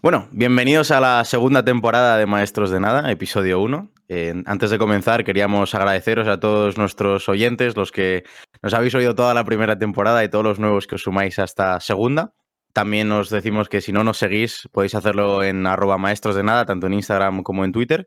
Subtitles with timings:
[0.00, 3.90] Bueno, bienvenidos a la segunda temporada de Maestros de Nada, episodio 1.
[4.08, 8.22] Eh, antes de comenzar, queríamos agradeceros a todos nuestros oyentes, los que
[8.62, 11.80] nos habéis oído toda la primera temporada y todos los nuevos que os sumáis hasta
[11.80, 12.32] segunda.
[12.72, 16.64] También os decimos que si no nos seguís, podéis hacerlo en arroba maestros de nada,
[16.64, 18.06] tanto en Instagram como en Twitter.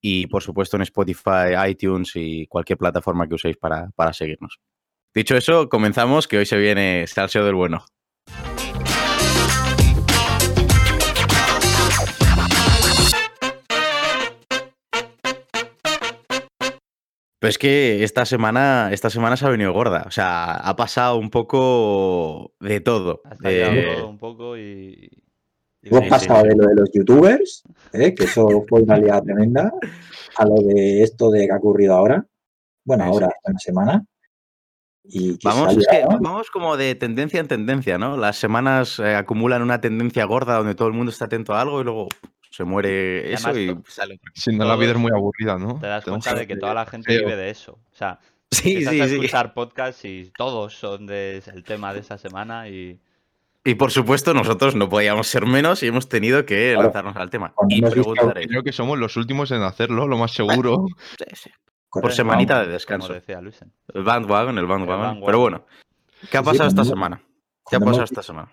[0.00, 4.58] Y por supuesto en Spotify, iTunes y cualquier plataforma que uséis para, para seguirnos.
[5.14, 7.84] Dicho eso, comenzamos, que hoy se viene Salseo del Bueno.
[17.40, 20.04] Pues es que esta semana, esta semana se ha venido gorda.
[20.06, 23.22] O sea, ha pasado un poco de todo.
[23.24, 25.08] Ha un poco y.
[25.82, 26.48] y Hemos Sí, pasado sí.
[26.48, 27.62] de lo de los youtubers,
[27.94, 28.14] ¿eh?
[28.14, 29.72] que eso fue una liada tremenda,
[30.36, 32.26] a lo de esto de que ha ocurrido ahora.
[32.84, 33.32] Bueno, ahora, sí.
[33.42, 34.04] esta semana.
[35.02, 38.18] Y Vamos, es que vamos como de tendencia en tendencia, ¿no?
[38.18, 41.80] Las semanas eh, acumulan una tendencia gorda donde todo el mundo está atento a algo
[41.80, 42.08] y luego
[42.50, 44.32] se muere eso y to- sale otra.
[44.34, 45.78] Si no, la vida es muy aburrida, ¿no?
[45.80, 47.78] Te das cuenta de que toda la gente vive de eso.
[47.92, 48.18] O sea,
[48.50, 49.14] Sí, sí, a sí.
[49.14, 53.00] escuchar podcasts y todos son de el tema de esa semana y.
[53.62, 56.84] Y por supuesto, nosotros no podíamos ser menos y hemos tenido que Claro.
[56.84, 57.52] lanzarnos al tema.
[57.68, 58.46] Y preguntaréis.
[58.48, 60.86] Creo que somos los últimos en hacerlo, lo más seguro.
[61.18, 61.50] Sí, sí.
[61.92, 63.08] por semanita de descanso.
[63.08, 63.72] Como decía Luisen.
[63.92, 65.20] El bandwagon, el bandwagon.
[65.26, 65.66] Pero bueno,
[66.30, 67.22] ¿qué ha Sí, pasado esta cuando- semana?
[67.68, 68.52] ¿Qué ha pasado hemos- esta semana?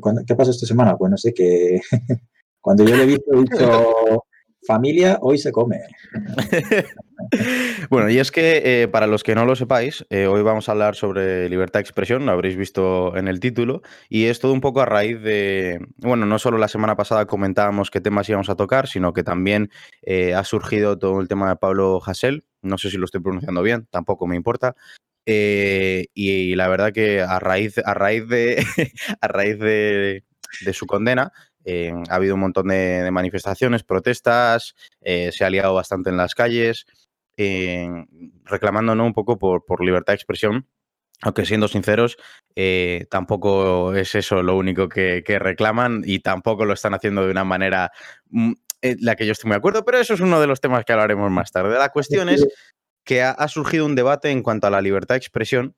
[0.00, 0.96] cuando- ¿Qué pasó esta semana?
[0.96, 1.80] Pues no sé, que
[2.68, 4.24] cuando yo le he visto, he dicho,
[4.66, 5.80] familia, hoy se come.
[7.90, 10.72] Bueno, y es que eh, para los que no lo sepáis, eh, hoy vamos a
[10.72, 14.60] hablar sobre libertad de expresión, lo habréis visto en el título, y es todo un
[14.60, 18.54] poco a raíz de, bueno, no solo la semana pasada comentábamos qué temas íbamos a
[18.54, 19.70] tocar, sino que también
[20.02, 23.62] eh, ha surgido todo el tema de Pablo Hasél, no sé si lo estoy pronunciando
[23.62, 24.76] bien, tampoco me importa.
[25.26, 28.64] y, la verdad que a raíz, a raíz de
[29.20, 30.22] a raíz de
[30.72, 31.32] su condena
[31.64, 36.16] eh, ha habido un montón de, de manifestaciones, protestas, eh, se ha liado bastante en
[36.16, 36.86] las calles
[37.38, 37.88] eh,
[38.44, 39.06] reclamando ¿no?
[39.06, 40.66] un poco por, por libertad de expresión.
[41.22, 42.16] Aunque siendo sinceros,
[42.54, 47.30] eh, tampoco es eso lo único que, que reclaman y tampoco lo están haciendo de
[47.30, 47.90] una manera
[48.30, 50.60] mm, en la que yo estoy muy de acuerdo, pero eso es uno de los
[50.60, 51.76] temas que hablaremos más tarde.
[51.76, 52.46] La cuestión es
[53.04, 55.74] que ha, ha surgido un debate en cuanto a la libertad de expresión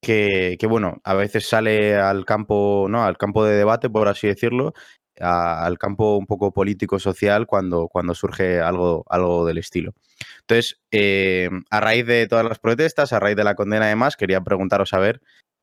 [0.00, 3.04] que, que, bueno, a veces sale al campo, ¿no?
[3.04, 4.74] Al campo de debate, por así decirlo,
[5.20, 9.94] a- al campo un poco político-social cuando, cuando surge algo, algo del estilo.
[10.40, 14.40] Entonces, eh, a raíz de todas las protestas, a raíz de la condena además, quería
[14.40, 15.20] preguntaros a ver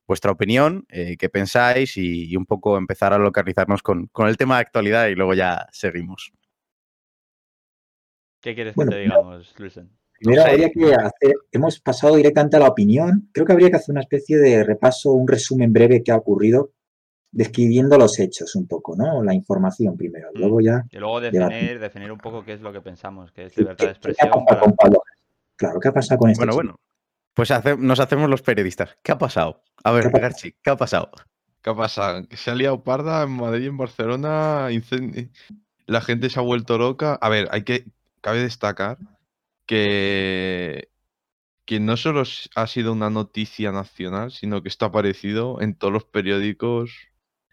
[0.08, 4.38] vuestra opinión, eh, qué pensáis y, y un poco empezar a localizarnos con, con el
[4.38, 6.32] tema de actualidad y luego ya seguimos.
[8.42, 9.90] ¿Qué quieres Bueno, que te digamos, Luisen?
[10.20, 10.50] Primero sé.
[10.52, 14.02] habría que hacer, hemos pasado directamente a la opinión, creo que habría que hacer una
[14.02, 16.72] especie de repaso, un resumen breve que ha ocurrido,
[17.36, 19.22] describiendo los hechos un poco, ¿no?
[19.22, 20.40] La información primero, Mm.
[20.40, 20.84] luego ya...
[20.90, 23.88] Y luego definir, definir un poco qué es lo que pensamos, que es ¿qué- libertad
[23.88, 24.62] de qué- qué ha expresión pasado para.
[24.62, 25.04] con Pablo?
[25.58, 26.64] Claro, ¿qué ha pasado con este Bueno, chico?
[26.64, 26.80] bueno,
[27.34, 28.98] pues hace- nos hacemos los periodistas.
[29.04, 29.62] ¿Qué ha pasado?
[29.84, 30.30] A ver, ¿Qué ha pasado?
[30.30, 31.12] Garchi, ¿qué ha pasado?
[31.62, 32.24] ¿Qué pasa?
[32.30, 34.68] Que se ha liado parda en Madrid y en Barcelona.
[34.72, 35.30] incendi-
[35.88, 37.16] La gente se ha vuelto loca.
[37.16, 37.86] A ver, hay que.
[38.22, 38.98] Cabe destacar
[39.66, 40.90] que.
[41.66, 42.24] Que no solo
[42.56, 46.92] ha sido una noticia nacional, sino que está aparecido en todos los periódicos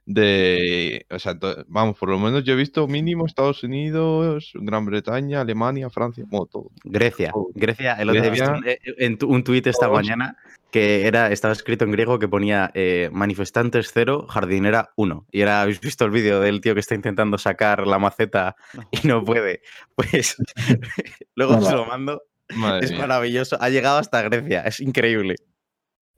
[0.07, 1.07] de.
[1.11, 5.41] O sea, to- vamos, por lo menos yo he visto mínimo Estados Unidos, Gran Bretaña,
[5.41, 6.71] Alemania, Francia, bueno, todo.
[6.85, 7.33] Grecia.
[7.55, 8.59] Grecia, el otro día he visto Grecia.
[8.59, 9.99] un- eh, en tu- un tuit esta Todos.
[9.99, 10.37] mañana
[10.71, 15.27] que era, estaba escrito en griego que ponía eh, manifestantes cero, jardinera uno.
[15.31, 18.57] Y era, ¿habéis visto el vídeo del tío que está intentando sacar la maceta
[18.91, 19.61] y no puede?
[19.95, 20.37] Pues
[21.35, 22.23] luego os lo mando.
[22.57, 23.01] Madre Es mía.
[23.01, 23.57] maravilloso.
[23.61, 24.63] Ha llegado hasta Grecia.
[24.63, 25.37] Es increíble.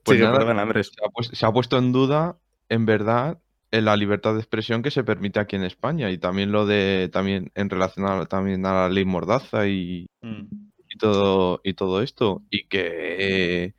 [0.03, 0.87] Pues Sigue, nada, perdón, Andrés.
[0.87, 2.37] se ha, pues- se ha puesto en duda,
[2.69, 3.39] en verdad,
[3.71, 7.51] la libertad de expresión que se permite aquí en España y también lo de también
[7.55, 10.71] en relación a, también a la ley Mordaza y, Mm.
[10.89, 13.75] y todo y todo esto y que eh,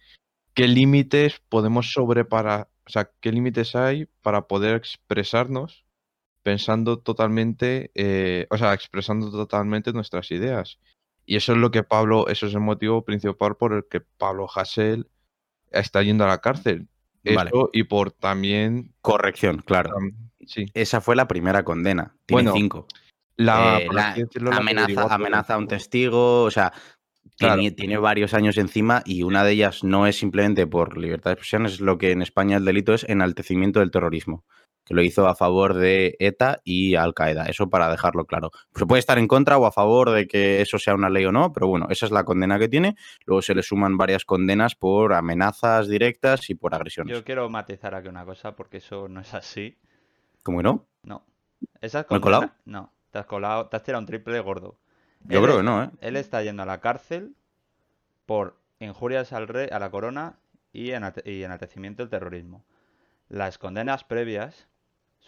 [0.54, 5.84] qué límites podemos sobreparar, o sea, qué límites hay para poder expresarnos
[6.42, 10.78] pensando totalmente, eh, o sea, expresando totalmente nuestras ideas.
[11.26, 14.46] Y eso es lo que Pablo, eso es el motivo principal por el que Pablo
[14.54, 15.08] Hasél
[15.72, 16.88] está yendo a la cárcel.
[17.34, 17.50] Vale.
[17.52, 19.90] Eso y por también, Corrección, claro.
[20.46, 22.14] sí, Esa fue la primera condena.
[22.26, 22.86] Tiene Bueno, cinco.
[23.36, 26.72] la, Eh, la decirlo, amenaza, a todo amenaza a un testigo, o sea,
[27.38, 27.56] Claro.
[27.60, 31.34] tiene, tiene varios años encima y una de ellas no es simplemente por libertad de
[31.34, 34.44] expresión, es lo que en España el delito es enaltecimiento del terrorismo,
[34.86, 38.50] que lo hizo a favor de ETA y Al Qaeda, eso para dejarlo claro.
[38.74, 41.32] Se puede estar en contra o a favor de que eso sea una ley o
[41.32, 42.96] no, pero bueno, esa es la condena que tiene.
[43.26, 47.14] Luego se le suman varias condenas por amenazas directas y por agresiones.
[47.14, 49.76] Yo quiero matizar aquí una cosa porque eso no es así.
[50.44, 50.86] ¿Cómo que no?
[51.02, 51.26] No.
[51.80, 52.42] Esas ¿Me he colado?
[52.42, 54.78] condenas- No, te has colado, te has tirado un triple gordo.
[55.24, 55.90] Yo Él creo que no, ¿eh?
[56.00, 57.34] Él está yendo a la cárcel
[58.26, 60.38] por injurias al rey, a la corona
[60.72, 62.64] y enaltecimiento del terrorismo.
[63.28, 64.68] Las condenas previas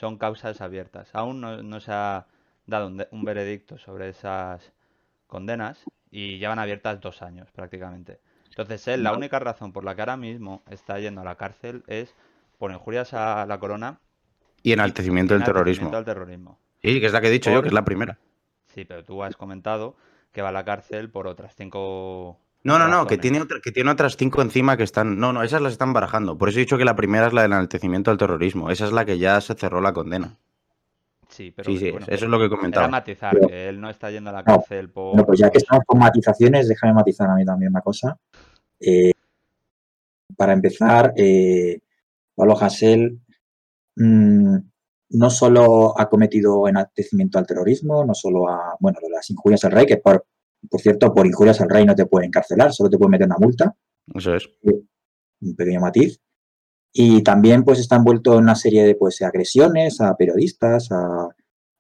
[0.00, 1.10] son causas abiertas.
[1.14, 2.26] Aún no, no se ha
[2.66, 4.72] dado un, de- un veredicto sobre esas
[5.26, 8.20] condenas y llevan abiertas dos años prácticamente.
[8.50, 11.84] Entonces él, la única razón por la que ahora mismo está yendo a la cárcel
[11.88, 12.14] es
[12.58, 14.00] por injurias a la corona
[14.62, 15.90] Y enaltecimiento del terrorismo.
[15.96, 16.58] al terrorismo.
[16.82, 18.18] Sí, que es la que he dicho yo, que es la primera.
[18.66, 19.96] Sí, pero tú has comentado
[20.32, 22.38] que va a la cárcel por otras cinco.
[22.69, 25.19] No, no, no, que tiene, otra, que tiene otras cinco encima que están.
[25.19, 26.37] No, no, esas las están barajando.
[26.38, 28.70] Por eso he dicho que la primera es la del enaltecimiento al terrorismo.
[28.70, 30.37] Esa es la que ya se cerró la condena.
[31.29, 32.88] Sí, pero Sí, sí, bueno, eso es lo que he era comentado.
[32.88, 35.11] matizar Pero- que él no está yendo a la No, cárcel por.
[35.12, 38.17] Bueno, pues ya que estamos con matizaciones, déjame matizar a mí también una cosa.
[38.81, 39.12] Eh,
[40.37, 41.81] para empezar, eh,
[42.35, 43.20] Pablo Hasél
[43.97, 44.56] mm,
[45.11, 49.65] no solo ha cometido enaltecimiento al terrorismo, no solo a, bueno, lo de las injurias
[49.65, 50.25] al rey, que por,
[50.70, 53.37] por cierto, por injurias al rey no te pueden encarcelar, solo te pueden meter una
[53.38, 53.75] multa,
[54.14, 54.49] Eso es.
[54.62, 56.20] un pequeño matiz.
[56.93, 61.28] Y también pues está envuelto en una serie de pues, agresiones a periodistas, a,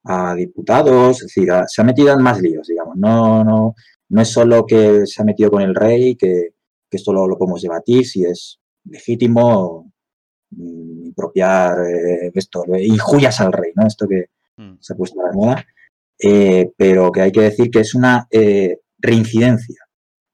[0.04, 2.96] a diputados, es decir, a- se ha metido en más líos, digamos.
[2.96, 3.74] No, no,
[4.10, 6.50] no es solo que se ha metido con el rey, que,
[6.90, 9.90] que esto lo, lo podemos debatir, si es legítimo
[10.50, 13.86] mm, impropiar eh, esto, eh, injurias al rey, ¿no?
[13.86, 14.26] Esto que
[14.60, 15.64] Mm, se ha puesto a la moda,
[16.18, 19.84] eh, pero que hay que decir que es una eh, reincidencia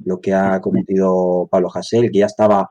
[0.04, 2.70] lo que ha cometido Pablo Hasél, que ya estaba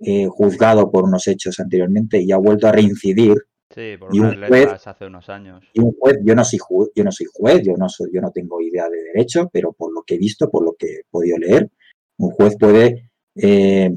[0.00, 3.34] eh, juzgado por unos hechos anteriormente y ha vuelto a reincidir.
[3.74, 5.64] Sí, por Y un unas juez- letras hace unos años.
[5.74, 8.20] Y un juez, yo no soy juez, yo no soy juez, yo no soy, yo
[8.20, 11.04] no tengo idea de derecho, pero por lo que he visto, por lo que he
[11.10, 11.70] podido leer,
[12.18, 13.90] un juez puede eh,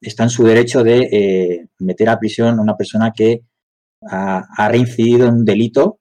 [0.00, 3.42] está en su derecho de eh, meter a prisión a una persona que
[4.02, 5.99] ha, ha reincidido en un delito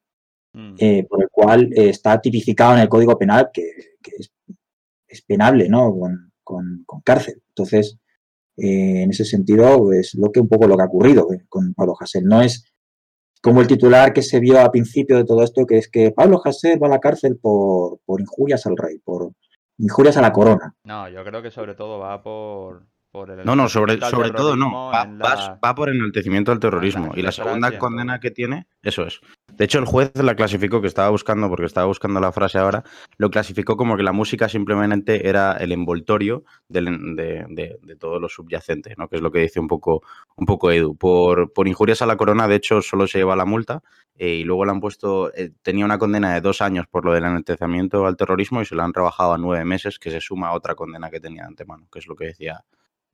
[0.53, 4.31] Mm, eh, por el cual eh, está tipificado en el Código Penal que, que es,
[5.07, 5.91] es penable, ¿no?
[5.97, 7.41] Con, con- con cárcel.
[7.49, 7.97] Entonces,
[8.57, 11.73] eh, en ese sentido, es lo que un poco lo que ha ocurrido eh, con
[11.75, 12.25] Pablo Hasél.
[12.25, 12.65] No es
[13.41, 16.41] como el titular que se vio al principio de todo esto, que es que Pablo
[16.43, 19.31] Hasél va a la cárcel por, por injurias al rey, por
[19.77, 20.75] injurias a la corona.
[20.83, 24.55] No, yo creo que sobre todo va por, por el No, no, sobre, sobre todo
[24.57, 24.71] no.
[24.91, 27.11] Va, va- la- va por enaltecimiento al terrorismo.
[27.15, 29.21] Y la segunda condena que tiene, eso es.
[29.59, 32.83] De hecho, el juez la clasificó, que estaba buscando, porque estaba buscando la frase ahora,
[33.17, 36.81] lo clasificó como que la música simplemente era el envoltorio de,
[37.49, 39.07] de- de todo lo subyacente, ¿no?
[39.09, 40.01] Que es lo que dice un poco,
[40.37, 40.95] un poco Edu.
[40.95, 43.83] Por, por injurias a la corona, de hecho, solo se lleva la multa.
[44.15, 47.13] eh, y luego le han puesto, eh, tenía una condena de dos años por lo
[47.13, 50.49] del enaltecimiento al terrorismo y se la han rebajado a nueve meses, que se suma
[50.49, 52.63] a otra condena que tenía de antemano, que es lo que decía,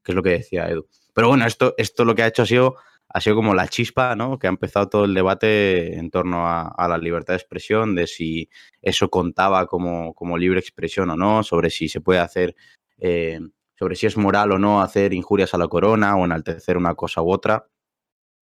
[0.04, 0.88] que es lo que decía Edu.
[1.14, 2.76] Pero bueno, esto, esto lo que ha hecho ha sido,
[3.16, 4.38] ha sido como la chispa, ¿no?
[4.38, 8.50] Que ha empezado todo el debate en torno a, la libertad de expresión, de si
[8.82, 12.58] eso contaba como, como libre expresión o no, sobre si se puede hacer,
[12.98, 13.40] eh,
[13.80, 17.22] sobre si es moral o no hacer injurias a la corona o enaltecer una cosa
[17.22, 17.70] u otra.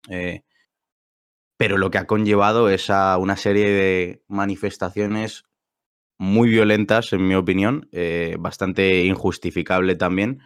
[0.09, 0.41] Eh,
[1.55, 5.45] pero lo que ha conllevado es a una serie de manifestaciones
[6.17, 10.41] muy violentas, en mi opinión, eh, bastante injustificable también.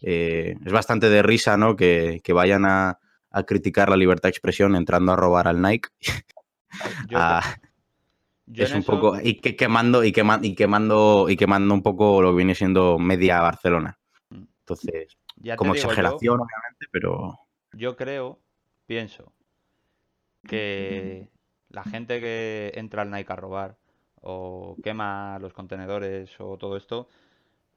[0.00, 1.74] Es bastante de risa, ¿no?
[1.74, 3.00] Que vayan a,
[3.32, 5.88] a criticar la libertad de expresión entrando a robar al Nike.
[7.08, 7.42] Yo, Ah,
[8.46, 9.18] yo es un eso- poco.
[9.22, 12.98] Y que quemando, y quema- y quemando, y quemando un poco lo que viene siendo
[12.98, 13.98] media Barcelona.
[14.30, 14.42] Mm.
[14.60, 17.38] Entonces, ya como yo- exageración, obviamente, pero.
[17.72, 18.38] Yo creo,
[18.86, 19.32] pienso,
[20.46, 21.28] que
[21.68, 23.76] la gente que entra al Nike a robar
[24.20, 27.08] o quema los contenedores o todo esto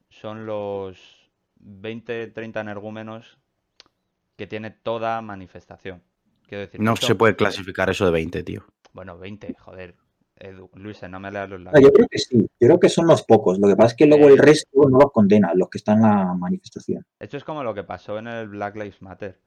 [0.09, 3.38] son los 20, 30 energúmenos
[4.35, 6.01] que tiene toda manifestación.
[6.47, 8.65] Quiero decir, No esto- se puede clasificar eso de 20, tío.
[8.93, 9.95] Bueno, 20, joder.
[10.37, 11.81] Edu, Luis, no me leas los labios.
[11.81, 13.57] yo creo que sí, yo creo que son los pocos.
[13.57, 14.33] Lo que pasa es que luego Eh.
[14.33, 17.05] el resto no los condena, los que están en la manifestación.
[17.19, 19.39] Esto es como lo que pasó en el Black Lives Matter.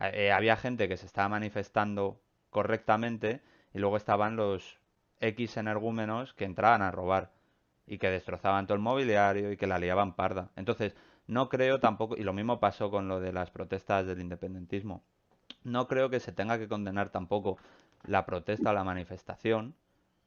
[0.00, 3.40] Eh, había gente que se estaba manifestando correctamente
[3.74, 4.78] y luego estaban los
[5.20, 7.32] X energúmenos que entraban a robar
[7.86, 10.50] y que destrozaban todo el mobiliario y que la liaban parda.
[10.54, 10.94] Entonces,
[11.26, 15.02] no creo tampoco, y lo mismo pasó con lo de las protestas del independentismo,
[15.64, 17.58] no creo que se tenga que condenar tampoco
[18.04, 19.74] la protesta o la manifestación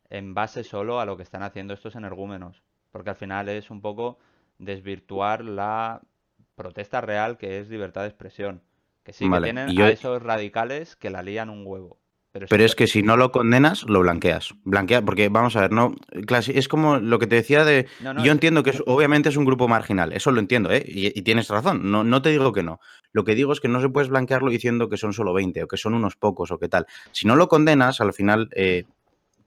[0.10, 3.82] en base solo a lo que están haciendo estos energúmenos, porque al final es un
[3.82, 4.18] poco
[4.60, 6.02] desvirtuar la
[6.56, 8.62] protesta real que es libertad de expresión.
[9.04, 11.98] Que sí, que Vale, tienen y yo- a esos radicales que la lían un huevo.
[12.50, 14.54] Pero, es que si no lo condenas, lo blanqueas.
[14.64, 15.96] Blanquea, porque vamos a ver, no.
[16.48, 17.88] Es como lo que te decía de.
[18.02, 20.84] No, no, yo entiendo que es- obviamente es un grupo marginal, eso lo entiendo, ¿eh?
[20.88, 22.80] Y, y tienes razón, no, no te digo que no.
[23.14, 25.68] Lo que digo es que no se puedes blanquearlo diciendo que son solo 20 o
[25.68, 26.86] que son unos pocos o qué tal.
[27.12, 28.84] Si no lo condenas, al final, eh,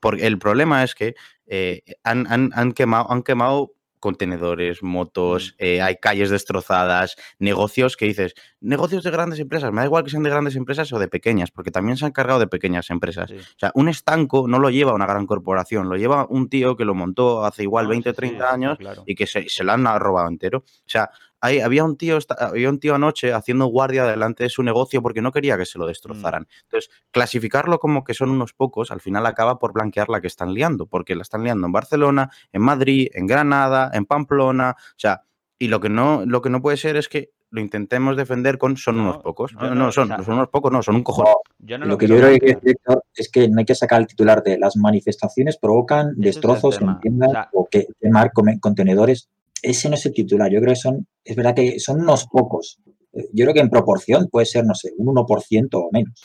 [0.00, 1.14] porque el problema es que
[1.46, 8.06] eh, han, han- han quemado, han quemado contenedores, motos, eh, hay calles destrozadas, negocios que
[8.06, 11.08] dices, negocios de grandes empresas, me da igual que sean de grandes empresas o de
[11.08, 13.30] pequeñas, porque también se han cargado de pequeñas empresas.
[13.30, 13.36] Sí.
[13.36, 16.84] O sea, un estanco no lo lleva una gran corporación, lo lleva un tío que
[16.84, 19.02] lo montó hace igual No, 20 sí, o sí, 30 eso está años claro.
[19.06, 20.58] y que se, se lo han robado entero.
[20.58, 21.10] O sea,
[21.40, 25.22] hay- había, un tío, había un tío anoche haciendo guardia delante de su negocio porque
[25.22, 25.88] no quería que se lo Mm.
[25.88, 26.46] destrozaran.
[26.64, 30.54] Entonces, clasificarlo como que son unos pocos, al final acaba por blanquear la que están
[30.54, 34.76] liando, porque la están liando en Barcelona, en Madrid, en Granada, en Pamplona.
[34.78, 35.22] O sea,
[35.58, 38.76] y lo que no, lo que no puede ser es que lo intentemos defender con
[38.76, 39.54] son No, unos pocos.
[39.54, 41.24] No, no- no, o son, sea, son unos pocos, no, son un cojón.
[41.24, 41.34] No,
[41.66, 42.76] Yo no lo lo que quiero yo creo que hay que
[43.14, 47.48] es que no hay que sacar el titular de las manifestaciones provocan destrozos en tiendas
[47.52, 49.28] O que quemar contenedores.
[49.62, 50.50] Ese no es el titular.
[50.50, 52.78] Yo creo que son, es verdad que son unos pocos.
[53.12, 56.20] Eh, Yo creo que en proporción puede ser, no sé, un 1% o menos.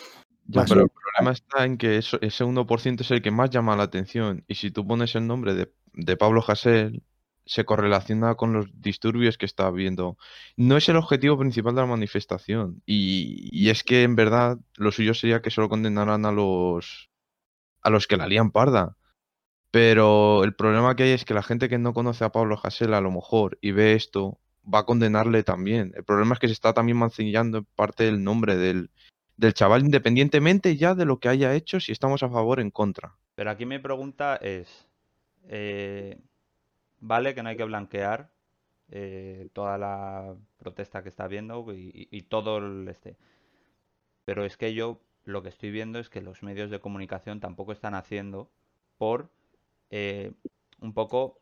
[0.47, 3.49] Ya, Más pero el problema está en que eso- ese 1% es el que más
[3.49, 4.43] llama la atención.
[4.47, 7.01] Y si tú pones el nombre de, de Pablo Hasél,
[7.45, 10.17] se correlaciona con los disturbios que está habiendo.
[10.55, 12.81] No es el objetivo principal de la manifestación.
[12.85, 17.09] Y, y es que en verdad lo suyo sería que solo condenaran a los
[17.81, 18.95] a los que la lían parda.
[19.73, 22.93] Pero el problema que hay es que la gente que no conoce a Pablo Hasél
[22.93, 24.37] a lo mejor y ve esto
[24.71, 25.91] va a condenarle también.
[25.95, 28.91] El problema es que se está también mancillando en parte el nombre del,
[29.35, 32.69] del chaval, independientemente ya de lo que haya hecho, si estamos a favor o en
[32.69, 33.15] contra.
[33.33, 34.87] Pero aquí mi pregunta es,
[35.47, 36.19] eh,
[36.99, 38.29] vale que no hay que blanquear
[38.91, 43.17] eh, toda la protesta que está habiendo y, y- y todo el este,
[44.23, 47.71] pero es que yo lo que estoy viendo es que los medios de comunicación tampoco
[47.71, 48.51] están haciendo
[48.99, 49.31] por
[49.95, 50.31] eh,
[50.81, 51.39] un poco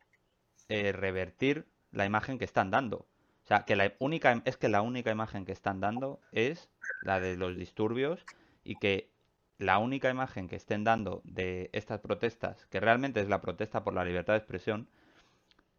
[0.68, 3.06] eh, revertir la imagen que están dando.
[3.44, 6.68] O sea, que la única, es que la única imagen que están dando es
[7.00, 8.26] la de los disturbios
[8.62, 9.10] y que
[9.56, 13.94] la única imagen que estén dando de estas protestas, que realmente es la protesta por
[13.94, 14.86] la libertad de expresión,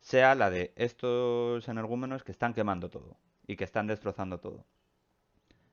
[0.01, 4.65] sea la de estos energúmenos que están quemando todo y que están destrozando todo.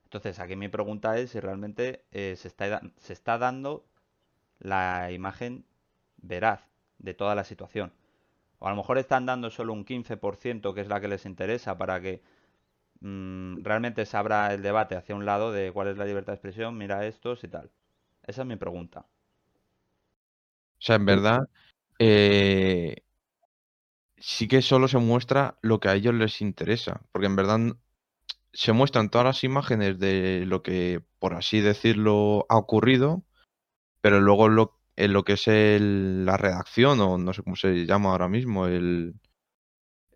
[0.05, 3.87] Entonces, aquí mi pregunta es si realmente eh, se está, se está dando
[4.59, 5.65] la imagen
[6.19, 6.70] veraz
[7.01, 7.93] de toda la situación.
[8.59, 11.79] O a lo mejor están dando solo un 15%, que es la que les interesa,
[11.79, 12.23] para que
[13.01, 16.37] mm, realmente se abra el debate hacia un lado de cuál es la libertad de
[16.37, 17.71] expresión, mira estos y tal.
[18.23, 19.01] Esa es mi pregunta.
[19.01, 21.49] O sea, en verdad,
[21.99, 22.97] eh,
[24.19, 27.59] sí que solo se muestra lo que a ellos les interesa, porque en verdad
[28.53, 33.23] se muestran todas las imágenes de lo que, por así decirlo, ha ocurrido,
[34.01, 37.87] pero luego lo, en lo que es el- la redacción, o no sé cómo se
[37.87, 39.15] llama ahora mismo, el,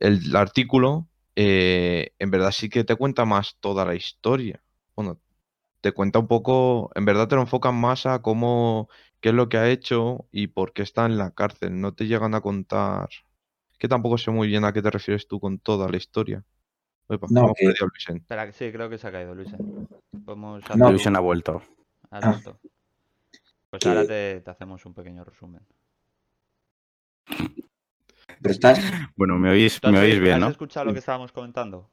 [0.00, 4.62] el artículo, eh, en verdad sí que te cuenta más toda la historia.
[4.94, 5.18] Bueno,
[5.80, 8.88] te cuenta un poco, en verdad te lo enfocan más a cómo,
[9.20, 11.80] qué es lo que ha hecho y por qué está en la cárcel.
[11.80, 13.08] No te llegan a contar.
[13.72, 16.44] Es que tampoco sé muy bien a qué te refieres tú con toda la historia.
[17.08, 18.16] Epa, No, hemos que- perdido a Luisen.
[18.18, 19.50] Espera, que sí, creo que se ha caído, Luis.
[20.24, 20.90] Podemos No.
[20.90, 21.62] Luisen ha vuelto.
[22.10, 22.56] ¿Has Ah.
[23.74, 25.60] Pues ahora te, te hacemos un pequeño resumen.
[27.26, 28.80] Pero estás,
[29.16, 30.48] Bueno, me oís, ¿Tú has me oís bien, ¿Has ¿no?
[30.50, 31.90] escuchado lo que estábamos comentando?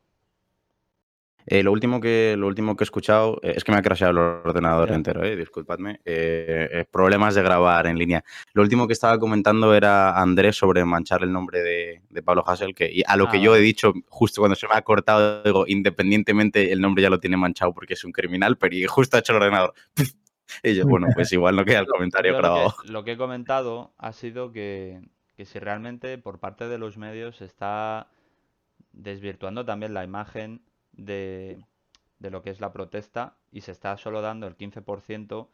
[1.47, 4.11] Eh, lo, último que, lo último que he escuchado eh, es que me ha crasheado
[4.11, 5.99] el ordenador entero, eh, disculpadme.
[6.05, 8.23] Eh, eh, problemas de grabar en línea.
[8.53, 12.75] Lo último que estaba comentando era Andrés sobre manchar el nombre de, de Pablo Hassel,
[12.75, 13.63] que y a lo Ah, que yo he vale.
[13.63, 17.73] dicho justo cuando se me ha cortado, digo, independientemente el nombre ya lo tiene manchado
[17.73, 19.73] porque es un criminal, pero y justo ha hecho el ordenador.
[20.63, 22.65] Y yo, bueno, pues igual no queda el comentario grabado.
[22.65, 25.01] Lo que, lo que he comentado ha sido que,
[25.35, 28.07] que si realmente por parte de los medios se está
[28.93, 31.63] desvirtuando también la imagen de,
[32.19, 35.47] de lo que es la protesta y se está solo dando el 15%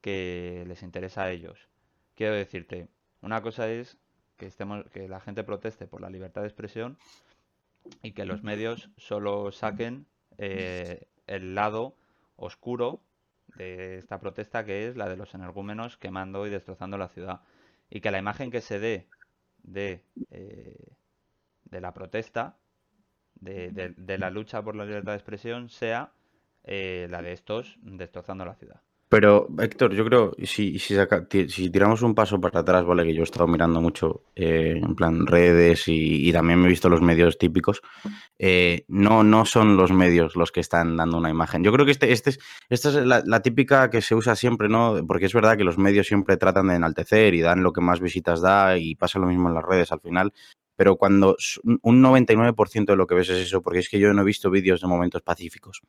[0.00, 1.68] que les interesa a ellos.
[2.14, 2.88] Quiero decirte,
[3.20, 3.98] una cosa es
[4.36, 6.98] que estemos, que la gente proteste por la libertad de expresión
[8.02, 10.06] y que los medios solo saquen
[10.38, 11.96] eh, el lado
[12.36, 13.00] oscuro
[13.54, 17.40] de esta protesta que es la de los energúmenos quemando y destrozando la ciudad.
[17.90, 19.08] Y que la imagen que se dé
[19.62, 20.96] de, eh,
[21.64, 22.58] de la protesta,
[23.36, 26.12] de, de- de la lucha por la libertad de expresión, sea
[26.64, 28.82] eh, la de estos destrozando la ciudad.
[29.14, 33.04] Pero, Héctor, yo creo, si, si, tiramos un paso para atrás, ¿vale?
[33.04, 36.88] Que yo he estado mirando mucho, eh, en plan, redes y, también me he visto
[36.88, 37.80] los medios típicos.
[38.40, 41.62] eh, no, no son los medios los que están dando una imagen.
[41.62, 44.68] Yo creo que este, este es, esta es la, la típica que se usa siempre,
[44.68, 44.96] ¿no?
[45.06, 48.00] Porque es verdad que los medios siempre tratan de enaltecer y dan lo que más
[48.00, 50.32] visitas da y pasa lo mismo en las redes al final.
[50.74, 54.22] Pero cuando un 99% de lo que ves es eso, porque es que yo no
[54.22, 55.82] he visto vídeos de momentos pacíficos.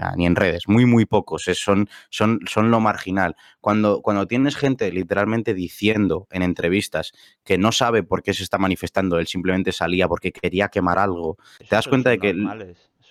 [0.00, 1.46] Sea, ni en redes, muy, muy pocos.
[1.48, 3.36] es- son, son, son lo marginal.
[3.60, 7.12] Cuando, cuando tienes gente literalmente diciendo en entrevistas
[7.44, 11.36] que no sabe por qué se está manifestando, él simplemente salía porque quería quemar algo.
[11.58, 12.32] Esos das cuenta de que-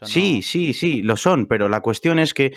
[0.08, 2.56] Sí, no- sí, sí, lo son, pero la cuestión es que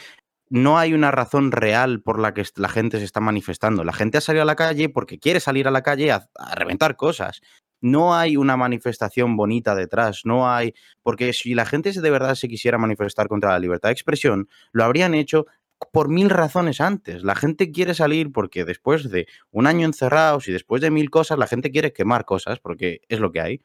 [0.48, 3.84] no hay una razón real por la que la gente se está manifestando.
[3.84, 6.54] La gente ha salido a la calle porque quiere salir a la calle a, a
[6.54, 7.40] reventar cosas.
[7.82, 10.72] No hay una manifestación bonita detrás, no hay...
[11.02, 14.84] Porque si la gente de verdad se quisiera manifestar contra la libertad de expresión, lo
[14.84, 15.46] habrían hecho
[15.90, 17.22] por mil razones antes.
[17.24, 21.38] La gente quiere salir porque después de un año encerrados y después de mil cosas,
[21.38, 23.60] la gente quiere quemar cosas porque es lo que hay.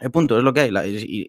[0.00, 0.72] El punto es lo que hay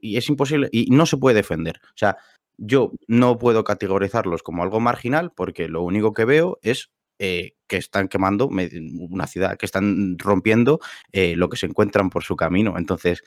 [0.01, 1.81] y es imposible y no se puede defender.
[1.83, 2.17] O sea,
[2.57, 7.77] yo no puedo categorizarlos como algo marginal porque lo único que veo es eh, que
[7.77, 10.79] están quemando una ciudad, que están rompiendo
[11.11, 12.77] eh, lo que se encuentran por su camino.
[12.77, 13.23] Entonces,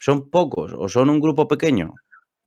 [0.00, 1.94] ¿son pocos o son un grupo pequeño?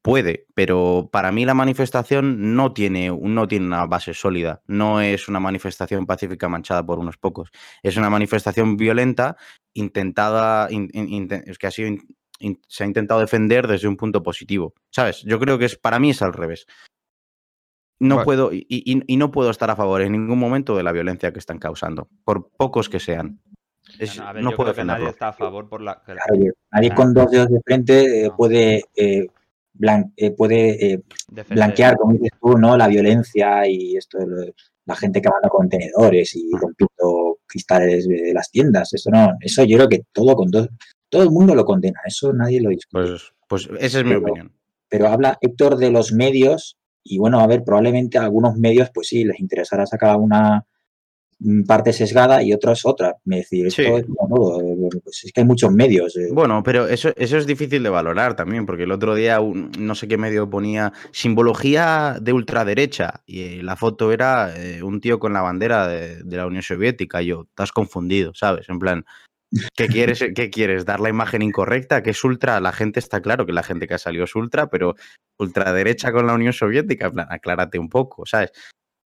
[0.01, 4.62] Puede, pero para mí la manifestación no tiene, no tiene una base sólida.
[4.65, 7.51] No es una manifestación pacífica manchada por unos pocos.
[7.84, 9.36] Es una manifestación violenta
[9.74, 11.98] intentada, que ha sido
[12.67, 14.74] se ha intentado defender desde un punto positivo.
[14.91, 15.22] ¿Sabes?
[15.24, 16.65] Yo creo que es, para mí es al revés.
[17.99, 18.25] No Vale.
[18.25, 21.33] puedo, y, y- y no puedo estar a favor en ningún momento de la violencia
[21.33, 23.39] que están causando, por pocos que sean.
[23.99, 25.09] Es- No, no, a ver, no yo puedo creo que nadie defenderlo.
[25.11, 25.95] está a favor por la...
[26.05, 26.95] que- Claro, que nadie Ah.
[26.95, 28.35] con dos dedos de frente eh, No.
[28.37, 29.27] puede, eh,
[29.77, 31.01] blan- eh, puede eh,
[31.49, 32.77] blanquear, como dices tú, ¿no?
[32.77, 34.53] La violencia y esto, de lo-
[34.85, 38.93] la gente quemando contenedores y rompiendo cristales de las tiendas.
[38.93, 40.69] Eso no, eso yo creo que todo con dos,
[41.09, 41.99] todo el mundo lo condena.
[42.05, 43.07] Eso nadie lo discute.
[43.09, 44.53] Pues, pues esa es mi Pero- opinión.
[44.87, 46.75] Pero habla Héctor de los medios
[47.09, 50.63] y bueno, a ver, probablemente a algunos medios, pues sí, les interesará sacar una
[51.39, 53.15] mm, parte sesgada y otros otra.
[53.25, 53.87] Me decir, esto Sí.
[53.87, 56.15] es eh, pues es que hay muchos medios.
[56.17, 59.71] eh, Bueno, pero eso, eso es difícil de valorar también, porque el otro día un-
[59.79, 64.99] no sé qué medio ponía simbología de ultraderecha y eh, la foto era eh, un
[65.01, 67.21] tío con la bandera de, de la Unión Soviética.
[67.21, 68.67] Y yo, estás confundido, ¿sabes?
[68.69, 69.05] En plan,
[69.75, 70.85] ¿qué quieres, ¿qué quieres?
[70.85, 72.03] ¿Dar la imagen incorrecta?
[72.03, 72.59] que es ultra?
[72.59, 74.95] La gente está claro que la gente que ha salido es ultra, pero
[75.38, 78.51] ultraderecha con la Unión Soviética, en plan, aclárate un poco, ¿sabes?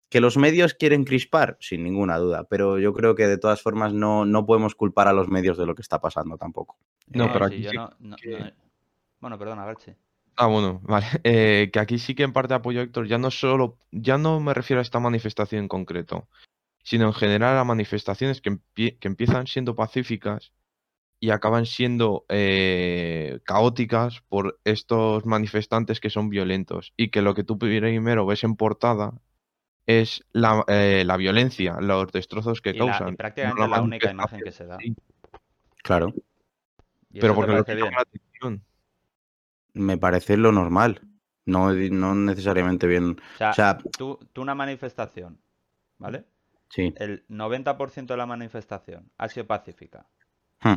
[0.09, 3.93] Que los medios quieren crispar, sin ninguna duda, pero yo creo que de todas formas
[3.93, 6.77] no, no podemos culpar a los medios de lo que está pasando tampoco.
[7.07, 8.51] No, Eh, pero sí, aquí sí no- no- que- no-
[9.19, 9.91] Bueno, perdona, Garchi.
[10.35, 11.05] Ah, bueno, vale.
[11.23, 13.07] Eh, que aquí sí que en parte apoyo a Héctor.
[13.07, 16.27] Ya no solo, ya no me refiero a esta manifestación en concreto,
[16.83, 20.53] sino en general a manifestaciones que, empie- que empiezan siendo pacíficas
[21.19, 27.43] y acaban siendo eh, caóticas por estos manifestantes que son violentos y que lo que
[27.43, 29.13] tú primero ves en portada
[29.85, 33.11] es la, eh, la violencia, los destrozos que Y, la- y causan.
[33.11, 34.79] no prácticamente la única imagen que se da.
[34.79, 34.95] Sí,
[35.83, 36.13] Claro.
[37.11, 38.63] ¿Y Pero porque lo que llama la atención.
[39.73, 41.01] Me parece lo normal.
[41.45, 43.17] No, no necesariamente bien.
[43.19, 45.39] O sea, O sea, tú, tú una manifestación,
[45.97, 46.25] ¿vale?
[46.73, 46.93] Sí.
[46.97, 50.07] El 90% de la manifestación ha sido pacífica,
[50.63, 50.75] Hmm.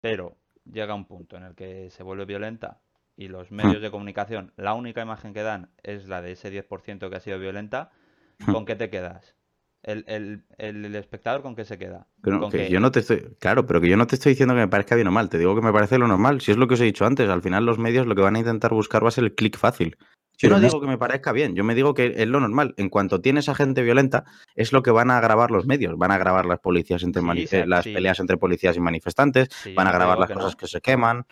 [0.00, 2.80] pero llega un punto en el que se vuelve violenta
[3.16, 3.32] y Hmm.
[3.32, 7.16] los medios de comunicación, la única imagen que dan es la de ese 10% que
[7.16, 7.90] ha sido violenta,
[8.38, 8.52] Hmm.
[8.52, 9.34] ¿con qué te quedas?
[9.82, 12.06] El, el- el- el espectador con qué se queda?
[12.20, 13.36] Pero Con que que- yo no te estoy.
[13.38, 15.28] Claro, pero que yo no te estoy diciendo que me parezca bien o mal.
[15.28, 16.40] Te digo que me parece lo normal.
[16.40, 18.34] Si es lo que os he dicho antes, al final los medios lo que van
[18.34, 19.96] a intentar buscar va a ser el clic fácil.
[20.38, 22.74] Yo no digo que me parezca bien, yo me digo que es lo normal.
[22.76, 25.96] En cuanto tienes a gente violenta, es lo que van a grabar los medios.
[25.96, 27.94] Van a grabar las policías entre Sí, eh, las sí.
[27.94, 31.24] peleas entre policías y manifestantes, van a grabar las que no, cosas que se queman,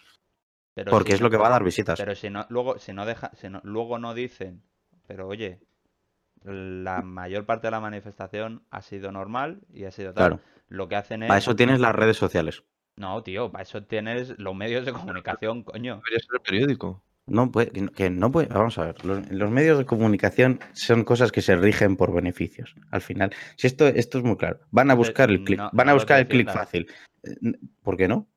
[0.74, 1.98] pero porque si es lo que va a dar visitas.
[1.98, 4.62] Pero si no, luego, si no deja, si no- luego no dicen,
[5.06, 5.60] pero oye,
[6.42, 10.28] la mayor parte de la manifestación ha sido normal y ha sido tal.
[10.28, 10.40] Claro.
[10.68, 11.28] Lo que hacen es.
[11.28, 12.64] Para eso tienes las redes sociales.
[12.96, 15.96] No, tío, para eso tienes los medios de comunicación, coño.
[15.96, 17.02] Debería ser el periódico.
[17.26, 21.32] No puede, que no- puede, vamos a ver, los, los medios de comunicación son cosas
[21.32, 22.74] que se rigen por beneficios.
[22.90, 25.88] Al final, si esto, esto es muy claro, van a buscar el clic, no- van
[25.88, 26.86] a buscar el clic fácil.
[27.22, 27.34] Eh,
[27.82, 28.28] ¿Por qué no?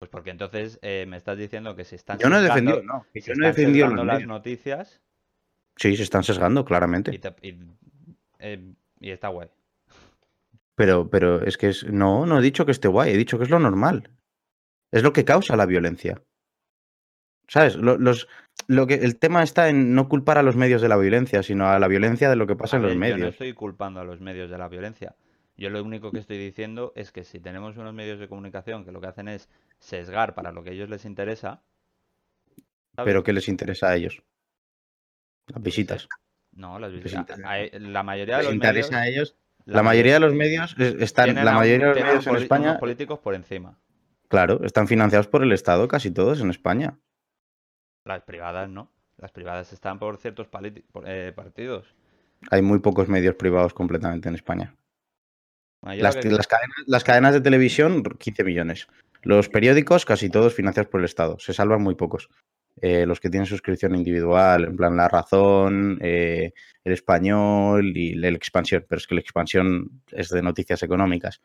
[0.00, 3.06] Pues porque entonces eh, me estás diciendo que si están Yo no he defendido, no,
[3.14, 4.28] yo no he defendido los las medios.
[4.28, 5.00] noticias
[5.76, 7.14] Sí, se están sesgando, claramente.
[7.14, 7.56] y, te- y,
[8.40, 9.48] eh, y está guay.
[10.74, 11.84] Pero, pero es que es.
[11.86, 14.10] No, no he dicho que esté guay, he dicho que es lo normal.
[14.90, 16.20] Es lo que causa la violencia.
[17.52, 17.76] ¿Sabes?
[17.76, 18.28] Lo, los,
[18.66, 21.68] lo que, el tema está en no culpar a los medios de la violencia, sino
[21.68, 23.34] a la violencia de lo que pasa A en los ver, Yo no medios.
[23.34, 25.14] estoy culpando a los medios de la violencia.
[25.58, 28.90] Yo lo único que estoy diciendo es que si tenemos unos medios de comunicación que
[28.92, 31.60] lo que hacen es sesgar para lo que a ellos les interesa,
[32.96, 33.04] ¿sabes?
[33.10, 34.22] Pero ¿qué les interesa a ellos?
[35.48, 36.08] Las visitas.
[36.52, 37.38] No, las les visitas.
[37.38, 37.78] interesa.
[37.90, 38.76] La mayoría de Les los medios.
[38.86, 39.36] interesa a ellos.
[39.66, 41.34] la La mayoría de los medios es- están.
[41.34, 42.78] La mayoría de los medios en España.
[42.78, 43.78] políticos por encima.
[44.28, 46.98] Claro, están financiados por el Estado, casi todos en España.
[48.04, 48.90] Las privadas, ¿no?
[49.18, 51.94] Las privadas están por ciertos por, eh, partidos.
[52.50, 54.74] Hay muy pocos medios privados completamente en España.
[55.80, 58.88] Bueno, yo Las, lo que- las cadenas, las cadenas de televisión, 15 millones.
[59.22, 61.38] Los periódicos, casi todos financiados por el Estado.
[61.38, 62.28] Se salvan muy pocos.
[62.80, 68.34] Eh, los que tienen suscripción individual, en plan La Razón, eh, El Español y el
[68.34, 68.84] Expansión.
[68.88, 71.40] Pero es que el Expansión es de noticias económicas.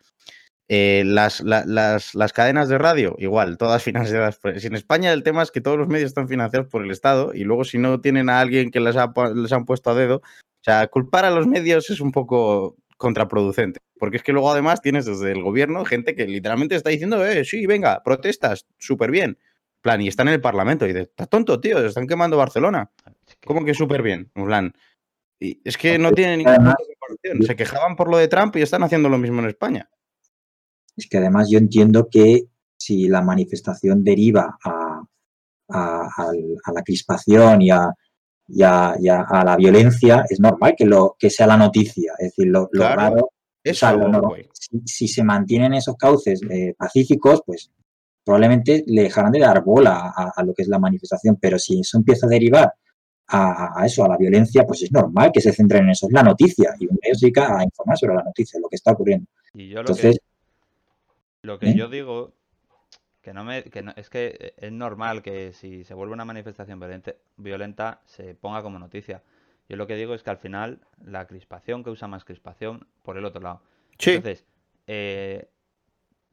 [0.70, 4.60] Eh, las, la- las, las cadenas de radio, igual, todas financiadas por...
[4.60, 7.34] Si en España el tema es que todos los medios están financiados por el Estado
[7.34, 10.18] y luego si no tienen a alguien que les, ha, les han puesto a dedo,
[10.18, 13.80] o sea, culpar a los medios es un poco contraproducente.
[14.00, 17.46] Porque es que luego además tienes desde el gobierno gente que literalmente está diciendo, eh,
[17.46, 19.38] sí, venga, protestas, súper bien.
[19.82, 22.92] plan, y están en el Parlamento y dices, estás tonto, tío, están quemando Barcelona.
[23.06, 24.30] que- ¿Cómo que súper bien?
[24.36, 24.74] En plan,
[25.40, 27.44] y es que no tiene ningún Además- punto de comparación.
[27.48, 29.90] Se quejaban por lo de Trump y están haciendo lo mismo en España.
[30.98, 35.02] Es que además yo entiendo que si la manifestación deriva a,
[35.70, 36.32] a-
[36.74, 37.90] la crispación y, a,
[38.48, 42.14] y a- y a- a la violencia, es normal que, lo, que sea la noticia.
[42.20, 43.32] Es decir, lo, lo Claro, raro, o
[43.64, 44.50] Eso, sea, lo normal- güey.
[44.54, 47.72] si, si se mantienen esos cauces eh, pacíficos, pues
[48.24, 51.38] probablemente le dejarán de dar bola a, a lo que es la manifestación.
[51.40, 52.74] Pero si eso empieza a derivar
[53.30, 56.08] a, eso, a la violencia, pues es normal que se centren en eso.
[56.08, 58.78] Es la noticia y un medio se dedica a informar sobre la noticia, lo que
[58.78, 59.28] está ocurriendo.
[59.54, 60.18] Y yo lo Entonces,
[61.48, 61.76] lo que ¿eh?
[61.76, 62.34] yo digo,
[63.22, 66.80] que no me, que no- es que es normal que si se vuelve una manifestación
[67.38, 69.24] violenta se ponga como noticia.
[69.70, 73.18] Yo lo que digo es que al final la crispación que usa más crispación por
[73.18, 73.62] el otro lado.
[74.00, 74.46] Sí, Entonces,
[74.88, 75.50] eh,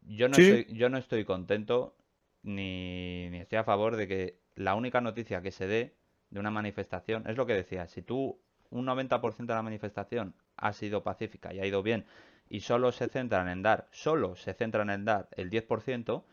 [0.02, 0.42] yo no sí.
[0.42, 1.96] estoy, yo no estoy contento
[2.42, 5.94] ni, ni estoy a favor de que la única noticia que se dé
[6.30, 10.72] de una manifestación es lo que decía, si tú un 90% de la manifestación ha
[10.72, 12.04] sido pacífica y ha ido bien
[12.48, 16.24] y solo se centran en dar, solo se centran en dar el 10%,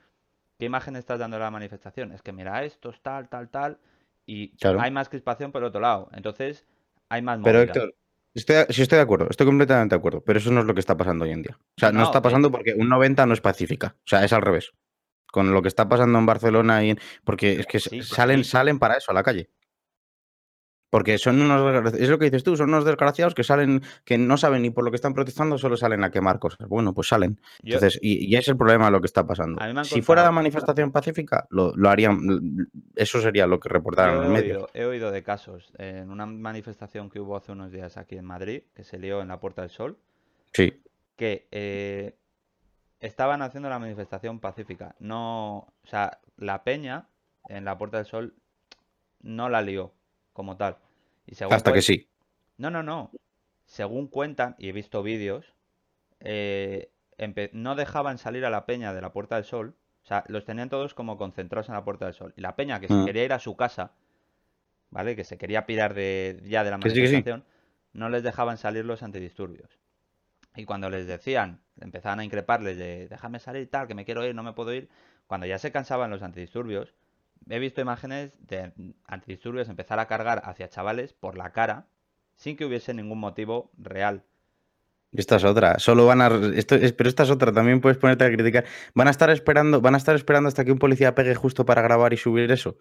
[0.59, 2.11] ¿qué imagen estás dando de la manifestación?
[2.11, 3.79] Es que mira, esto es tal, tal, tal,
[4.25, 4.79] y Claro.
[4.81, 6.09] hay más crispación por el otro lado.
[6.13, 6.65] Entonces,
[7.09, 7.73] hay más pero movida.
[7.73, 7.95] Héctor,
[8.33, 10.79] estoy, sí estoy de acuerdo, estoy completamente de acuerdo, pero eso no es lo que
[10.79, 11.57] está pasando hoy en día.
[11.59, 14.23] O sea, no, No, está que- pasando porque un 90 no es pacífica, o sea,
[14.23, 14.71] es al revés.
[15.31, 18.43] Con lo que está pasando en Barcelona y en- porque es que Sí, que salen,
[18.43, 18.49] sí.
[18.51, 19.49] salen para eso a la calle.
[20.91, 24.37] Porque son unos es lo que dices tú, son unos desgraciados que salen, que no
[24.37, 26.67] saben ni por lo que están protestando, solo salen a quemar cosas.
[26.67, 27.39] Bueno, pues salen.
[27.63, 29.59] Entonces, y, y es el problema de lo que está pasando.
[29.85, 34.57] Si fuera la manifestación pacífica, lo, lo harían, eso sería lo que los he medios.
[34.57, 38.25] oído, he oído de casos en una manifestación que hubo hace unos días aquí en
[38.25, 39.97] Madrid, que se lió en la Puerta del Sol,
[40.53, 40.83] Sí,
[41.15, 42.17] que eh,
[42.99, 44.95] estaban haciendo la manifestación pacífica.
[44.99, 47.07] No, o sea, la peña
[47.47, 48.35] en la Puerta del Sol
[49.21, 49.93] no la lió
[50.33, 50.77] como tal.
[51.25, 52.07] Y según hasta que sí.
[52.57, 53.11] No, no, no.
[53.65, 55.53] Según cuentan, y he visto vídeos,
[56.19, 56.91] eh,
[57.53, 59.75] no dejaban salir a la peña de la Puerta del Sol.
[60.03, 62.33] O sea, los tenían todos como concentrados en la Puerta del Sol.
[62.35, 63.05] Y la peña que se Mm.
[63.05, 63.91] quería ir a su casa,
[64.89, 65.15] ¿vale?
[65.15, 66.95] Que se quería pirar de, ya de la sí, sí.
[67.01, 67.45] manifestación,
[67.93, 69.77] no les dejaban salir los antidisturbios.
[70.55, 74.35] Y cuando les decían, empezaban a increparles de déjame salir tal, que me quiero ir,
[74.35, 74.89] no me puedo ir,
[75.27, 76.93] cuando ya se cansaban los antidisturbios,
[77.49, 78.71] he visto imágenes de
[79.05, 81.87] antidisturbios empezar a cargar hacia chavales por la cara
[82.35, 84.23] sin que hubiese ningún motivo real.
[85.13, 85.77] Esta es otra.
[85.79, 86.27] Solo van a.
[86.55, 87.51] Esto es, pero esta es otra.
[87.51, 88.63] También puedes ponerte a criticar.
[88.95, 89.81] Van a estar esperando.
[89.81, 92.77] Van a estar esperando hasta que un policía pegue justo para grabar y subir eso.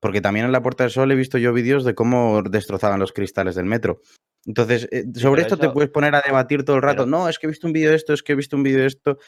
[0.00, 3.12] Porque también en la Puerta del Sol he visto yo vídeos de cómo destrozaban los
[3.12, 4.00] cristales del metro.
[4.44, 7.04] Entonces, eh, sobre pero esto te puedes poner a debatir todo el rato.
[7.04, 8.62] pero- No, es que he visto un vídeo de esto, es que he visto un
[8.64, 9.18] vídeo de esto.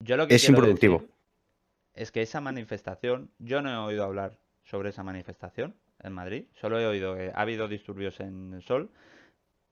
[0.00, 0.98] Yo lo que Es improductivo.
[0.98, 1.13] decir
[1.94, 6.78] es que esa manifestación, yo no he oído hablar sobre esa manifestación en Madrid, solo
[6.78, 8.90] he oído que ha habido disturbios en el Sol,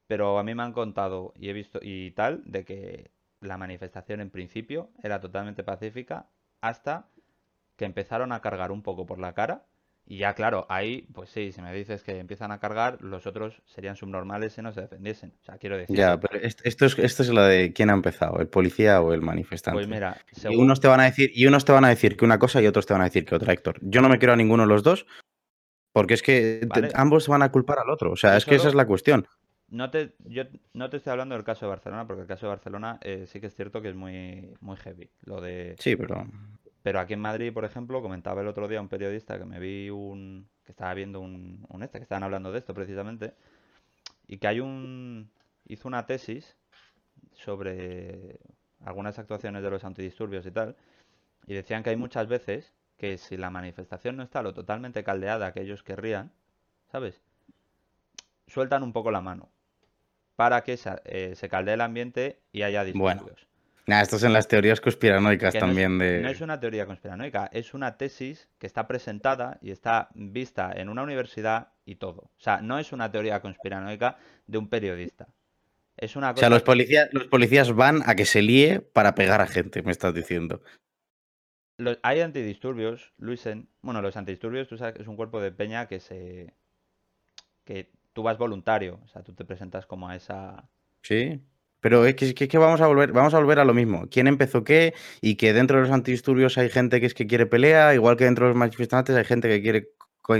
[0.06, 4.20] pero a mí me han contado y he visto y tal de que la manifestación
[4.20, 6.28] en principio era totalmente pacífica
[6.60, 7.08] hasta
[7.76, 9.66] que empezaron a cargar un poco por la cara
[10.06, 13.62] y ya claro, ahí pues sí, si me dices que empiezan a cargar, los otros
[13.66, 15.32] serían subnormales si no se defendiesen.
[15.40, 17.94] O sea, quiero decir, Ya, pero est- esto es, esto es la de quién ha
[17.94, 19.76] empezado, el policía o el manifestante.
[19.76, 22.16] pues mira, Y según- unos te van a decir, y unos te van a decir
[22.16, 23.78] que una cosa y otros te van a decir que otra, Héctor.
[23.82, 25.06] Yo no me quiero a ninguno de los dos,
[25.92, 28.12] porque es que te- ambos van a culpar al otro.
[28.12, 29.26] O sea, Yo es que esa es la cuestión.
[29.68, 30.42] No te, yo
[30.74, 33.40] no te estoy hablando del caso de Barcelona, porque el caso de Barcelona eh, sí
[33.40, 35.08] que es cierto que es muy, muy heavy.
[35.22, 35.76] Lo de...
[35.78, 36.26] Sí, pero.
[36.82, 39.90] Pero aquí en Madrid, por ejemplo, comentaba el otro día un periodista que me vi
[39.90, 40.48] un...
[40.64, 43.34] que estaba viendo un, un este, que estaban hablando de esto precisamente,
[44.26, 45.30] y que hay un...
[45.66, 46.56] hizo una tesis
[47.32, 48.40] sobre
[48.80, 50.76] algunas actuaciones de los antidisturbios y tal,
[51.46, 55.52] y decían que hay muchas veces que si la manifestación no está lo totalmente caldeada
[55.52, 56.32] que ellos querrían,
[56.90, 57.20] ¿sabes?
[58.46, 59.48] Sueltan un poco la mano
[60.36, 63.26] para que se, eh, se caldee el ambiente y haya Bueno.
[63.86, 66.20] Nah, estos son las teorías conspiranoicas Que no es- también de...
[66.20, 70.88] No es una teoría conspiranoica, es una tesis que está presentada y está vista en
[70.88, 72.30] una universidad y todo.
[72.36, 75.28] O sea, no es una teoría conspiranoica de un periodista.
[75.96, 79.14] Es una O sea, cosa los policías, los policías van a que se líe para
[79.16, 80.62] pegar a gente, me estás diciendo.
[81.76, 83.68] Los- hay antidisturbios, Luisen.
[83.82, 86.54] Bueno, los antidisturbios, tú sabes que es un cuerpo de peña que se.
[87.64, 89.00] que tú vas voluntario.
[89.04, 90.68] O sea, tú te presentas como a esa.
[91.02, 91.40] Sí.
[91.82, 94.06] Pero es que, es que- vamos a volver, vamos a volver a lo mismo.
[94.10, 94.94] ¿Quién empezó qué?
[95.20, 98.24] Y que dentro de los antidisturbios hay gente que es que quiere pelea, igual que
[98.24, 99.88] dentro de los manifestantes hay gente que quiere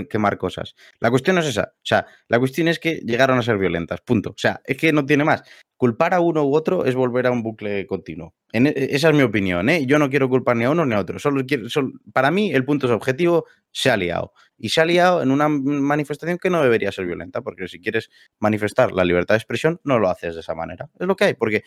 [0.09, 0.75] quemar cosas.
[1.01, 1.73] La cuestión no es esa.
[1.75, 3.99] O sea, la cuestión es que llegaron a ser violentas.
[4.01, 4.29] Punto.
[4.31, 5.43] O sea, es que no tiene más.
[5.75, 8.33] Culpar a uno u otro es volver a un bucle continuo.
[8.53, 9.85] E- esa es mi opinión, ¿eh?
[9.85, 11.19] Yo no quiero culpar ni a uno ni a otro.
[11.19, 14.31] Solo quiero, solo- para mí, el punto es objetivo, se ha liado.
[14.57, 18.09] Y se ha liado en una manifestación que no debería ser violenta, porque si quieres
[18.39, 20.89] manifestar la libertad de expresión, no lo haces de esa manera.
[20.97, 21.63] Es lo que hay, porque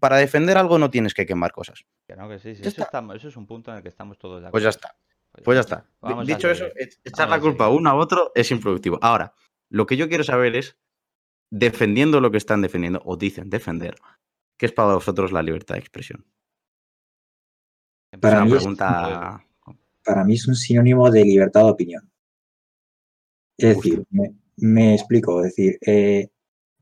[0.00, 1.84] para defender algo no tienes que quemar cosas.
[2.08, 3.04] Que no, que sí, sí, Ya eso, está.
[3.14, 4.88] es un punto en el que estamos todos de Pues ya acuerdo.
[4.88, 5.42] está.
[5.44, 5.76] Pues ya está.
[5.76, 8.98] Di- Vamos a Dicho eso, e- echar la culpa a uno a otro es improductivo.
[9.02, 9.34] Ahora,
[9.68, 10.76] lo que yo quiero saber es,
[11.50, 13.94] defendiendo lo que están defendiendo, o dicen defender,
[14.58, 16.24] ¿qué es para vosotros la libertad de expresión?
[18.10, 19.44] Es Para una pregunta...
[20.04, 22.10] para mí es un sinónimo de libertad de opinión.
[23.56, 23.90] Es Justo.
[23.90, 26.28] decir, me, me explico, es decir, eh,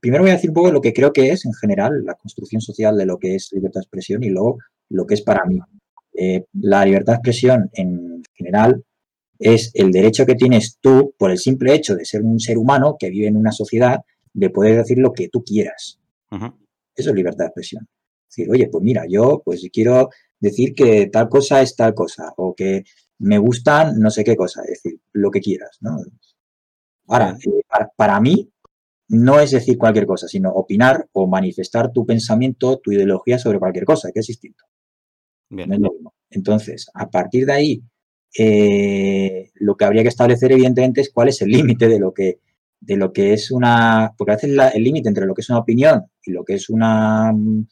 [0.01, 2.61] primero voy a decir un poco lo que creo que es en general la construcción
[2.61, 5.59] social de lo que es libertad de expresión y luego lo que es para mí.
[6.13, 8.85] Eh, la libertad de expresión en general
[9.39, 12.97] es el derecho que tienes tú por el simple hecho de ser un ser humano
[12.99, 14.01] que vive en una sociedad
[14.33, 15.99] de poder decir lo que tú quieras.
[16.95, 17.89] Eso es libertad de expresión.
[18.29, 22.33] Es decir, oye, pues mira, yo pues quiero decir que tal cosa es tal cosa
[22.37, 22.85] o que
[23.21, 25.97] me gustan no sé qué cosa, es decir, lo que quieras, ¿no?
[27.09, 27.63] Ahora, eh,
[27.97, 28.51] para, mí
[29.09, 33.85] no es decir cualquier cosa, sino opinar o manifestar tu pensamiento, tu ideología sobre cualquier
[33.85, 34.65] cosa, que es distinto.
[35.49, 35.69] Bien.
[35.69, 36.15] No es lo mismo.
[36.31, 37.83] Entonces, a partir de ahí,
[38.39, 42.41] eh, lo que habría que establecer, evidentemente, es cuál es el límite de lo que
[42.81, 44.15] de lo que es una.
[44.17, 46.55] Porque a veces la- el límite entre lo que es una opinión y lo que
[46.55, 47.67] es una mm,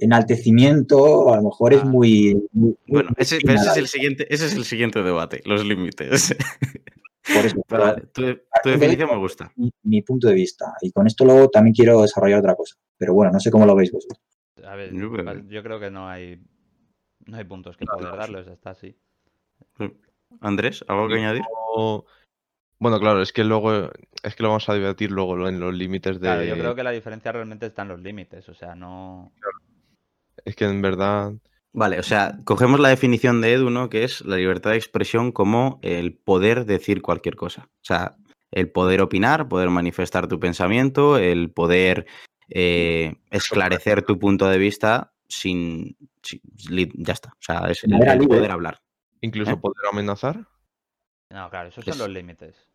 [0.00, 1.86] enaltecimiento, a lo mejor es Ah.
[1.86, 2.34] muy.
[2.52, 5.64] muy- Bueno, muy ese, pero ese es el siguiente, ese es el siguiente debate, los
[5.64, 6.34] límites.
[7.34, 8.22] Por eso, vale, tu,
[8.62, 9.50] tu definición me gusta.
[9.56, 10.74] mi, mi punto de vista.
[10.82, 12.76] Y con esto luego también quiero desarrollar otra cosa.
[12.98, 14.20] Pero bueno, no sé cómo lo veis vosotros.
[14.62, 16.38] A ver, Yo creo que- yo creo que no hay.
[17.26, 18.94] No hay puntos que poder darles, está así.
[20.40, 21.42] Andrés, ¿algo que añadir?
[21.74, 22.04] O-
[22.78, 23.90] Bueno, claro, es que luego
[24.22, 26.26] es que lo vamos a debatir luego en los límites de.
[26.26, 29.32] Claro, yo creo que la diferencia realmente está en los límites, o sea, no.
[30.44, 31.32] Es que en verdad.
[31.72, 33.88] Vale, o sea, cogemos la definición de Edu, ¿no?
[33.90, 37.68] Que es la libertad de expresión como el poder decir cualquier cosa.
[37.68, 38.16] O sea,
[38.52, 42.06] el poder opinar, poder manifestar tu pensamiento, el poder
[42.48, 47.30] eh, esclarecer tu punto de vista sin, Ya está.
[47.30, 48.80] O sea, es el, poder hablar.
[49.20, 49.56] Incluso ¿Eh?
[49.56, 50.46] poder amenazar.
[51.30, 52.68] No, claro, esos son Es- los límites.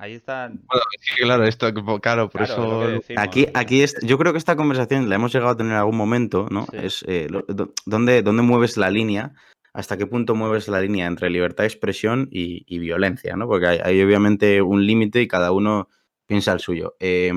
[0.00, 0.62] Ahí están.
[0.68, 0.84] Bueno,
[1.16, 2.88] claro, esto, claro, por Claro, eso.
[3.00, 5.78] decimos, Aquí, aquí es, yo creo que esta conversación la hemos llegado a tener en
[5.78, 6.66] algún momento, ¿no?
[6.70, 6.76] Sí.
[6.80, 9.32] Es eh, lo- do- ¿dónde, dónde mueves la línea?
[9.72, 13.34] ¿Hasta qué punto mueves la línea entre libertad de expresión y, y violencia?
[13.36, 13.48] ¿no?
[13.48, 15.88] Porque hay, hay obviamente un límite y cada uno
[16.26, 16.94] piensa el suyo.
[17.00, 17.32] Eh,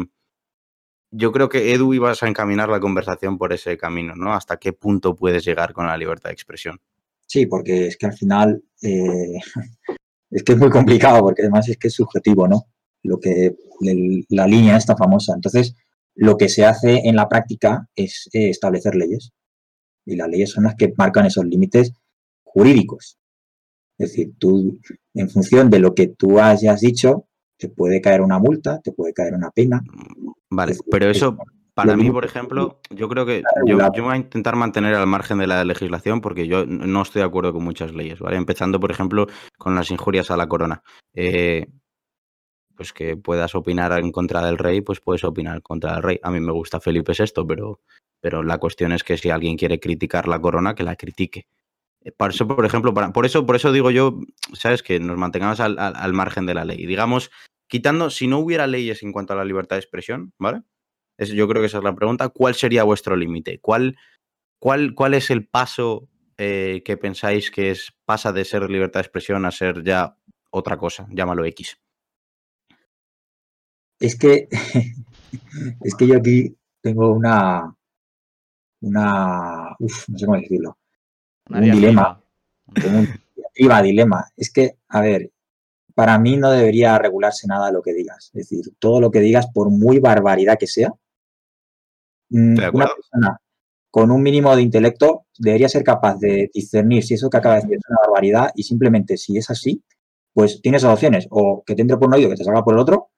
[1.11, 4.33] yo creo que Edu ibas a encaminar la conversación por ese camino, ¿no?
[4.33, 6.79] ¿Hasta qué punto puedes llegar con la libertad de expresión?
[7.25, 9.39] Sí, porque es que al final eh,
[10.31, 12.65] es que es muy complicado, porque además es que es subjetivo, ¿no?
[13.03, 15.33] Lo que el- la línea esta famosa.
[15.35, 15.75] Entonces,
[16.15, 19.31] lo que se hace en la práctica es eh, establecer leyes.
[20.05, 21.93] Y las leyes son las que marcan esos límites
[22.43, 23.17] jurídicos.
[23.97, 24.79] Es decir, tú,
[25.13, 29.13] en función de lo que tú hayas dicho, te puede caer una multa, te puede
[29.13, 29.81] caer una pena.
[30.49, 31.37] Vale, Es- pero es- eso,
[31.85, 35.37] para mí, por ejemplo, yo creo que yo, yo voy a intentar mantener al margen
[35.39, 38.37] de la legislación porque yo no estoy de acuerdo con muchas leyes, ¿vale?
[38.37, 40.83] Empezando, por ejemplo, con las injurias a la corona.
[41.13, 41.67] Eh,
[42.75, 46.19] pues que puedas opinar en contra del rey, pues puedes opinar contra del rey.
[46.23, 47.79] A mí me gusta Felipe VI, pero,
[48.19, 51.47] pero la cuestión es que si alguien quiere criticar la corona, que la critique.
[52.03, 54.19] Eh, Por eso, por ejemplo, para- por eso, por eso digo yo,
[54.53, 56.85] sabes, que nos mantengamos al, al- al margen de la ley.
[56.87, 57.29] Digamos,
[57.67, 60.63] quitando, si no hubiera leyes en cuanto a la libertad de expresión, ¿vale?
[61.21, 62.29] Es- yo creo que esa es la pregunta.
[62.29, 63.59] ¿Cuál sería vuestro límite?
[63.59, 63.95] ¿Cuál,
[64.59, 69.03] cuál, ¿Cuál es el paso eh, que pensáis que es pasa de ser libertad de
[69.03, 70.17] expresión a ser ya
[70.49, 71.07] otra cosa?
[71.11, 71.77] Llámalo X.
[73.99, 74.47] Es que,
[75.81, 77.71] es que yo aquí tengo una,
[78.81, 80.79] una, uf, no sé cómo decirlo,
[81.51, 82.23] una un dilema.
[82.73, 84.25] tengo un diatriba, dilema.
[84.35, 85.29] Es que, a ver,
[85.93, 88.31] para mí no debería regularse nada lo que digas.
[88.33, 90.91] Es decir, todo lo que digas, por muy barbaridad que sea,
[92.31, 92.95] una acuerdo.
[92.95, 93.37] persona
[93.89, 97.61] con un mínimo de intelecto debería ser capaz de discernir si eso que acaba de
[97.61, 99.83] decir es una barbaridad y simplemente si es así,
[100.33, 102.73] pues tienes dos opciones, o que te entre por un oído que te salga por
[102.73, 103.09] el otro,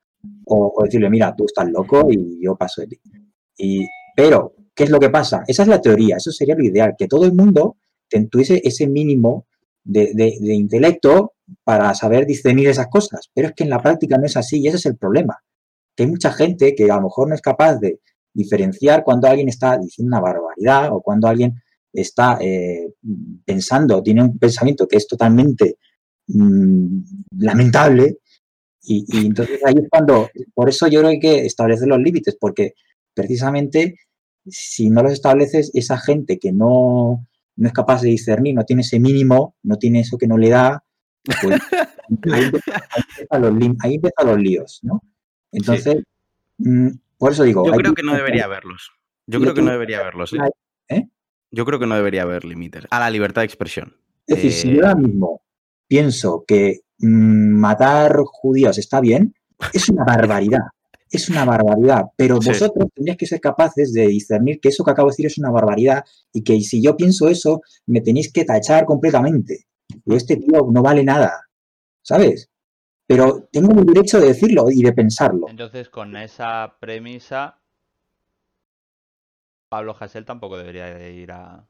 [0.46, 3.00] o, o decirle, mira, tú estás loco y yo paso de ti.
[3.58, 5.44] Y, pero, ¿qué es lo que pasa?
[5.48, 7.78] Esa es la teoría, eso sería lo ideal, que todo el mundo
[8.32, 9.46] tuviese ese mínimo
[9.84, 13.30] de, de- de intelecto para saber discernir esas cosas.
[13.34, 15.38] Pero es que en la práctica no es así y ese es el problema.
[15.96, 18.00] Que hay mucha gente que a lo mejor no es capaz de
[18.34, 22.94] diferenciar cuando alguien está diciendo una barbaridad o cuando alguien está eh,
[23.46, 25.78] pensando, tiene un pensamiento que es totalmente
[26.28, 27.00] mm,
[27.40, 28.18] lamentable.
[28.86, 32.00] Y, y entonces ahí es cuando, por eso yo creo que hay que establecer los
[32.00, 32.74] límites, porque
[33.14, 33.96] precisamente
[34.48, 38.82] si no los estableces, esa gente que no, no es capaz de discernir, no tiene
[38.82, 40.84] ese mínimo, no tiene eso que no le da,
[41.42, 41.60] pues
[42.10, 45.02] empiezan los, ahí empiezan los líos, ¿no?
[45.52, 46.04] Entonces,
[46.58, 47.66] mm, por eso digo...
[47.66, 48.92] Yo creo que- no debería haberlos.
[49.26, 50.34] Yo creo que no debería haberlos.
[50.34, 50.38] ¿eh?
[50.90, 51.08] ¿Eh?
[51.52, 53.96] Yo creo que no debería haber límites a la libertad de expresión.
[54.28, 55.42] Es decir, si Eh, yo ahora mismo
[55.88, 59.34] pienso que mm, matar judíos está bien,
[59.74, 60.62] es una barbaridad.
[61.10, 62.06] Es una barbaridad.
[62.18, 62.50] Pero Sí.
[62.50, 65.52] vosotros tendríais que ser capaces de discernir que eso que acabo de decir es una
[65.52, 69.68] barbaridad y que si yo pienso eso, me tenéis que tachar completamente.
[70.06, 71.44] Y este tío no vale nada.
[72.02, 72.50] ¿Sabes?
[73.06, 75.48] Pero tengo el derecho de decirlo y de pensarlo.
[75.50, 77.60] Entonces, con esa premisa,
[79.70, 81.66] Pablo Hasél tampoco debería de ir a,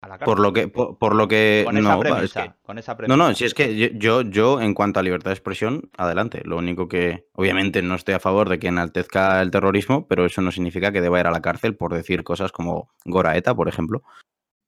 [0.00, 0.24] a la cárcel.
[0.24, 1.62] por lo que, por, por lo que.
[1.64, 2.42] Con esa no, va, es premisa.
[2.42, 3.16] que- con esa No, premisa.
[3.16, 6.42] no, si es que yo- yo, yo, en cuanto a libertad de expresión, adelante.
[6.44, 10.40] Lo único que, obviamente, no estoy a favor de que enaltezca el terrorismo, pero eso
[10.42, 14.02] no significa que deba ir a la cárcel por decir cosas como Goraeta, por ejemplo.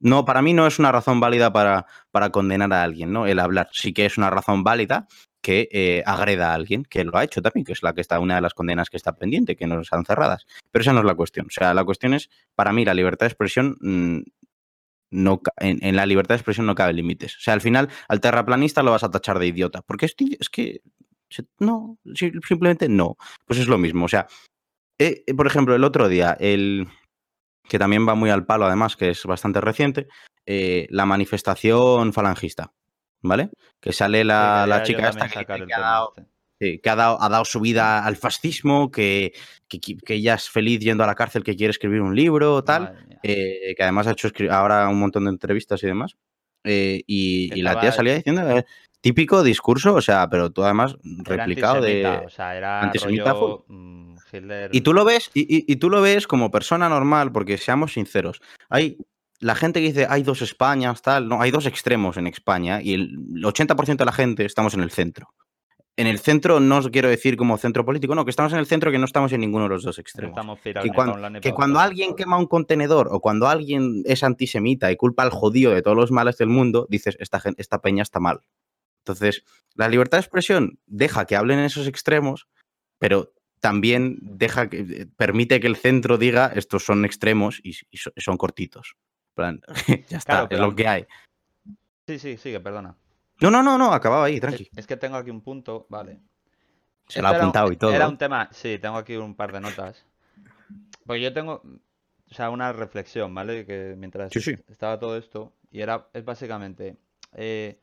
[0.01, 3.27] No, para mí no es una razón válida para, para condenar a alguien, ¿no?
[3.27, 3.69] El hablar.
[3.73, 5.09] Sí que es una razón válida
[5.49, 8.21] que eh, agreda a alguien, que lo ha hecho también, que es la que está,
[8.21, 10.47] una de las condenas que está pendiente, que no están cerradas.
[10.71, 11.47] Pero esa no es la cuestión.
[11.47, 14.19] O sea, la cuestión es, para mí, la libertad de expresión mm,
[15.11, 17.35] no, en, la libertad de expresión no cabe límites.
[17.39, 19.81] O sea, al final, al terraplanista lo vas a tachar de idiota.
[19.81, 20.83] Porque es, es que.
[21.59, 23.17] No, si- simplemente no.
[23.47, 24.05] Pues es lo mismo.
[24.05, 24.27] O sea,
[24.99, 26.89] eh, eh, por ejemplo, el otro día, el
[27.71, 30.09] que también va muy al palo, además, que es bastante reciente,
[30.47, 32.75] la manifestación falangista.
[33.23, 33.51] ¿Vale?
[33.81, 36.29] Que sale la, Sí, la chica esta que, dice el que ha dado, este.
[36.61, 39.33] Sí, que ha dado, ha dado su vida al fascismo, que,
[39.69, 42.97] que, que ella es feliz yendo a la cárcel, que quiere escribir un libro, tal.
[43.23, 46.17] Eh, que además ha hecho ahora un montón de entrevistas y demás.
[46.65, 48.65] eh, y, la tía salía diciendo, eh,
[49.01, 52.05] típico discurso, o sea, pero tú además replicado de...
[52.27, 54.71] o sea, era antisemita rollo, mm, Hitler.
[54.73, 57.93] Y tú lo ves, y, y- y tú lo ves como persona normal, porque seamos
[57.93, 58.41] sinceros.
[58.69, 58.99] Hay
[59.41, 62.95] la gente que dice hay dos Españas, tal, no, hay dos extremos en España, y
[62.95, 65.29] el 80% de la gente estamos en el centro.
[65.97, 68.67] En el centro no os quiero decir como centro político, no, que estamos en el
[68.67, 70.31] centro que no estamos en ninguno de los dos extremos.
[70.31, 71.49] estamos que cuando, que
[71.81, 75.97] alguien quema un contenedor o cuando alguien es antisemita y culpa al judío de todos
[75.97, 78.41] los males del mundo, dices, esta, esta peña está mal.
[79.05, 79.43] Entonces,
[79.75, 82.47] la libertad de expresión deja que hablen esos extremos,
[82.99, 87.97] pero también deja que, eh, permite que el centro diga, estos son extremos y, y
[87.97, 88.95] so- son cortitos.
[89.39, 89.61] Plan,
[90.09, 91.07] ya está, Claro, es lo que hay.
[92.09, 92.97] Sí, sí, sigue, perdona.
[93.41, 94.69] No, no, no, no, acababa ahí, tranqui.
[94.75, 96.19] es que tengo aquí un punto, vale.
[97.07, 97.93] Se lo ha Este era un- apuntado y todo.
[97.95, 100.05] Era un tema, sí, tengo aquí un par de notas.
[101.07, 103.65] Porque yo tengo, o sea, una reflexión, ¿vale?
[103.65, 104.57] Que mientras Sí, sí.
[104.67, 106.97] estaba todo esto, y era, es básicamente,
[107.35, 107.79] eh,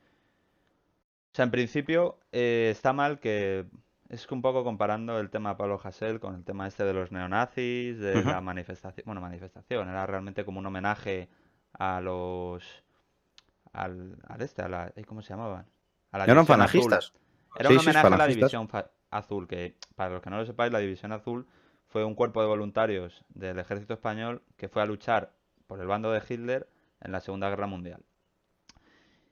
[1.31, 3.65] o sea, en principio eh, está mal que,
[4.09, 7.11] es un poco comparando el tema de Pablo Hasél con el tema este de los
[7.11, 11.27] neonazis, de la manifestación, bueno, manifestación, era realmente como un homenaje
[11.77, 12.83] a los,
[13.73, 15.65] al, al este, a la, ¿cómo se llamaban?
[16.11, 16.93] A la Eran División Azul.
[17.57, 18.27] Era Sí, un homenaje a la.
[18.27, 18.69] División
[19.11, 21.47] Azul, que para los que no lo sepáis, la División Azul
[21.87, 25.33] fue un cuerpo de voluntarios del ejército español que fue a luchar
[25.67, 26.69] por el bando de Hitler
[27.01, 28.03] en la Segunda Guerra Mundial.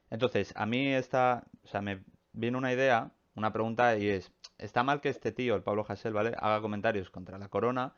[0.10, 2.04] Entonces, a mí esta, o sea, me
[2.34, 6.14] vino una idea, una pregunta y es, ¿está mal que este tío, el Pablo Hasél,
[6.14, 6.34] ¿vale?
[6.38, 7.94] haga comentarios contra la corona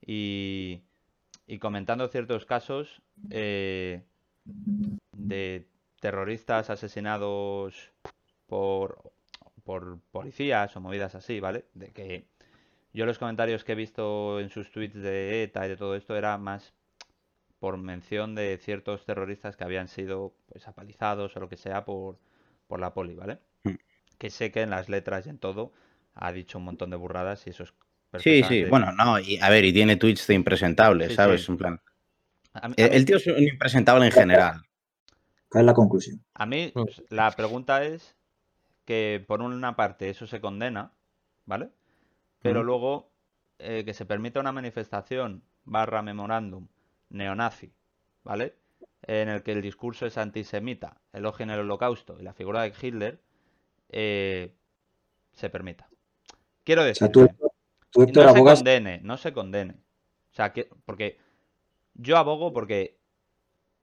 [0.00, 0.82] y,
[1.46, 4.02] y comentando ciertos casos eh,
[5.12, 5.66] de
[6.00, 7.92] terroristas asesinados
[8.46, 9.12] por,
[9.64, 11.64] por policías o movidas así, ¿vale?
[11.74, 12.26] De que
[12.92, 16.16] yo los comentarios que he visto en sus tweets de ETA y de todo esto
[16.16, 16.72] era más
[17.58, 22.18] por mención de ciertos terroristas que habían sido pues apalizados o lo que sea por,
[22.66, 23.38] por la poli, ¿vale?
[23.64, 23.74] Mm.
[24.18, 25.72] Que sé que en las letras y en todo
[26.14, 27.74] ha dicho un montón de burradas y eso es
[28.18, 31.44] Sí, sí, bueno, no, y a ver, y tiene tweets de impresentable, Sí, ¿sabes?
[31.44, 31.52] sí.
[31.52, 31.80] En plan,
[32.62, 34.62] A mí- a el, mí- el tío es un impresentable en general.
[35.48, 36.24] ¿Cuál es la conclusión?
[36.34, 36.82] A mí, Mm.
[36.82, 38.16] pues, la pregunta es
[38.84, 40.92] que por una parte eso se condena,
[41.44, 41.70] ¿vale?
[42.42, 42.66] Pero Ujú.
[42.66, 43.10] luego
[43.58, 46.68] eh, que se permita una manifestación barra memorándum
[47.08, 47.72] neonazi,
[48.22, 48.54] ¿vale?
[49.02, 52.74] En el que el discurso es antisemita, elogio en el holocausto y la figura de
[52.80, 53.18] Hitler,
[53.88, 54.54] eh,
[55.32, 55.88] se permita.
[56.64, 57.26] Quiero O sea, decir, tú,
[57.90, 59.72] tú, Héctor, no se abogas condene, no se condene.
[60.32, 61.18] O sea, que, porque
[61.98, 62.98] yo abogo porque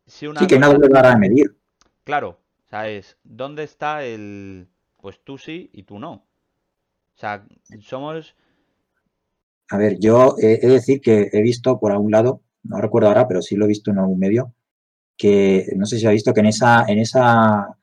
[0.05, 1.57] si una sí que doble vara de medir.
[2.03, 6.14] Claro, o sea, es ¿dónde está el pues tú sí y tú no?
[6.14, 7.45] O sea,
[7.82, 8.36] somos
[9.70, 13.09] A ver, yo eh, he de decir que he visto por algún lado, no recuerdo
[13.09, 14.53] ahora, pero sí lo he visto en algún medio,
[15.18, 17.78] que no sé si ha visto que en esa, en esa,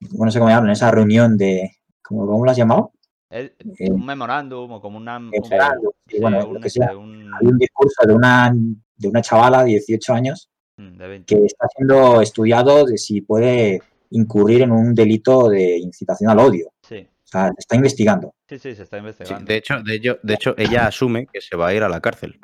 [0.00, 1.70] bueno, no sé cómo llaman, en esa reunión de,
[2.02, 2.92] ¿cómo, cómo lo has llamado?
[3.30, 3.54] Eh,
[3.90, 6.96] un memorándum o como una un- sí, bueno, un, lo que este, sea.
[6.96, 8.54] un- Hay un discurso de una,
[8.96, 11.34] de una chavala de 18 años mm, de 20.
[11.36, 13.80] que está siendo estudiado de si puede
[14.10, 16.72] incurrir en un delito de incitación al odio.
[16.82, 18.34] Sí, O sea, se está investigando.
[18.48, 19.44] sí, sí, se está Sí, investigando.
[19.46, 22.38] de, hecho, de, hecho, ella asume que se va a ir a la cárcel.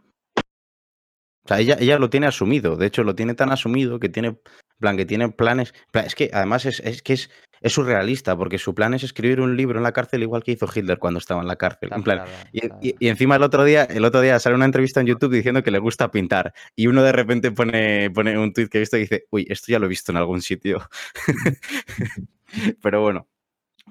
[1.44, 2.76] O sea, ella, ella lo tiene asumido.
[2.76, 4.38] De hecho, lo tiene tan asumido que tiene, en
[4.78, 5.74] plan, que tiene planes.
[5.90, 7.30] plan, Es que además es, es que es,
[7.63, 10.69] es surrealista, porque su plan es escribir un libro en la cárcel igual que hizo
[10.75, 11.91] Hitler cuando estaba en la cárcel.
[11.93, 14.65] En plan, y, está- y- y encima el otro día, el otro día sale una
[14.65, 16.53] entrevista en YouTube diciendo que le gusta pintar.
[16.77, 19.71] Y uno de repente pone, pone un tweet que he visto y dice, uy, esto
[19.73, 20.81] ya lo he visto en algún sitio.
[22.83, 23.27] Pero bueno,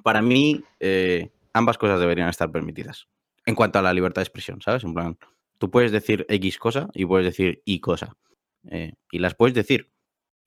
[0.04, 3.08] para mí, eh, ambas cosas deberían estar permitidas.
[3.46, 4.84] En cuanto a la libertad de expresión, ¿sabes?
[4.84, 5.18] En plan,
[5.58, 8.16] tú puedes decir X cosa y puedes decir Y cosa.
[8.70, 9.90] eh, y las puedes decir.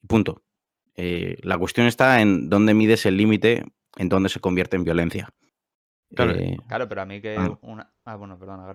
[0.06, 0.42] Punto.
[0.96, 3.64] Eh, la cuestión está en dónde mides el límite,
[3.96, 5.28] en dónde se convierte en violencia.
[6.14, 6.32] Claro.
[6.32, 7.58] Eh, Claro, pero a mí que Ah.
[7.62, 7.90] una...
[8.04, 8.72] Ah, bueno, perdona.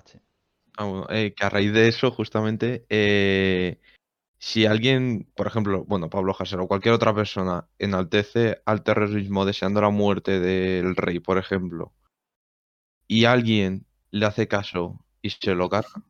[0.78, 3.80] Ah, bueno, eh, que a raíz de eso, justamente, eh,
[4.38, 9.82] si alguien, por ejemplo, bueno, Pablo Hasél o cualquier otra persona enaltece al terrorismo deseando
[9.82, 11.94] la muerte del rey, por ejemplo,
[13.08, 16.04] y alguien le hace caso y se lo carga,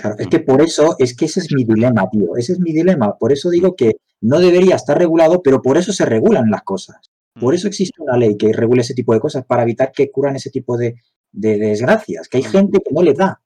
[0.00, 2.36] Claro, es que por eso, es que ese es mi dilema, tío.
[2.36, 3.18] Ese es mi dilema.
[3.18, 6.96] Por eso digo que no debería estar regulado, pero por eso se regulan las cosas.
[7.34, 7.56] Por Mm.
[7.56, 10.50] eso existe una ley que regule ese tipo de cosas, para evitar que ocurran ese
[10.50, 10.96] tipo de,
[11.32, 12.50] de desgracias, que hay Mm.
[12.50, 13.40] gente que no le da.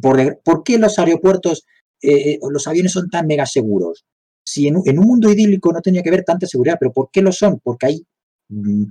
[0.00, 1.64] Por, de- ¿por qué los aeropuertos
[2.02, 4.04] eh, eh, o los aviones son tan mega seguros?
[4.44, 7.10] Si en, un- en un mundo idílico no tenía que haber tanta seguridad, pero ¿por
[7.10, 7.58] qué lo son?
[7.62, 8.06] Porque hay
[8.48, 8.84] mm,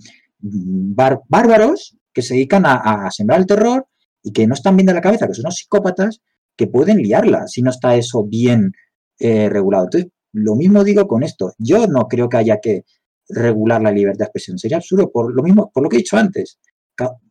[0.96, 3.88] bar- bárbaros que se dedican a, a sembrar el terror
[4.24, 6.22] y que no están bien de la cabeza, que son unos psicópatas
[6.58, 8.74] que pueden liarla si no está eso bien
[9.20, 9.86] eh, regulado.
[9.86, 11.54] Entonces, lo mismo digo con esto.
[11.58, 12.84] Yo no creo que haya que
[13.30, 14.58] regular la libertad de expresión.
[14.58, 16.60] Sería absurdo por lo mismo, por lo que he dicho antes.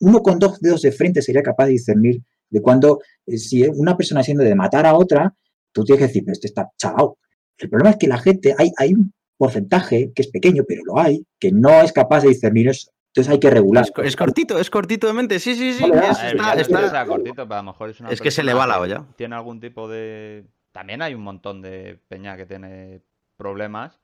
[0.00, 3.96] Uno con dos dedos de frente sería capaz de discernir de cuando, eh, si una
[3.96, 5.34] persona siendo de matar a otra,
[5.72, 7.18] tú tienes que decir, pero este está chalao.
[7.58, 10.98] El problema es que la gente, hay, hay un porcentaje que es pequeño, pero lo
[10.98, 12.90] hay, que no es capaz de discernir eso.
[13.08, 13.84] Entonces hay que regular.
[13.84, 15.38] Es, co- es cortito, es cortito de mente.
[15.38, 15.84] Sí, sí, sí.
[15.84, 18.20] Es- ver, está- es que está- sea cortito, pero a lo mejor es una Es
[18.20, 19.04] que se le va la olla.
[19.16, 20.44] Tiene algún tipo de...
[20.74, 23.00] También hay un montón de peña que tiene
[23.36, 24.00] problemas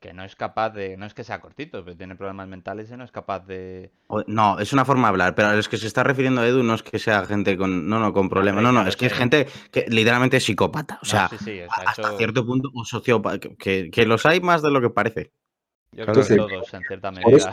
[0.00, 0.98] que no es capaz de...
[0.98, 3.90] No es que sea cortito, pero tiene problemas mentales y no es capaz de...
[4.26, 6.74] No, es una forma de hablar, pero es que se está refiriendo a Edu, no
[6.74, 7.88] es que sea gente con.
[7.88, 8.62] No, no, con problemas.
[8.62, 10.96] No, no, es que es gente que literalmente es psicópata.
[10.96, 13.38] O No, sea, sí, sí, sea, hasta eso- cierto punto, un sociópata.
[13.58, 15.32] Que, que- los hay más de lo que parece.
[15.92, 16.36] Yo creo que sí.
[16.36, 17.50] todos, en cierta medida.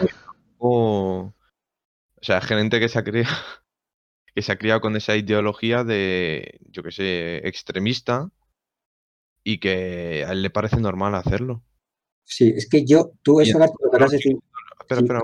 [0.57, 3.33] o, o sea, gente que se ha criado,
[4.35, 8.29] que se ha criado con esa ideología de, yo qué sé, extremista
[9.49, 11.63] y que a él le parece normal hacerlo.
[12.25, 13.65] Sí, es que yo, tú eso, lo
[14.09, 14.37] decir,
[14.81, 15.21] Espera,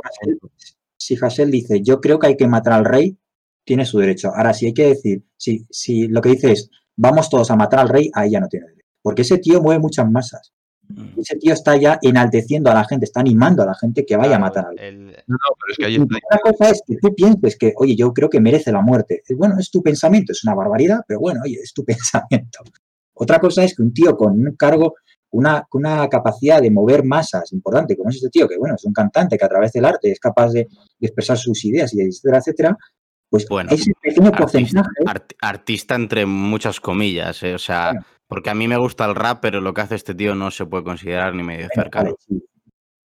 [0.96, 3.18] si espera, Hasél dice, yo creo que hay que matar al rey,
[3.66, 4.32] tiene su derecho.
[4.34, 7.82] Ahora, si hay que decir, si, si lo que dice es, vamos todos a matar
[7.82, 8.86] al rey, ahí ya no tiene derecho.
[9.02, 10.54] Porque ese tío mueve muchas masas.
[11.18, 14.38] Ese tío está ya enalteciendo a la gente, está animando a la gente que vaya
[14.38, 14.88] a matar al rey.
[14.88, 16.06] el- No, no, pero es que ahí está.
[16.32, 19.22] Una cosa es que tú pienses que, oye, yo creo que merece la muerte.
[19.28, 22.60] Eh, Bueno, es tu pensamiento, es una barbaridad, pero bueno, oye, es tu pensamiento.
[23.16, 24.96] Otra cosa es que un tío con un cargo,
[25.32, 28.84] una, con una capacidad de mover masas importante, como es este tío, que bueno, es
[28.86, 30.62] un cantante que a través del arte es capaz de,
[31.00, 32.78] de expresar sus ideas y etcétera, etcétera,
[33.30, 38.06] pues Bueno, ese pequeño Artista, porcentaje, art- artista entre muchas comillas, eh, o sea, Bueno.
[38.28, 40.66] porque a mí me gusta el rap, pero lo que hace este tío no se
[40.68, 42.06] puede considerar ni medio bueno, cercano.
[42.06, 42.46] vale, sí,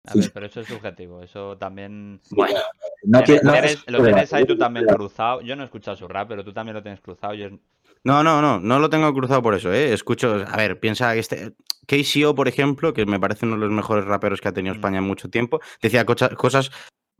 [0.05, 0.19] A Sí.
[0.19, 1.21] ver, pero eso es subjetivo.
[1.21, 2.19] Eso también...
[2.31, 2.59] Bueno,
[3.03, 5.41] no no, lo tienes ahí tú también cruzado.
[5.41, 7.35] Yo no he escuchado su rap, pero tú también lo tienes cruzado.
[8.03, 9.93] No, no, no, no lo tengo cruzado por eso, ¿eh?
[9.93, 11.53] Escucho, a ver, piensa que este...
[11.87, 14.73] KCO, por ejemplo, que me parece uno de los mejores raperos que ha tenido.
[14.73, 16.71] España en mucho tiempo, decía cosas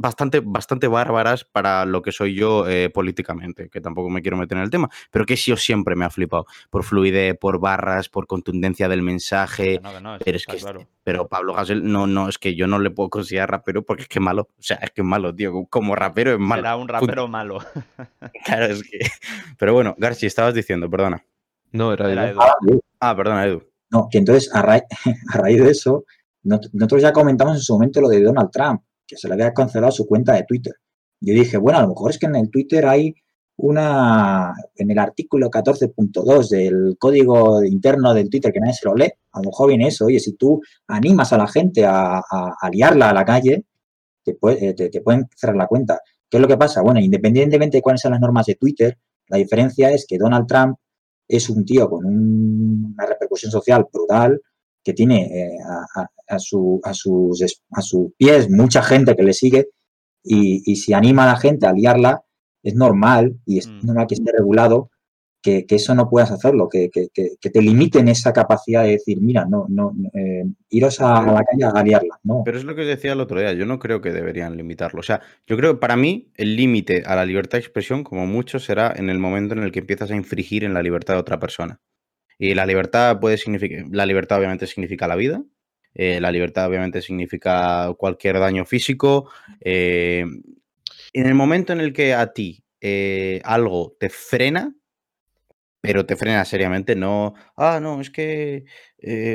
[0.02, 4.58] bastante, bastante bárbaras para lo que soy yo eh, políticamente, que tampoco me quiero meter
[4.58, 8.90] en el tema, pero KCO siempre me ha flipado, por fluidez, por barras, por contundencia
[8.90, 10.88] del mensaje, que no, que no, pero es que claro.
[11.04, 14.10] pero Pablo Gasel no, no, es que yo no le puedo considerar rapero porque es
[14.10, 16.62] que es malo, o sea, es que es malo, tío, como rapero es malo.
[16.62, 17.60] Será un rapero malo.
[18.46, 19.00] Claro, es que...
[19.58, 21.24] Pero bueno, Garchi, estabas diciendo, perdona.
[21.72, 22.40] No, era, Era Edu.
[22.68, 22.82] Edu.
[23.00, 23.64] Ah, perdona, Edu.
[23.92, 24.84] No, que entonces a raíz,
[25.34, 26.06] a raíz de eso,
[26.44, 28.82] nosotros ya comentamos en su momento lo de Donald Trump,
[29.12, 30.74] que se le había cancelado su cuenta de Twitter.
[31.20, 33.14] Yo dije, bueno, a lo mejor es que en el Twitter hay
[33.58, 39.12] una, en el artículo 14.2 del código interno del Twitter que nadie se lo lee,
[39.34, 43.10] a lo mejor viene eso, oye, si tú animas a la gente a, a, liarla
[43.10, 43.66] a la calle,
[44.24, 44.34] te,
[44.74, 46.00] te, pueden cerrar la cuenta.
[46.30, 46.82] ¿Qué es lo que pasa?
[46.82, 48.98] Bueno, independientemente de cuáles sean las normas de Twitter,
[49.28, 50.78] la diferencia es que Donald Trump
[51.28, 54.42] es un tío con una repercusión social brutal,
[54.84, 55.58] que tiene eh,
[56.28, 59.70] a, su, a, sus, a sus pies mucha gente que le sigue
[60.24, 62.22] y, y si anima a la gente a liarla,
[62.64, 63.86] es normal y es mm.
[63.86, 64.92] normal que esté regulado
[65.42, 69.46] que, eso no puedas hacerlo, que, que, que, te limiten esa capacidad de decir, mira,
[69.46, 72.20] no, no, eh, iros a, la calle a liarla.
[72.24, 72.44] No.
[72.46, 75.00] Pero es lo que decía el otro día, yo no creo que deberían limitarlo.
[75.00, 78.28] O sea, yo creo que para mí el límite a la libertad de expresión, como
[78.28, 81.22] mucho, será en el momento en el que empiezas a infringir en la libertad de
[81.22, 81.80] otra persona.
[82.44, 85.44] Y la libertad puede significar, la libertad obviamente significa la vida,
[85.94, 89.30] eh, la libertad obviamente significa cualquier daño físico.
[89.60, 90.26] Eh,
[91.14, 94.74] en el momento en el que a ti eh, algo te frena,
[95.82, 98.66] pero te frena seriamente, no, ah, no, es que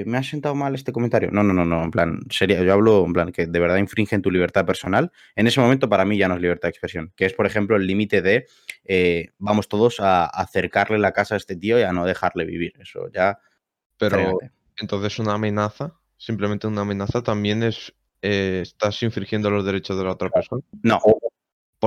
[0.06, 1.30] me ha sentado mal este comentario.
[1.32, 4.22] No, no, no, no, en plan, serio, yo hablo en plan que de verdad infringen
[4.22, 5.10] tu libertad personal.
[5.34, 7.76] En ese momento para mí ya no es libertad de expresión, que es, por ejemplo,
[7.76, 8.46] el límite de
[9.38, 12.74] vamos todos a acercarle la casa a este tío y a no dejarle vivir.
[12.80, 13.40] Eso ya.
[13.98, 14.38] Pero
[14.78, 17.92] entonces una amenaza simplemente una amenaza, también es
[18.22, 20.62] eh, estás infringiendo los derechos de la otra persona.
[20.82, 21.00] No.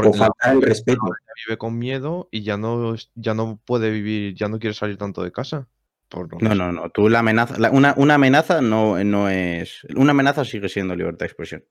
[0.03, 1.01] Porque falta el respeto.
[1.47, 5.23] Vive con miedo y ya no, ya no puede vivir, ya no quiere salir tanto
[5.23, 5.67] de casa.
[6.13, 6.89] no, no, no.
[6.89, 9.85] Tú la amenaza, una, una, amenaza no, no es.
[9.95, 11.65] Una amenaza sigue siendo libertad de expresión.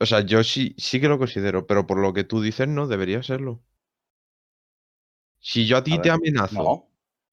[0.00, 2.88] O sea, yo sí, sí que lo considero, pero por lo que tú dices, no
[2.88, 3.62] debería serlo.
[5.38, 6.88] Si yo a ti te amenazo,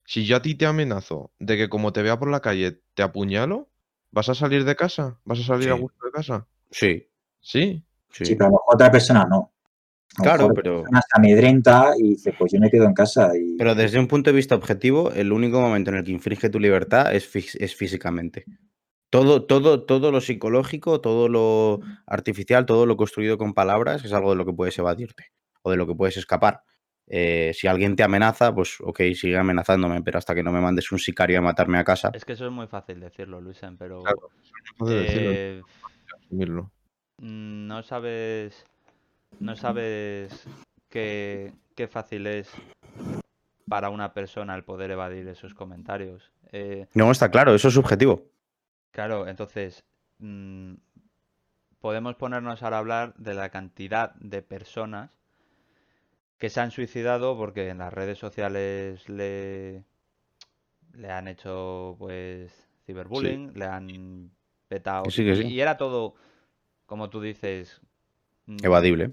[0.05, 3.03] si yo a ti te amenazo de que como te vea por la calle te
[3.03, 3.69] apuñalo,
[4.11, 5.19] ¿Vas a salir de casa?
[5.23, 6.47] ¿Vas a salir a gusto de casa?
[6.71, 7.07] Sí.
[7.39, 7.85] ¿Sí?
[8.11, 9.53] Sí, pero a lo mejor otra persona no.
[10.15, 10.81] Claro, pero.
[10.81, 13.31] Una se amedrenta y dice, pues yo me quedo en casa.
[13.37, 13.57] Y...
[13.57, 16.59] Pero desde un punto de vista objetivo, el único momento en el que infringe tu
[16.59, 18.45] libertad es, es físicamente.
[19.09, 24.29] Todo, todo, todo lo psicológico, todo lo artificial, todo lo construido con palabras es algo
[24.31, 25.31] de lo que puedes evadirte
[25.63, 26.61] o de lo que puedes escapar.
[27.11, 30.91] Eh, si alguien te amenaza, pues ok, sigue amenazándome, pero hasta que no me mandes
[30.91, 32.11] un sicario a matarme a casa.
[32.13, 34.03] Es que eso es muy fácil decirlo, Luisen, pero.
[34.87, 35.61] Eh,
[37.17, 38.63] no sabes.
[39.39, 40.47] No sabes
[40.89, 42.49] qué, qué, fácil es
[43.67, 46.31] para una persona el poder evadir esos comentarios.
[46.51, 48.23] Eh, no, está claro, eso es subjetivo.
[48.91, 49.83] Claro, entonces.
[50.17, 50.73] Mm,
[51.79, 55.11] podemos ponernos ahora a hablar de la cantidad de personas
[56.37, 59.83] que se han suicidado porque en las redes sociales le,
[60.93, 62.51] le han hecho pues
[62.85, 64.31] ciberbullying, le han
[64.67, 65.03] petado.
[65.09, 66.15] Y era todo,
[66.85, 67.81] como tú dices...
[68.49, 69.11] Mm, evadible.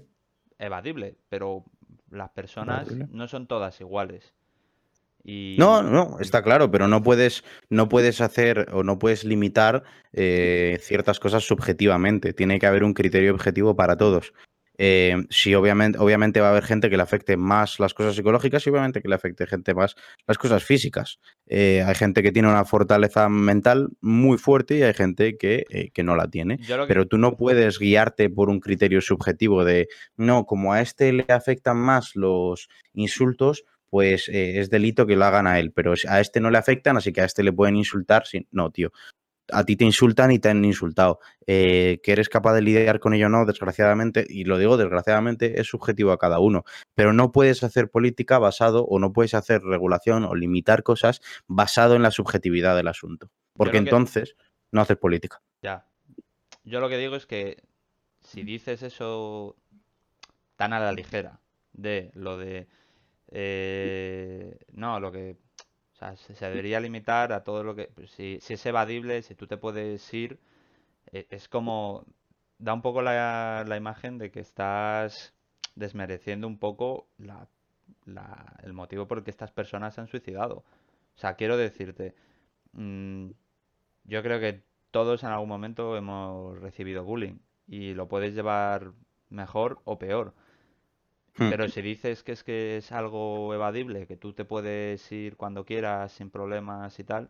[0.57, 1.63] Evadible, pero
[2.09, 4.33] las personas no son todas iguales.
[5.23, 5.57] Y...
[5.59, 10.79] No, no, está claro, pero no puedes, no puedes hacer o no puedes limitar eh,
[10.81, 12.33] ciertas cosas subjetivamente.
[12.33, 14.33] Tiene que haber un criterio objetivo para todos.
[14.77, 18.65] Eh, sí, obviamente, obviamente va a haber gente que le afecte más las cosas psicológicas
[18.65, 19.95] y obviamente que le afecte gente más
[20.27, 21.19] las cosas físicas.
[21.47, 25.91] Eh, hay gente que tiene una fortaleza mental muy fuerte y hay gente que, eh,
[26.03, 26.59] no la tiene.
[26.87, 31.25] Pero tú no puedes guiarte por un criterio subjetivo de, no, como a este le
[31.27, 36.39] afectan más los insultos, pues es delito que lo hagan a él, pero a este
[36.39, 38.23] no le afectan, así que a este le pueden insultar.
[38.51, 38.91] No, tío
[39.51, 41.19] a ti te insultan y te han insultado.
[41.45, 45.59] Eh, que eres capaz de lidiar con ello o no, desgraciadamente, y lo digo desgraciadamente,
[45.59, 46.63] es subjetivo a cada uno.
[46.95, 51.95] Pero no puedes hacer política basado o no puedes hacer regulación o limitar cosas basado
[51.95, 53.29] en la subjetividad del asunto.
[53.53, 54.35] Porque entonces
[54.71, 55.41] no haces política.
[55.61, 55.85] Ya.
[56.63, 57.63] Yo lo que digo es que
[58.21, 59.55] si dices eso
[60.55, 61.39] tan a la ligera
[61.73, 62.67] de lo de...
[63.29, 65.37] Eh, no, lo que
[65.97, 67.85] o sea, se, debería limitar a todo lo que...
[67.87, 70.39] Pues, si, es evadible, si tú te puedes ir,
[71.11, 72.05] e, es como...
[72.59, 75.33] Da un poco la, la imagen de que estás
[75.75, 77.47] desmereciendo un poco la,
[78.63, 80.57] el motivo por el que estas personas se han suicidado.
[81.15, 82.15] O sea, quiero decirte,
[82.73, 83.29] mm,
[84.05, 88.91] yo creo que todos en algún momento hemos recibido bullying y lo puedes llevar
[89.29, 90.33] mejor o peor.
[91.37, 91.49] Hmm.
[91.49, 95.65] Pero si dices que es que es algo evadible, que tú te puedes ir cuando
[95.65, 97.29] quieras sin problemas y tal,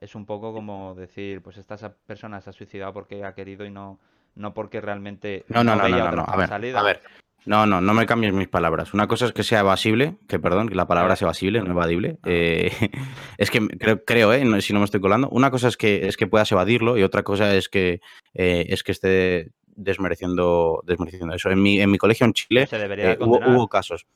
[0.00, 1.76] es un poco como decir, pues esta
[2.06, 3.98] persona se ha suicidado porque ha querido y no,
[4.34, 7.02] no porque realmente no, no, no, no, no, A ver, a ver,
[7.46, 8.94] No, no, no me cambies mis palabras.
[8.94, 12.18] Una cosa es que sea evasible, que perdón, que la palabra es evasible, no evadible.
[12.24, 12.70] Eh,
[13.38, 15.28] es que creo, creo eh, no- si no me estoy colando.
[15.30, 18.00] Una cosa es que es que puedas evadirlo y otra cosa es que
[18.34, 19.50] eh, es que esté
[19.80, 21.50] desmereciendo, desmereciendo eso.
[21.50, 24.06] En mi, en mi colegio en Chile eh, hubo, casos.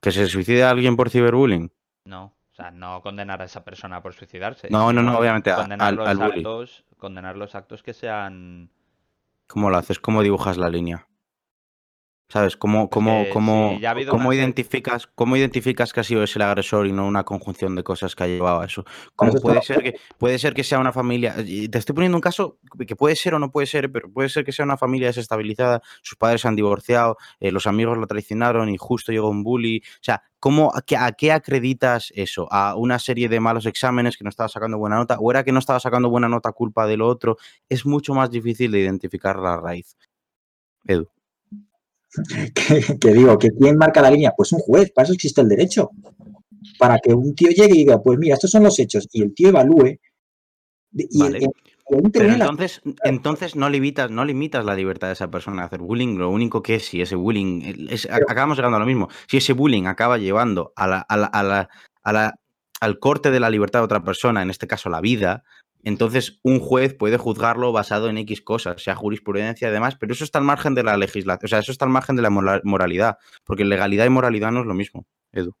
[0.00, 1.72] ¿Que se suicida alguien por ciberbullying?
[2.04, 4.68] No, o sea, no condenar a esa persona por suicidarse.
[4.70, 8.70] No, no, no, obviamente Condenar los al actos, condenar los actos que sean.
[9.46, 9.98] ¿Cómo lo haces?
[9.98, 11.07] ¿Cómo dibujas la línea?
[12.30, 12.58] ¿Sabes?
[12.58, 16.92] ¿Cómo, cómo, cómo, ha cómo identificas, cómo identificas que ha sido ese el agresor y
[16.92, 18.84] no una conjunción de cosas que ha llevado a eso?
[19.16, 21.36] ¿Cómo eso puede ser que puede ser que sea una familia?
[21.38, 24.28] y Te estoy poniendo un caso que puede ser o no puede ser, pero puede
[24.28, 28.06] ser que sea una familia desestabilizada, sus padres se han divorciado, eh, los amigos lo
[28.06, 29.82] traicionaron y justo llegó un bully.
[29.86, 32.46] O sea, ¿cómo, a, qué, a qué acreditas eso?
[32.52, 35.16] ¿A una serie de malos exámenes que no estaba sacando buena nota?
[35.18, 37.38] ¿O era que no estaba sacando buena nota culpa de lo otro?
[37.70, 39.96] Es mucho más difícil de identificar la raíz.
[40.84, 41.08] Edu.
[42.54, 44.32] que, que digo, que ¿quién marca la línea?
[44.36, 45.90] Pues un juez, para eso existe el derecho.
[46.78, 49.34] Para que un tío llegue y diga, pues mira, estos son los hechos, y el
[49.34, 49.98] tío evalúe.
[50.92, 51.40] Y, Vale.
[52.12, 55.80] Pero la- entonces, entonces no limitas, no limitas la libertad de esa persona de hacer
[55.80, 56.18] bullying.
[56.18, 59.08] Lo único que es si ese bullying, el- es- Pero- acabamos llegando a lo mismo.
[59.26, 61.68] Si ese bullying acaba llevando a a la- a la-
[62.02, 62.34] a la-
[62.80, 65.44] al corte de la libertad de otra persona, en este caso la vida,
[65.84, 70.24] entonces un juez puede juzgarlo basado en X cosas, sea jurisprudencia y demás, pero eso
[70.24, 73.18] está al margen de la legislación, o sea, eso está al margen de la moralidad,
[73.44, 75.54] porque legalidad y moralidad no es lo mismo, Edu.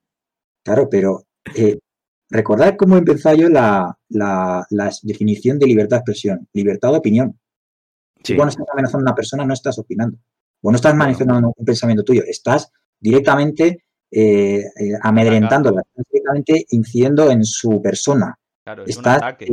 [0.64, 1.78] Claro, pero eh,
[2.30, 6.98] recordad cómo he empezado yo la, la- la definición de libertad de expresión, libertad de
[6.98, 7.38] opinión.
[8.22, 8.32] Sí.
[8.32, 10.18] Tú cuando estás amenazando a una persona no estás opinando,
[10.60, 17.30] o no estás manifestando un pensamiento tuyo, estás directamente eh, eh, amedrentándola, estás directamente incidiendo
[17.30, 19.46] en su persona, Claro, es un estás ataque.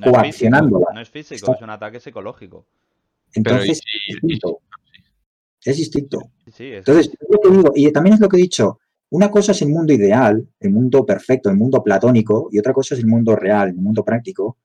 [0.00, 0.20] No es físico,
[0.50, 0.86] coaccionándola.
[0.94, 2.66] no es físico, Está- es un ataque psicológico.
[3.34, 4.58] Y entonces es distinto.
[5.64, 6.18] Es distinto.
[6.44, 8.78] Sí, sí, es- Entonces, es lo que digo, y también es lo que he dicho,
[9.10, 12.94] una cosa es el mundo ideal, el mundo perfecto, el mundo platónico, y otra cosa
[12.94, 14.56] es el mundo real, el mundo práctico.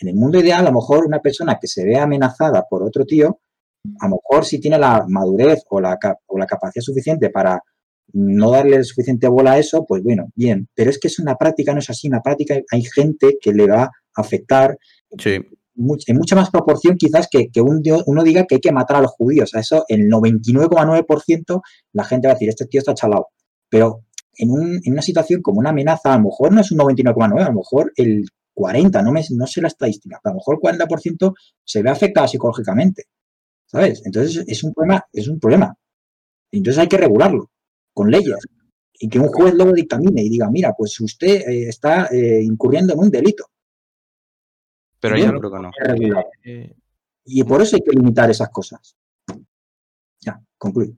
[0.00, 3.04] En el mundo ideal, a lo mejor una persona que se ve amenazada por otro
[3.04, 3.40] tío,
[4.00, 7.62] a lo mejor si tiene la madurez o la, o la capacidad suficiente para
[8.12, 10.68] no darle suficiente bola a eso, pues bueno, bien.
[10.74, 12.08] Pero es que es una práctica, no es así.
[12.08, 13.90] Una práctica, hay gente que le va
[14.20, 14.76] afectar
[15.18, 15.38] Sí,
[15.76, 18.96] much- en mucha más proporción quizás que, que un uno diga que hay que matar
[18.98, 19.54] a los judíos.
[19.54, 21.62] A eso, el 99,9%
[21.92, 23.28] la gente va a decir, este tío está chalado.
[23.68, 24.04] Pero
[24.36, 27.42] en, un- en una situación como una amenaza, a lo mejor no es un 99,9,
[27.42, 30.56] a lo mejor el 40, no, me, no sé la estadística, pero a lo mejor
[30.56, 31.32] el 40%
[31.64, 33.04] se ve afectado psicológicamente.
[33.66, 34.02] ¿Sabes?
[34.04, 35.74] Entonces es un problema, es un problema.
[36.50, 37.50] Entonces hay que regularlo
[37.92, 38.36] con leyes.
[39.00, 42.94] Y que un juez luego dictamine y diga, mira, pues usted eh, está eh, incurriendo
[42.94, 43.44] en un delito.
[45.00, 45.70] Pero Yo creo que no.
[46.44, 46.74] Eh,
[47.24, 48.96] Y por eso hay que limitar esas cosas.
[50.20, 50.94] Ya, concluyo.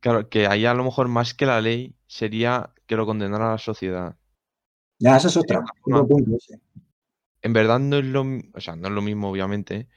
[0.00, 3.58] claro, que ahí a lo mejor más que la ley sería que lo condenara la
[3.58, 4.16] sociedad.
[4.98, 5.60] Ya, esa es otra.
[5.86, 6.02] no.
[6.02, 6.60] Otro punto ese.
[7.42, 8.22] En verdad no es lo,
[8.54, 9.88] o sea, no es lo mismo, obviamente,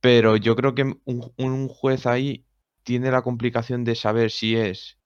[0.00, 2.46] pero yo creo que un, un juez ahí
[2.82, 4.97] tiene la complicación de saber si es,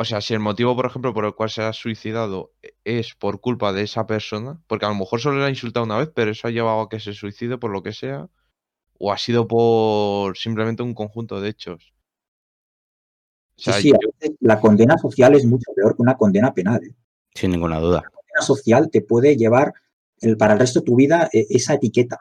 [0.00, 3.14] o sea, si el motivo, por ejemplo, por el cual se ha suicidado e- es
[3.14, 6.10] por culpa de esa persona, porque a lo mejor solo le ha insultado una vez,
[6.14, 8.28] pero eso ha llevado a que se suicide por lo que sea,
[8.98, 11.92] o ha sido por simplemente un conjunto de hechos.
[13.56, 16.16] O Sí, sea, sí, a yo- veces la condena social es mucho peor que una
[16.16, 16.80] condena penal.
[16.84, 16.94] ¿eh?
[17.34, 18.02] sin ninguna duda.
[18.02, 19.72] La condena social te puede llevar
[20.20, 22.20] el, para el resto de tu vida eh, esa etiqueta.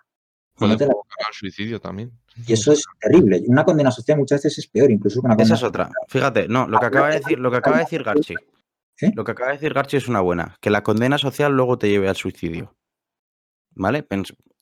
[0.60, 2.12] Y, no puede te la- provocar suicidio también.
[2.48, 3.44] y eso es terrible.
[3.48, 5.90] Una condena social muchas veces es peor, incluso que una condena Esa es otra.
[6.08, 8.36] Fíjate, no, lo que acaba de decir, lo que acaba de decir Garchi.
[9.02, 9.12] ¿Eh?
[9.16, 10.58] Lo que acaba de decir Garchi es una buena.
[10.60, 12.76] Que la condena social luego te lleve al suicidio.
[13.76, 14.04] ¿Vale?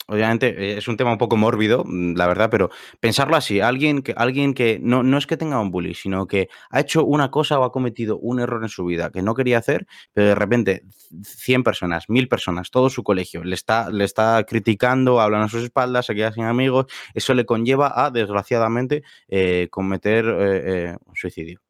[0.07, 4.03] Obviamente eh, es un tema un poco mórbido, mm, la verdad, pero pensarlo así, alguien
[4.03, 7.31] que, alguien que no, no es que tenga un bully, sino que ha hecho una
[7.31, 10.35] cosa o ha cometido un error en su vida que no quería hacer, pero de
[10.35, 10.83] repente
[11.23, 15.63] 100 personas, 1000 personas, todo su colegio le está, le está criticando, hablan a sus
[15.63, 16.85] espaldas, se queda sin amigos,
[17.15, 21.61] eso le conlleva a, desgraciadamente, eh, cometer eh, eh, un suicidio.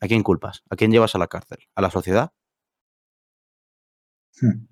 [0.00, 0.64] ¿A quién culpas?
[0.70, 1.58] ¿A quién llevas a la cárcel?
[1.76, 2.32] ¿A la sociedad?
[4.40, 4.68] Hmm.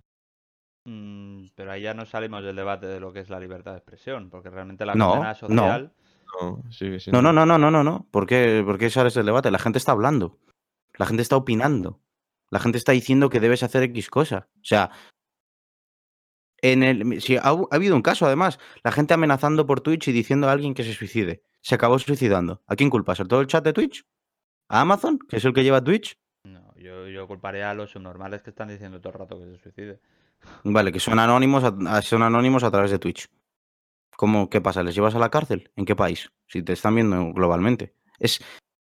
[0.86, 3.78] Mm, pero ahí ya no salimos del debate de lo que es la libertad de
[3.78, 5.92] expresión, porque realmente la No, condena social.
[6.40, 8.06] No, sigue No, siendo- no, no, no, no, no, no.
[8.12, 9.50] ¿Por qué, por qué sales del debate?
[9.50, 10.38] La gente está hablando.
[10.98, 12.00] La gente está opinando.
[12.50, 14.48] La gente está diciendo que debes hacer X cosa.
[14.60, 14.90] O sea,
[16.62, 20.12] en el, si ha, ha habido un caso, además, la gente amenazando por Twitch y
[20.12, 21.42] diciendo a alguien que se suicide.
[21.60, 22.62] Se acabó suicidando.
[22.66, 23.20] ¿A quién culpas?
[23.20, 24.04] ¿A todo el chat de Twitch?
[24.68, 26.18] ¿A Amazon, que es el que lleva Twitch?
[26.44, 29.58] No, yo, yo culparía a los subnormales que están diciendo todo el rato que se
[29.58, 30.00] suicide.
[30.64, 33.28] Vale, que son anónimos a, son anónimos a través de Twitch.
[34.16, 34.82] ¿Cómo, ¿Qué pasa?
[34.82, 35.70] ¿Les llevas a la cárcel?
[35.76, 36.30] ¿En qué país?
[36.46, 37.94] Si te están viendo globalmente.
[38.18, 38.40] Es,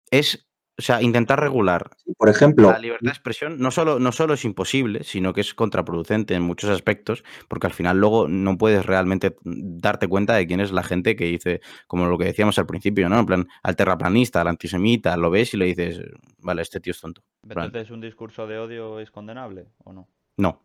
[0.10, 0.48] es
[0.82, 4.46] o sea, intentar regular Por ejemplo, la libertad de expresión no solo, no solo es
[4.46, 9.36] imposible, sino que es contraproducente en muchos aspectos, porque al final luego no puedes realmente
[9.44, 13.10] darte cuenta de quién es la gente que dice, como lo que decíamos al principio,
[13.10, 13.20] ¿no?
[13.20, 16.02] En plan, al terraplanista, al antisemita, lo ves y le dices,
[16.40, 17.22] vale, este tío es tonto.
[17.44, 20.08] Entonces, ¿un discurso de odio es condenable o no?
[20.38, 20.64] No.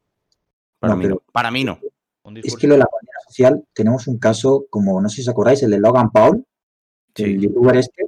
[0.78, 1.22] Para No, mí pero- no.
[1.32, 1.78] Para mí no.
[2.42, 5.28] Es que lo de la condena social, tenemos un caso como, no sé si os
[5.28, 6.44] acordáis, el de Logan Paul,
[7.14, 8.06] el youtuber este,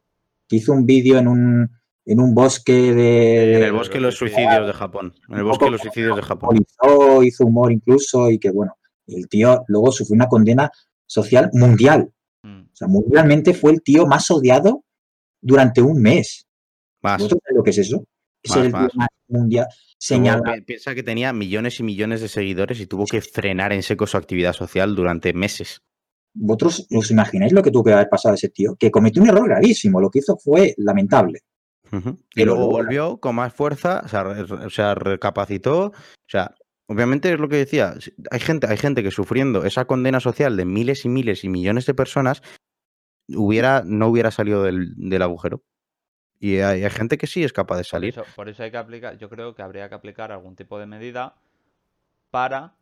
[0.49, 1.71] que hizo un vídeo en un,
[2.05, 3.59] en un bosque de...
[3.59, 5.15] En el bosque de los suicidios de Japón.
[5.29, 6.59] En el bosque de los suicidios de Japón.
[7.23, 10.71] hizo humor incluso y que bueno, el tío luego sufrió una condena
[11.07, 12.11] social mundial.
[12.43, 12.63] Mm.
[12.63, 14.85] O sea, mundialmente fue el tío más odiado
[15.41, 16.47] durante un mes.
[17.03, 17.19] Más.
[17.19, 18.05] ¿Vosotros sabéis lo que es eso?
[18.43, 19.09] Es Más, el tío más.
[19.29, 19.67] Mundial
[20.55, 24.07] pi- piensa que tenía millones y millones de seguidores y tuvo que frenar en seco
[24.07, 25.83] su actividad social durante meses.
[26.35, 28.77] ¿Vosotros os imagináis lo que tuvo que haber pasado a ese tío?
[28.77, 30.01] Que cometió un error gravísimo.
[30.01, 31.41] Lo que hizo fue lamentable.
[32.35, 35.87] Y luego volvió con más fuerza, o sea, o sea, recapacitó.
[35.87, 35.93] O
[36.29, 36.55] sea,
[36.87, 37.95] obviamente es lo que decía.
[38.31, 41.87] Hay gente, hay gente que sufriendo esa condena social de miles y miles y millones
[41.87, 42.43] de personas
[43.35, 45.63] hubiera, no hubiera salido del, del agujero.
[46.41, 48.11] Y hay, hay gente que sí es capaz de Por salir.
[48.11, 50.87] eso, por eso hay que aplicar, yo creo que habría que aplicar algún tipo de
[50.87, 51.35] medida
[52.31, 52.75] para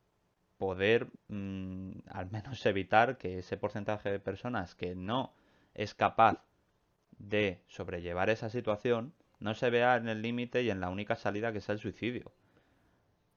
[0.59, 5.32] poder mm, al menos evitar que ese porcentaje de personas que no
[5.74, 6.42] es capaz
[7.18, 11.52] de sobrellevar esa situación no se vea en el límite y en la única salida
[11.52, 12.32] que es el suicidio.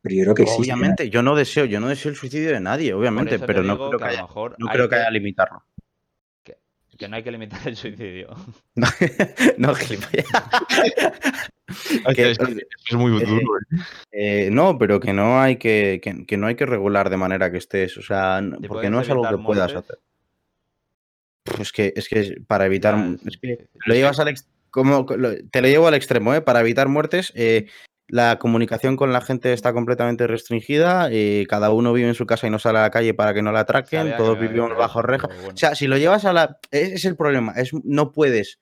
[0.02, 0.62] Pero yo creo que existe.
[0.74, 4.00] Obviamente, yo no deseo, yo no deseo el suicidio de nadie, obviamente, pero no creo
[4.00, 5.64] que haya, mejor no hay creo que que- haya limitarlo.
[7.00, 8.28] Que no hay que limitar el suicidio.
[8.76, 8.88] No,
[9.58, 10.26] no, gilipollas.
[12.06, 12.38] Ay, Que- es,
[12.90, 13.42] es muy eh, duro.
[13.42, 13.78] ¿eh?
[14.12, 17.52] Eh, no, pero que no hay que, que, que no hay que regular de manera
[17.52, 20.00] que estés, o sea, n- ¿Y porque no es algo que puedas hacer.
[21.44, 23.70] Pff, Es que, es que para evitar, Ya, es que difícil.
[23.86, 24.34] lo llevas al
[24.72, 26.42] como, te lo llevo al extremo, ¿eh?
[26.42, 27.68] Para evitar muertes, eh,
[28.10, 32.48] la comunicación con la gente está completamente restringida, eh, cada uno vive en su casa
[32.48, 35.02] y no sale a la calle para que no la atraquen, Sabía todos vivimos bajo
[35.02, 35.28] reja.
[35.28, 35.50] bueno.
[35.54, 36.58] O sea, si lo llevas a la...
[36.72, 38.60] Ese es el problema, es, no puedes.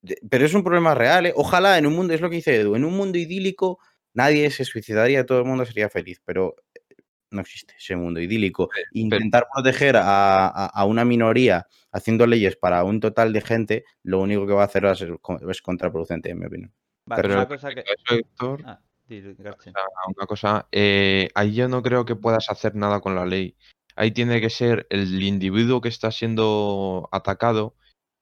[0.00, 1.32] De- Pero es un problema real, ¿eh?
[1.34, 3.78] Ojalá en un mundo, es lo que dice Edu, en un mundo idílico
[4.14, 6.94] nadie se suicidaría, todo el mundo sería feliz, pero eh,
[7.30, 8.70] no existe ese mundo idílico.
[8.92, 14.20] Intentar proteger a, a- a una minoría haciendo leyes para un total de gente, lo
[14.20, 16.72] único que va a hacer es contraproducente, en mi opinión.
[17.08, 17.80] Vale, Pero una cosa que...
[17.80, 19.72] Eso, Héctor, Ah, sea,
[20.16, 23.56] una cosa, eh, ahí yo no creo que puedas hacer nada con la ley.
[23.96, 27.74] Ahí tiene que ser el individuo que está siendo atacado,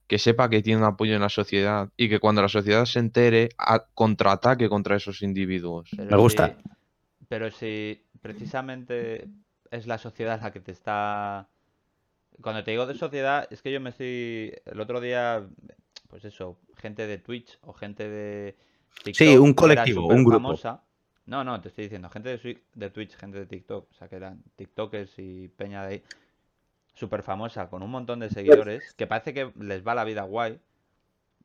[0.07, 3.01] que sepa que tiene un apoyo en la sociedad y que cuando la sociedad se
[3.01, 5.91] entere, a- contraataque contra esos individuos.
[5.97, 6.47] Pero Me gusta.
[6.49, 6.69] si-
[7.29, 9.29] pero si precisamente
[9.71, 11.49] es la sociedad la que te está...
[12.41, 14.55] Cuando te digo de sociedad, es que yo me estoy...
[14.65, 15.45] El otro día,
[16.09, 18.57] pues eso, gente de Twitch o gente de
[19.03, 20.49] TikTok un colectivo, un grupo.
[21.27, 24.09] No, no, te estoy diciendo, gente de, Swi- de Twitch, gente de TikTok, o sea,
[24.09, 26.03] que eran TikTokers y peña de ahí,
[26.95, 30.61] súper famosa, con un montón de seguidores, que parece que les va la vida guay,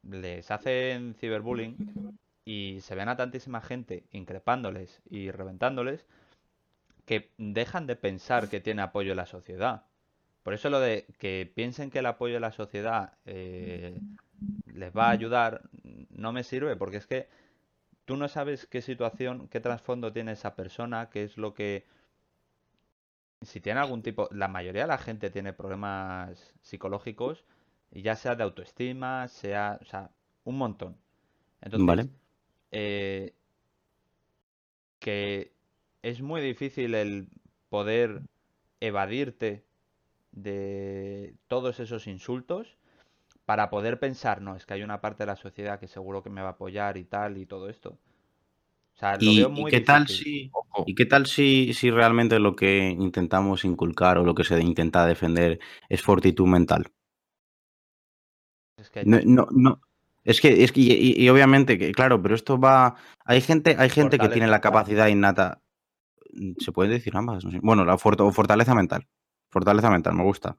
[0.03, 1.75] les hacen ciberbullying
[2.45, 6.05] y se ven a tantísima gente increpándoles y reventándoles
[7.05, 9.83] que dejan de pensar que tiene apoyo en la sociedad.
[10.43, 13.99] Por eso lo de que piensen que el apoyo de la sociedad eh,
[14.73, 15.61] les va a ayudar
[16.09, 17.27] no me sirve, porque es que
[18.11, 21.85] tú no sabes qué situación, qué trasfondo tiene esa persona, qué es lo que...
[23.41, 24.27] Si tiene algún tipo...
[24.31, 27.45] La mayoría de la gente tiene problemas psicológicos,
[27.91, 29.79] ya sea de autoestima, sea...
[29.81, 30.11] O sea,
[30.43, 30.97] un montón.
[31.61, 32.09] Entonces, Vale.
[32.71, 33.33] eh,
[34.99, 35.53] que
[36.01, 37.29] es muy difícil el
[37.69, 38.23] poder
[38.81, 39.63] evadirte
[40.33, 42.77] de todos esos insultos
[43.45, 46.29] para poder pensar, no, es que hay una parte de la sociedad que seguro que
[46.29, 47.97] me va a apoyar y tal y todo esto.
[48.95, 51.73] O sea, lo ¿Y, veo y muy qué tal si, Ojo, ¿Y qué tal si,
[51.73, 56.91] si realmente lo que intentamos inculcar o lo que se intenta defender es fortitud mental?
[58.77, 59.81] Es que No, no, no.
[60.23, 62.95] Es que, es que y, y- y obviamente, que, claro, pero esto va.
[63.25, 65.61] Hay gente, hay gente que tiene la capacidad innata.
[66.59, 67.43] ¿Se puede decir ambas?
[67.43, 67.59] No sé.
[67.61, 69.07] Bueno, la fortaleza mental.
[69.49, 70.57] Fortaleza mental, me gusta.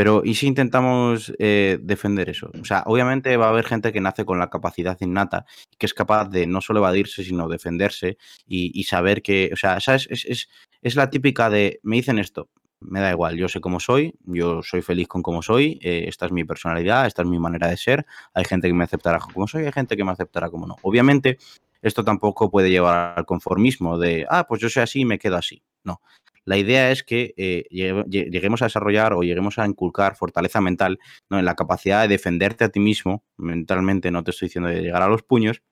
[0.00, 2.50] Pero, ¿y si intentamos eh, defender eso?
[2.58, 5.44] O sea, obviamente va a haber gente que nace con la capacidad innata,
[5.76, 10.06] que es capaz de no solo evadirse, sino defenderse y, saber que, o sea, ¿sabes?
[10.08, 10.48] Es, es,
[10.80, 12.48] es la típica de, me dicen esto,
[12.80, 16.24] me da igual, yo sé cómo soy, yo soy feliz con cómo soy, eh, esta
[16.24, 19.46] es mi personalidad, esta es mi manera de ser, hay gente que me aceptará como
[19.48, 20.76] soy, hay gente que me aceptará como no.
[20.80, 21.36] Obviamente,
[21.82, 25.36] esto tampoco puede llevar al conformismo de, ah, pues yo soy así y me quedo
[25.36, 25.62] así.
[25.84, 26.00] No.
[26.44, 30.60] La idea es que eh, llegue- lle- lleguemos a desarrollar o lleguemos a inculcar fortaleza
[30.60, 31.38] mental ¿no?
[31.38, 35.02] en la capacidad de defenderte a ti mismo, mentalmente, no te estoy diciendo de llegar
[35.02, 35.62] a los puños,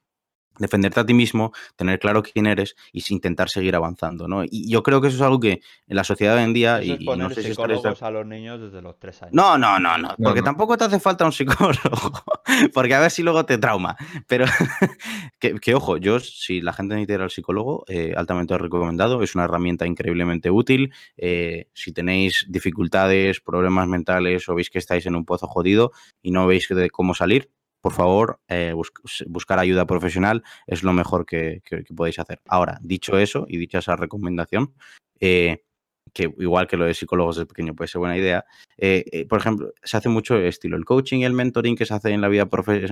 [0.58, 4.42] defenderte a ti mismo, tener claro quién eres y intentar seguir avanzando, ¿no?
[4.42, 6.78] Y yo creo que eso es algo que en la sociedad de hoy en día,
[6.78, 9.34] Eso y, es y poner no sé si a los niños desde los tres años.
[9.34, 10.44] no, no, no, no, porque no.
[10.46, 12.24] tampoco te hace falta un psicólogo,
[12.74, 13.96] porque a ver si luego te trauma.
[14.26, 14.46] Pero
[15.38, 19.44] que, ojo, yo si la gente necesita ir al psicólogo, eh, altamente recomendado, es una
[19.44, 20.92] herramienta increíblemente útil.
[21.16, 26.30] eh, si tenéis dificultades, problemas mentales o veis que estáis en un pozo jodido y
[26.32, 28.92] no veis de cómo salir, por favor, eh, bus-
[29.28, 32.40] buscar ayuda profesional es lo mejor que, que- que podéis hacer.
[32.48, 34.74] Ahora, dicho eso y dicha esa recomendación,
[35.20, 35.64] eh,
[36.18, 38.44] que igual que lo de psicólogos de pequeño puede ser buena idea,
[38.76, 40.76] eh, eh, por ejemplo, se hace mucho estilo.
[40.76, 42.48] El coaching y el mentoring que se hace en la, vida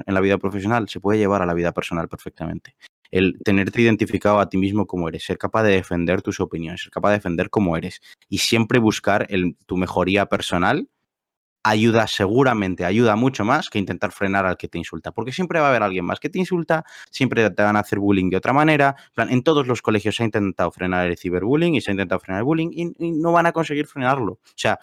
[0.06, 2.76] en la vida profesional se puede llevar a la vida personal perfectamente.
[3.10, 6.92] El tenerte identificado a ti mismo como eres, ser capaz de defender tus opiniones, ser
[6.92, 10.88] capaz de defender cómo eres y siempre buscar el- tu mejoría personal
[11.68, 15.66] ayuda seguramente, ayuda mucho más que intentar frenar al que te insulta, porque siempre va
[15.66, 18.52] a haber alguien más que te insulta, siempre te van a hacer bullying de otra
[18.52, 18.94] manera.
[19.08, 21.94] En, plan, en todos los colegios se ha intentado frenar el ciberbullying y se ha
[21.94, 24.32] intentado frenar el bullying y, y no van a conseguir frenarlo.
[24.32, 24.78] O sea,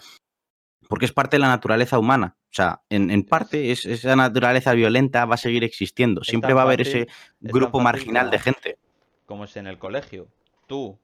[0.88, 2.36] porque es parte de la naturaleza humana.
[2.50, 6.22] O sea, en, en parte es, esa naturaleza violenta va a seguir existiendo.
[6.22, 7.08] Siempre va a haber fácil- ese
[7.40, 8.78] grupo marginal de gente.
[9.26, 10.28] Como es en el colegio.
[10.66, 10.98] Tú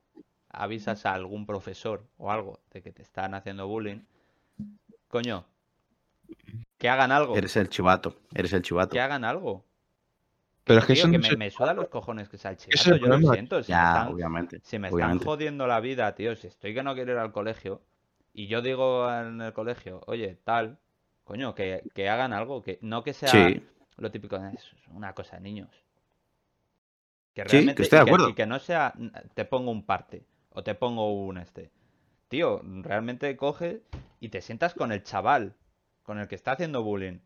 [0.53, 4.01] avisas a algún profesor o algo de que te están haciendo bullying.
[5.09, 5.47] Coño,
[6.79, 7.37] que hagan algo.
[7.37, 8.91] Eres el chivato, eres el chivato.
[8.93, 9.65] Que hagan algo.
[10.65, 12.53] Pero es que Tío, eso que no me, se- me suda los cojones que sea
[12.53, 12.95] el es chivato.
[12.95, 13.63] el Yo lo siento.
[13.63, 14.61] Si me Ya, están, obviamente.
[14.63, 17.83] si me están jodiendo la vida, tío, si estoy que no quiero ir al colegio
[18.33, 20.79] y yo digo en el colegio, oye, tal,
[21.25, 23.63] coño, que, que hagan algo, que no que sea Sí,
[23.97, 25.71] lo típico, "Eh, es una cosa de niños.
[27.35, 28.29] Que Sí, que realmente, estoy de y que, acuerdo.
[28.31, 31.71] y que no sea, "N- te pongo un parte o te pongo un este.
[32.29, 33.83] Tío, realmente coge
[34.21, 35.55] y te sientas con el chaval,
[36.03, 37.19] con el que está haciendo bullying.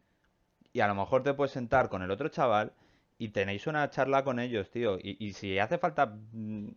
[0.72, 2.72] Y a lo mejor te puedes sentar con el otro chaval
[3.18, 4.98] y tenéis una charla con ellos, tío.
[4.98, 6.68] Y, y si hace falta mm,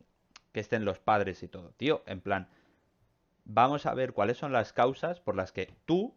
[0.51, 2.47] que estén los padres y todo, tío, en plan,
[3.45, 6.15] vamos a ver cuáles son las causas por las que tú,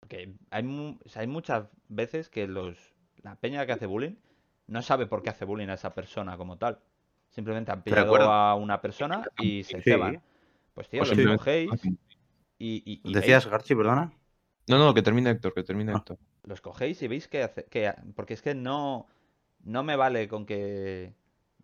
[0.00, 2.78] porque hay, mu- o sea, hay muchas veces que los
[3.22, 4.14] la peña que hace bullying
[4.66, 6.78] no sabe por qué hace bullying a esa persona como tal.
[7.30, 9.82] Simplemente han pillado a una persona y se Sí.
[9.90, 10.22] ceban.
[10.74, 11.70] Pues tío, O los simplemente- cogéis
[12.58, 14.12] y, y- y Decías, veis- Garchi, perdona.
[14.70, 15.96] No, no, que termine Héctor, que termine Ah.
[15.98, 16.18] Héctor.
[16.44, 19.06] los cogéis y veis que, hace- que porque es que no
[19.64, 21.14] no me vale con que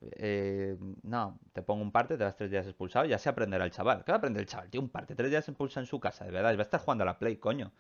[0.01, 3.71] eh, no te pongo un parte te vas tres días expulsado ya se aprenderá el
[3.71, 5.99] chaval ¿qué va a aprender el chaval tío un parte tres días expulsa en su
[6.01, 7.73] casa de verdad y va a estar jugando a la play coño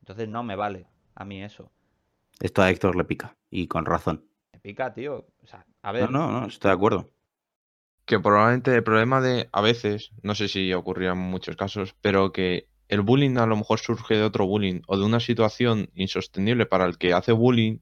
[0.00, 1.70] entonces no me vale a mí eso
[2.40, 3.36] Esto a Héctor le pica.
[3.50, 4.24] Y con razón.
[4.52, 7.10] me pica tío o sea a No, ver no, no, estoy de acuerdo.
[8.06, 12.32] Que probablemente el problema de, a veces, no sé si ocurrirá en muchos casos, pero
[12.32, 16.66] que el bullying a lo mejor surge de otro bullying o de una situación insostenible
[16.66, 17.78] para el que hace bullying,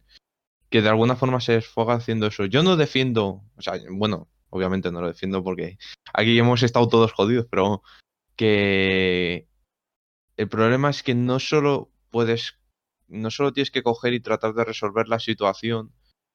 [0.70, 2.46] que de alguna forma se esfoga haciendo eso.
[2.46, 5.78] Yo no defiendo, o sea, bueno, obviamente no lo defiendo porque
[6.12, 7.82] aquí hemos estado todos jodidos, pero
[8.36, 9.46] que
[10.36, 12.58] el problema es que no solo puedes,
[13.08, 15.92] no solo tienes que coger y tratar de resolver la situación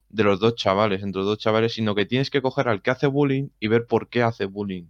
[0.09, 2.91] de los dos chavales, entre los dos chavales, sino que tienes que coger al que
[2.91, 4.87] hace bullying y ver por qué hace bullying.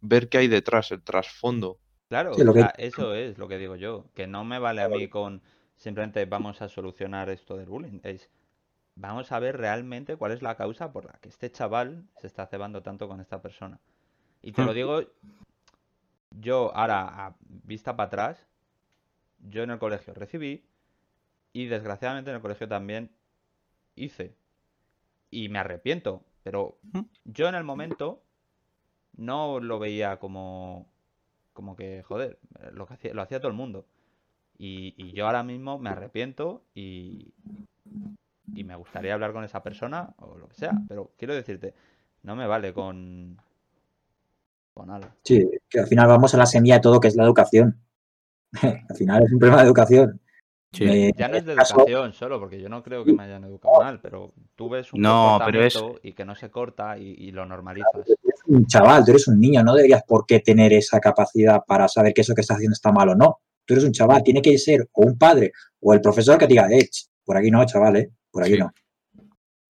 [0.00, 1.78] Ver qué hay detrás, el trasfondo.
[2.10, 5.08] Claro, Sí, que- eso es lo que digo yo, que no me vale a mí
[5.08, 5.42] con
[5.76, 8.30] simplemente vamos a solucionar esto del bullying, es
[8.96, 12.46] vamos a ver realmente cuál es la causa por la que este chaval se está
[12.46, 13.80] cebando tanto con esta persona.
[14.42, 14.74] Y te lo Hmm.
[14.74, 15.02] digo
[16.30, 18.46] yo ahora a vista para atrás,
[19.38, 20.66] yo en el colegio recibí
[21.52, 23.12] y desgraciadamente en el colegio también
[23.96, 24.36] hice
[25.30, 27.06] y me arrepiento, pero Hmm.
[27.24, 28.24] yo en el momento
[29.14, 30.89] no lo veía como
[31.52, 33.86] como que, joder, eh, lo que hacía, lo hacía todo el mundo.
[34.58, 37.32] Y, y yo ahora mismo me arrepiento y,
[38.54, 40.72] y me gustaría hablar con esa persona o lo que sea.
[40.88, 41.74] Pero quiero decirte,
[42.22, 43.38] no me vale con,
[44.74, 45.14] con nada.
[45.24, 47.78] Sí, que al final vamos a la semilla de todo, que es la educación.
[48.62, 50.20] al final es un problema de educación.
[50.72, 51.10] Sí.
[51.16, 53.80] Ya no es de caso- educación solo, porque yo no creo que me hayan educado
[53.80, 57.08] mal, pero tú ves un No, pero es- comportamiento y que no se corta y,
[57.18, 57.90] y lo normalizas.
[57.92, 61.62] Tú eres un chaval, tú eres un niño, no deberías por qué tener esa capacidad
[61.66, 63.38] para saber que eso que estás haciendo está mal o no.
[63.64, 66.52] Tú eres un chaval, tiene que ser o un padre o el profesor que te
[66.54, 66.88] diga, eh,
[67.24, 68.58] por aquí no, chaval, eh, por aquí Sí.
[68.60, 68.72] no.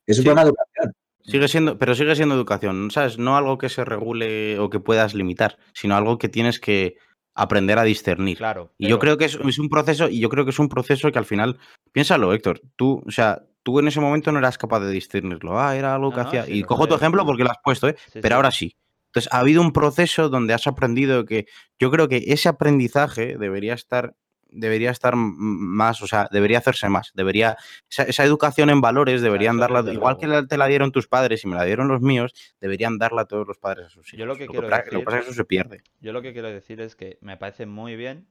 [0.07, 0.29] Es un Sí.
[0.29, 0.93] problema de educación.
[1.23, 3.19] Sigue siendo, pero sigue siendo educación, ¿sabes?
[3.19, 6.97] No algo que se regule o que puedas limitar, sino algo que tienes que
[7.35, 8.37] aprender a discernir.
[8.39, 8.73] Claro.
[8.79, 11.11] Y yo creo que es, es un proceso, y yo creo que es un proceso
[11.13, 11.59] que al final,
[11.93, 15.59] piénsalo, Héctor, tú, o sea, tú en ese momento no eras capaz de discernirlo.
[15.61, 16.45] Ah, era algo No, que no, hacía.
[16.45, 17.97] sí, y cojo tu ejemplo porque lo has puesto, ¿eh?
[18.13, 18.33] Sí, Pero sí.
[18.35, 18.77] ahora sí.
[19.07, 21.47] Entonces, ha habido un proceso donde has aprendido que
[21.79, 24.15] yo creo que ese aprendizaje debería estar
[24.53, 27.13] debería estar más, o sea, debería hacerse más.
[27.15, 27.57] Debería,
[27.91, 31.45] esa, esa educación en valores deberían darla, igual que la- te la dieron tus padres
[31.45, 34.19] y me la dieron los míos, deberían darla a todos los padres a sus hijos.
[34.19, 35.83] Yo lo que Lo quiero pra- lo que decir- pasa es que eso se pierde.
[36.01, 38.27] Yo lo que quiero decir es que me parece muy bien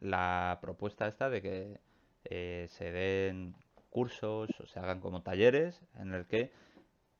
[0.00, 1.80] la propuesta esta de que
[2.24, 3.54] eh, se den
[3.90, 6.52] cursos o se hagan como talleres en el que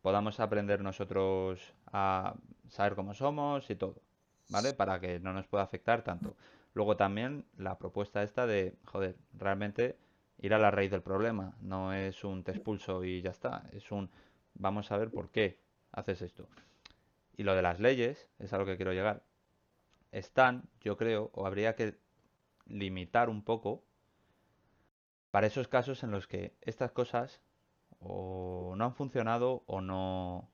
[0.02, 2.34] podamos aprender nosotros a
[2.68, 4.02] saber cómo somos y todo,
[4.48, 4.74] ¿vale?
[4.74, 6.36] Para que no nos pueda afectar tanto.
[6.78, 9.98] Luego también la propuesta esta de, joder, realmente
[10.38, 11.56] ir a la raíz del problema.
[11.60, 13.68] No es un te expulso y ya está.
[13.72, 14.08] Es un
[14.54, 15.58] vamos a ver por qué
[15.90, 16.48] haces esto.
[17.36, 19.24] Y lo de las leyes, es a lo que quiero llegar.
[20.12, 21.98] Están, yo creo, o habría que
[22.66, 23.82] limitar un poco
[25.32, 27.42] para esos casos en los que estas cosas
[27.98, 30.48] o no han funcionado o no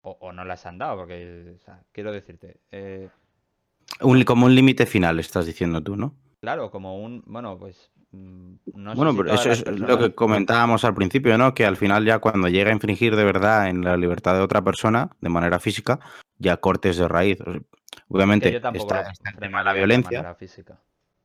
[0.00, 1.58] o, no las han dado, porque
[1.92, 3.10] quiero decirte, eh,
[4.02, 6.14] Un- como un límite final, estás diciendo tú, ¿no?
[6.40, 10.14] claro, como un, bueno, pues mm, no sé Bueno, si pero eso es lo que
[10.14, 11.54] comentábamos al principio, ¿no?
[11.54, 14.62] Que al final ya cuando llega a infringir de verdad en la libertad de otra
[14.62, 15.98] persona, de manera física,
[16.38, 17.38] ya cortes de raíz.
[18.08, 20.18] Obviamente que yo tampoco está, el tema de la de violencia.
[20.18, 20.78] manera física.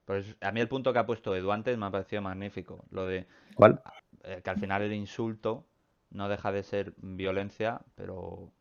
[0.05, 3.05] Pues a mí el punto que ha puesto Edu antes me ha parecido magnífico, lo
[3.05, 3.81] de ¿Cuál?
[4.23, 5.65] eh, que al final el insulto
[6.09, 8.51] no deja de ser violencia, pero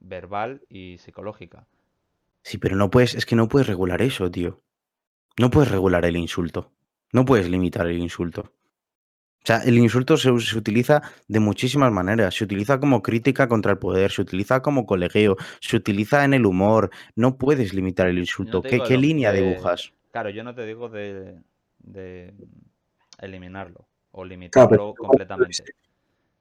[0.00, 1.66] verbal y psicológica.
[2.42, 4.62] Sí, pero no puedes, es que no puedes regular eso, tío.
[5.38, 6.72] No puedes regular el insulto.
[7.12, 8.52] No puedes limitar el insulto.
[9.42, 12.34] O sea, el insulto se, se utiliza de muchísimas maneras.
[12.34, 16.44] Se utiliza como crítica contra el poder, se utiliza como colegueo, se utiliza en el
[16.44, 16.90] humor.
[17.14, 18.62] No puedes limitar el insulto.
[18.62, 19.92] ¿Qué, línea de- dibujas?
[20.10, 21.38] Claro, yo no te digo de,
[21.78, 22.34] de
[23.20, 25.64] eliminarlo o Claro, limitarlo pero completamente.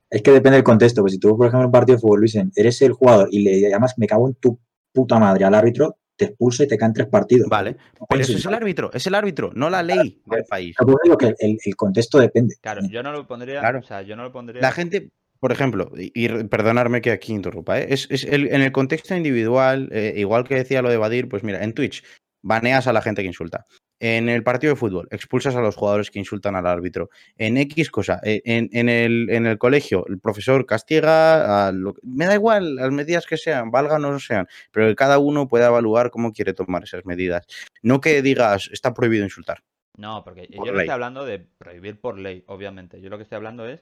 [0.09, 1.01] es que depende del contexto.
[1.01, 3.41] Pues si tú, por ejemplo, en un partido de fútbol, Luisen, eres el jugador y
[3.43, 4.59] le llamas me cago en tu
[4.97, 7.47] puta madre al árbitro, te expulsa y te caen tres partidos.
[7.47, 10.75] Vale, No pero ese es el árbitro, es el árbitro, no la ley del país.
[10.75, 12.55] Pero por eso digo que el, el contexto depende.
[12.59, 13.79] Claro, yo no lo pondría, Claro.
[13.79, 14.59] o sea, yo no lo pondría.
[14.61, 17.85] La gente, por ejemplo, y, y perdonarme que aquí interrumpa, ¿eh?
[17.89, 21.43] es, es el- en el contexto individual, eh, igual que decía lo de Badir, pues
[21.43, 22.03] mira, en Twitch
[22.43, 23.67] baneas a la gente que insulta.
[23.99, 27.09] En el partido de fútbol, expulsas a los jugadores que insultan al árbitro.
[27.35, 31.95] En X cosa, eh, en, en el, en el colegio, el profesor castiga a lo
[31.95, 35.17] que- me da igual las medidas que sean, valgan o no sean, pero que cada
[35.17, 37.47] uno pueda evaluar cómo quiere tomar esas medidas.
[37.81, 39.63] No que digas, está prohibido insultar.
[39.97, 40.81] No, porque yo Por no ley.
[40.81, 43.01] estoy hablando de prohibir por ley, obviamente.
[43.01, 43.81] Yo lo que estoy hablando es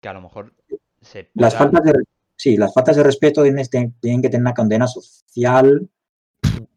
[0.00, 0.52] que a lo mejor
[1.00, 1.92] se Las faltas de,
[2.36, 3.66] sí, las faltas de respeto tienen,
[4.00, 5.88] tienen que tener una condena social.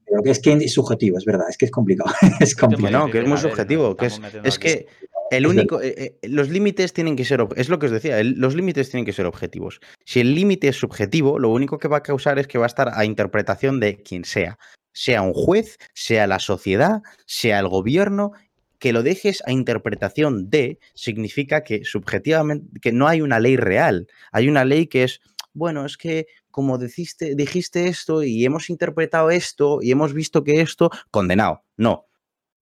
[0.09, 2.11] Pero que es que es subjetivo, es verdad, es que es complicado.
[2.39, 3.05] es complicado.
[3.07, 4.87] no, que es muy subjetivo, que es, es que
[5.31, 8.33] el único, eh, eh, los límites tienen que ser, es lo que os decía, el-
[8.39, 9.79] los límites tienen que ser objetivos.
[10.05, 12.67] Si el límite es subjetivo, lo único que va a causar es que va a
[12.67, 14.57] estar a interpretación de quien sea,
[14.91, 18.31] sea un juez, sea la sociedad, sea el gobierno,
[18.79, 24.07] que lo dejes a interpretación de significa que subjetivamente, que no hay una ley real,
[24.31, 25.19] hay una ley que es,
[25.53, 30.61] bueno, es que como deciste, dijiste esto y hemos interpretado esto y hemos visto que
[30.61, 31.63] esto, condenado.
[31.77, 32.07] No,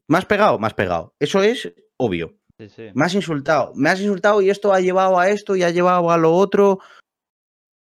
[0.07, 1.13] más pegado, más pegado.
[1.19, 2.35] Eso es obvio.
[2.57, 2.89] Sí, sí.
[2.93, 6.11] Me has insultado, me has insultado y esto ha llevado a esto y ha llevado
[6.11, 6.79] a lo otro.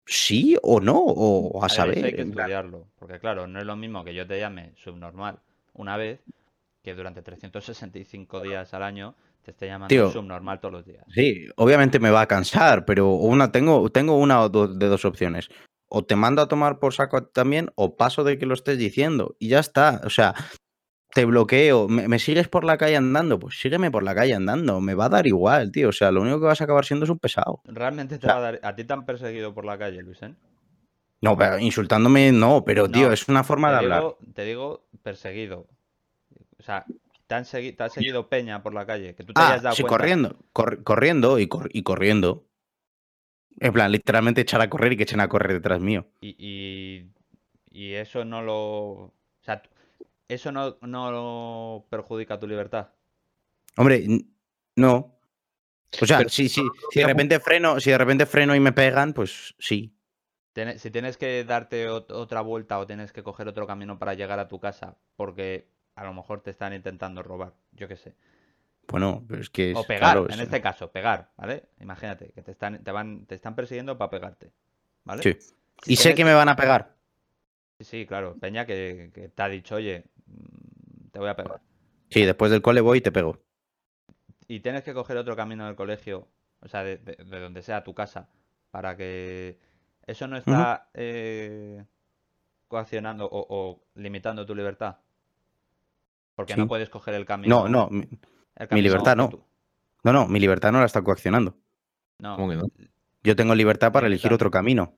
[0.06, 0.98] ¿Sí o no?
[0.98, 1.98] O a saber.
[1.98, 5.40] eso hay que estudiarlo, porque claro, no es lo mismo que yo te llame subnormal
[5.72, 6.20] una vez
[6.82, 10.10] que durante 365 días al año te esté llamando Tío.
[10.10, 11.04] subnormal todos los días.
[11.08, 15.48] Sí, obviamente me va a cansar, pero una tengo, tengo una de dos opciones.
[15.96, 19.36] O te mando a tomar por saco también, o paso de que lo estés diciendo.
[19.38, 20.00] Y ya está.
[20.04, 20.34] O sea,
[21.12, 21.86] te bloqueo.
[21.86, 23.38] ¿Me, me sigues por la calle andando?
[23.38, 24.80] Pues sígueme por la calle andando.
[24.80, 25.90] Me va a dar igual, tío.
[25.90, 27.60] O sea, lo único que vas a acabar siendo es un pesado.
[27.64, 28.60] ¿Realmente te O sea- va a dar...
[28.64, 30.36] ¿A ti te han perseguido por la calle, Luisen?
[31.20, 34.02] No, pero insultándome no, pero tío, es una forma de hablar.
[34.34, 35.68] te digo perseguido.
[36.58, 36.84] O sea,
[37.28, 39.62] te han, segui- te ha seguido Peña por la calle, que tú te Ah, hayas
[39.62, 39.96] dado sí, cuenta.
[39.98, 42.44] corriendo, cor- corriendo y, cor- y corriendo.
[43.64, 46.06] En plan, literalmente echar a correr y que echen a correr detrás mío.
[46.20, 47.08] Y, y,
[47.70, 48.56] y eso no lo...
[48.56, 49.62] O sea,
[50.28, 52.88] eso no, no lo perjudica tu libertad.
[53.78, 54.06] Hombre,
[54.76, 55.16] no.
[56.00, 58.72] O sea, Pero- sí, sí, si de repente freno, si de repente freno y me
[58.72, 59.94] pegan, pues sí.
[60.76, 64.38] Si tienes que darte ot- otra vuelta o tienes que coger otro camino para llegar
[64.40, 68.14] a tu casa porque a lo mejor te están intentando robar, yo qué sé.
[68.88, 71.64] Bueno, pero es que es, O pegar, claro, en es- este caso, pegar, ¿vale?
[71.80, 74.52] Imagínate que te están, te van, te están persiguiendo para pegarte,
[75.04, 75.22] ¿vale?
[75.22, 75.36] Sí.
[75.82, 76.94] Si Y sé que me van a pegar.
[77.78, 78.36] Sí, sí, claro.
[78.38, 81.60] Peña que, que te ha dicho, oye, mm, te voy a pegar.
[82.10, 83.38] Sí, después del cole voy y te pego.
[84.46, 86.28] Y tienes que coger otro camino del colegio,
[86.60, 88.28] o sea, de, de- de donde sea tu casa,
[88.70, 89.58] para que
[90.06, 91.84] eso no está eh,
[92.68, 94.98] coaccionando o, o limitando tu libertad?
[96.36, 97.68] Porque no puedes coger el camino.
[97.68, 98.06] No, no,
[98.70, 99.28] mi, libertad no.
[99.30, 99.44] tú-
[100.04, 101.56] no, no, mi libertad no la está coaccionando.
[102.18, 102.64] No, ¿Cómo que no?
[103.22, 104.96] Yo tengo libertad para elegir otro camino.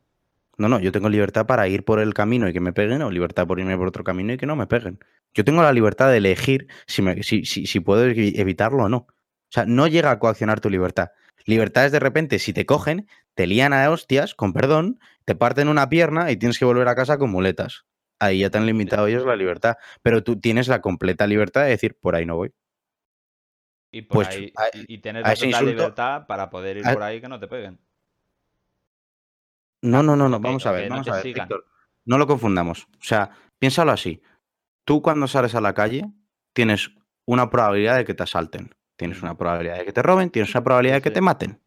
[0.59, 3.11] No, no, yo tengo libertad para ir por el camino y que me peguen, o
[3.11, 4.99] libertad por irme por otro camino y que no me peguen.
[5.35, 8.89] Yo tengo la libertad de elegir si, me- si, si, si puedo evi- evitarlo o
[8.89, 8.97] no.
[8.99, 11.11] O sea, no llega a coaccionar tu libertad.
[11.45, 15.69] Libertad es de repente, si te cogen, te lían a hostias, con perdón, te parten
[15.69, 17.85] una pierna y tienes que volver a casa con muletas.
[18.19, 19.77] Ahí ya te han limitado ellos la libertad.
[20.03, 22.53] Pero tú tienes la completa libertad de decir, por ahí no voy.
[23.99, 26.51] Y, por pues, ahí, a- y- y tienes a la ese total insulto- libertad para
[26.51, 27.79] poder ir a- por ahí que no te peguen.
[29.83, 31.49] No, no, no, no, vamos a ver, no vamos a ver, sigan.
[31.49, 31.67] Víctor.
[32.05, 32.85] No lo confundamos.
[33.01, 34.21] O sea, piénsalo así.
[34.85, 36.07] Tú cuando sales a la calle
[36.53, 36.91] tienes
[37.25, 40.65] una probabilidad de que te asalten, tienes una probabilidad de que te roben, tienes una
[40.65, 41.15] probabilidad de que sí.
[41.15, 41.61] te maten.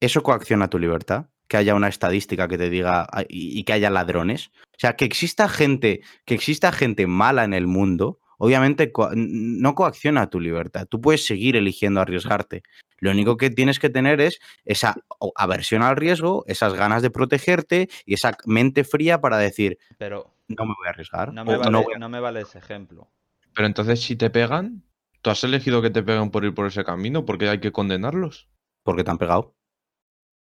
[0.00, 3.72] Eso coacciona tu libertad, que haya una estadística que te diga "Ay", y y que
[3.72, 4.50] haya ladrones.
[4.66, 9.74] O sea, que exista gente, que exista gente mala en el mundo, obviamente co- no
[9.74, 10.86] coacciona tu libertad.
[10.88, 12.62] Tú puedes seguir eligiendo arriesgarte.
[13.00, 14.96] Lo único que tienes que tener es esa
[15.36, 20.64] aversión al riesgo, esas ganas de protegerte y esa mente fría para decir, Pero no
[20.64, 21.32] me voy a arriesgar.
[21.32, 23.08] no me, vale, no voy a- no me vale ese ejemplo.
[23.54, 24.82] Pero entonces, si te pegan,
[25.22, 27.24] ¿tú has elegido que te peguen por ir por ese camino?
[27.24, 28.48] Porque hay que condenarlos.
[28.82, 29.54] Porque te han pegado.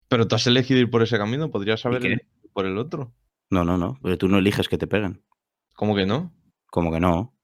[0.08, 2.06] Pero tú has elegido ir por ese camino, podrías haber qué?
[2.08, 3.12] elegido por el otro.
[3.50, 3.98] No, no, no.
[4.02, 5.22] Pero tú no eliges que te peguen.
[5.74, 6.32] ¿Cómo que no?
[6.66, 7.34] Como que no.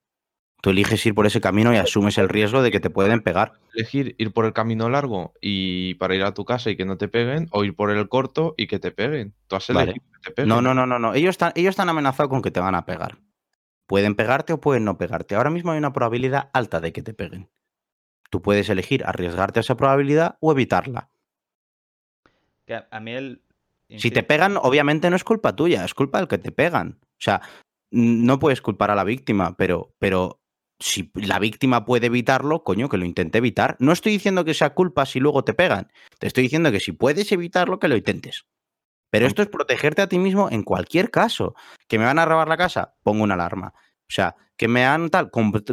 [0.63, 3.53] Tú eliges ir por ese camino y asumes el riesgo de que te pueden pegar.
[3.75, 6.97] Elegir ir por el camino largo y para ir a tu casa y que no
[6.97, 9.35] te peguen, o ir por el corto y que te peguen.
[9.47, 9.93] Tú has Vale.
[9.93, 10.49] elegido que te peguen.
[10.49, 11.15] No, no, no, no, no.
[11.15, 13.19] Ellos están, ellos están amenazados con que te van a pegar.
[13.87, 15.37] Pueden pegarte o pueden no pegarte.
[15.37, 17.49] Ahora mismo hay una probabilidad alta de que te peguen.
[18.31, 21.11] Tú puedes elegir arriesgarte a esa probabilidad o evitarla.
[22.67, 23.43] Que a, mí el...
[23.89, 26.99] Si te pegan, obviamente no es culpa tuya, es culpa del que te pegan.
[27.03, 27.41] O sea,
[27.93, 30.41] no puedes culpar a la víctima, pero, pero
[30.79, 33.77] si la víctima puede evitarlo, coño, que lo intente evitar.
[33.79, 35.91] No estoy diciendo que sea culpa si luego te pegan.
[36.19, 38.47] Te estoy diciendo que si puedes evitarlo, que lo intentes.
[39.11, 41.55] Pero esto es protegerte a ti mismo en cualquier caso.
[41.89, 43.73] Que me van a robar la casa, pongo una alarma.
[44.09, 45.31] O sea, que me han tal,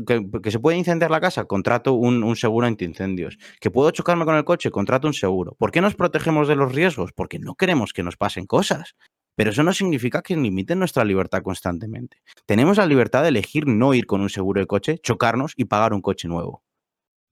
[0.08, 3.38] que, que se puede incendiar la casa, contrato un, un seguro antiincendios.
[3.60, 5.56] Que puedo chocarme con el coche, contrato un seguro.
[5.58, 7.12] ¿Por qué nos protegemos de los riesgos?
[7.14, 8.96] Porque no queremos que nos pasen cosas.
[9.36, 12.22] Pero eso no significa que limiten nuestra libertad constantemente.
[12.46, 15.94] Tenemos la libertad de elegir no ir con un seguro de coche, chocarnos y pagar
[15.94, 16.64] un coche nuevo.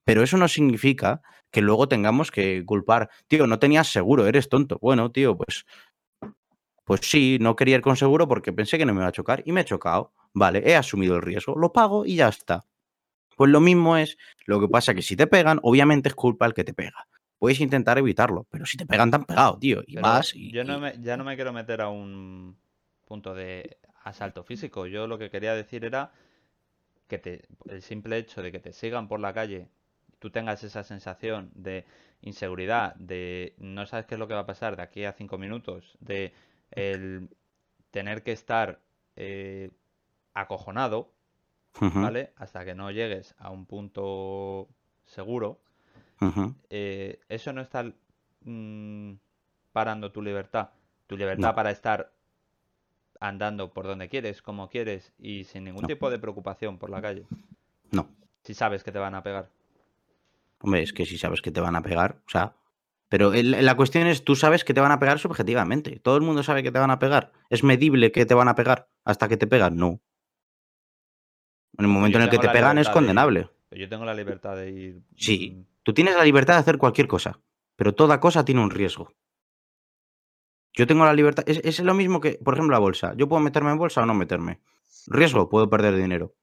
[0.04, 4.78] Pero eso no significa que luego tengamos que culpar, tío, no tenías seguro, eres tonto.
[4.80, 5.64] Bueno, tío, pues
[6.84, 9.42] pues sí, no quería ir con seguro porque pensé que no me iba a chocar
[9.46, 10.12] y me he chocado.
[10.34, 12.64] Vale, he asumido el riesgo, lo pago y ya está.
[13.36, 16.54] Pues lo mismo es, lo que pasa que si te pegan, obviamente es culpa el
[16.54, 17.06] que te pega.
[17.42, 20.52] Puedes intentar evitarlo, pero si te pegan te han pegado, tío, y pero vas y...
[20.52, 22.56] yo no me, ya no me quiero meter a un
[23.04, 24.86] punto de asalto físico.
[24.86, 26.12] Yo lo que quería decir era
[27.08, 29.66] que te, el simple hecho de que te sigan por la calle,
[30.20, 31.84] tú tengas esa sensación de
[32.20, 35.36] inseguridad, de no sabes qué es lo que va a pasar de aquí a cinco
[35.36, 36.32] minutos, de
[36.70, 37.28] el
[37.90, 38.78] tener que estar
[39.16, 39.72] eh,
[40.32, 41.12] acojonado,
[41.80, 42.34] ¿vale?
[42.36, 44.68] Hasta que no llegues a un punto
[45.06, 45.60] seguro,
[46.70, 47.84] eh, eso no está
[48.42, 49.12] mm,
[49.72, 50.70] parando tu libertad.
[51.06, 51.54] Tu libertad No.
[51.54, 52.12] para estar
[53.20, 55.88] andando por donde quieres, como quieres y sin ningún No.
[55.88, 57.26] tipo de preocupación por la calle.
[57.90, 58.08] No.
[58.42, 59.48] Si sabes que te van a pegar.
[60.60, 62.54] Hombre, es que si sabes que te van a pegar, o sea...
[63.08, 65.98] Pero el- la cuestión es, tú sabes que te van a pegar subjetivamente.
[65.98, 67.30] Todo el mundo sabe que te van a pegar.
[67.50, 69.76] ¿Es medible que te van a pegar hasta que te pegan?
[69.76, 70.00] No.
[71.76, 73.50] En el momento en el que te pegan es de condenable.
[73.70, 75.02] Yo tengo la libertad de ir.
[75.16, 75.62] Sí.
[75.84, 77.40] Tú tienes la libertad de hacer cualquier cosa,
[77.76, 79.12] pero toda cosa tiene un riesgo.
[80.74, 81.44] Yo tengo la libertad.
[81.46, 83.14] Es, es lo mismo que, por ejemplo, la bolsa.
[83.16, 84.60] Yo puedo meterme en bolsa o no meterme.
[85.06, 86.34] Riesgo, puedo perder dinero.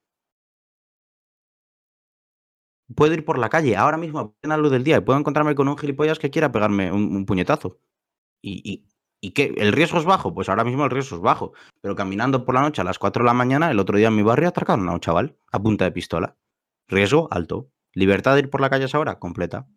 [2.96, 5.56] Puedo ir por la calle ahora mismo a plena luz del día y puedo encontrarme
[5.56, 7.80] con un gilipollas que quiera pegarme un, puñetazo.
[8.42, 8.88] ¿Y, y,
[9.22, 9.54] ¿Y qué?
[9.58, 10.34] ¿El riesgo es bajo?
[10.34, 11.54] Pues ahora mismo el riesgo es bajo.
[11.82, 14.16] Pero caminando por la noche a las 4 de la mañana, el otro día en
[14.16, 16.38] mi barrio atracaron a un chaval a punta de pistola.
[16.88, 17.70] Riesgo alto.
[17.94, 19.68] Libertad de ir por la calle a esa hora, completa.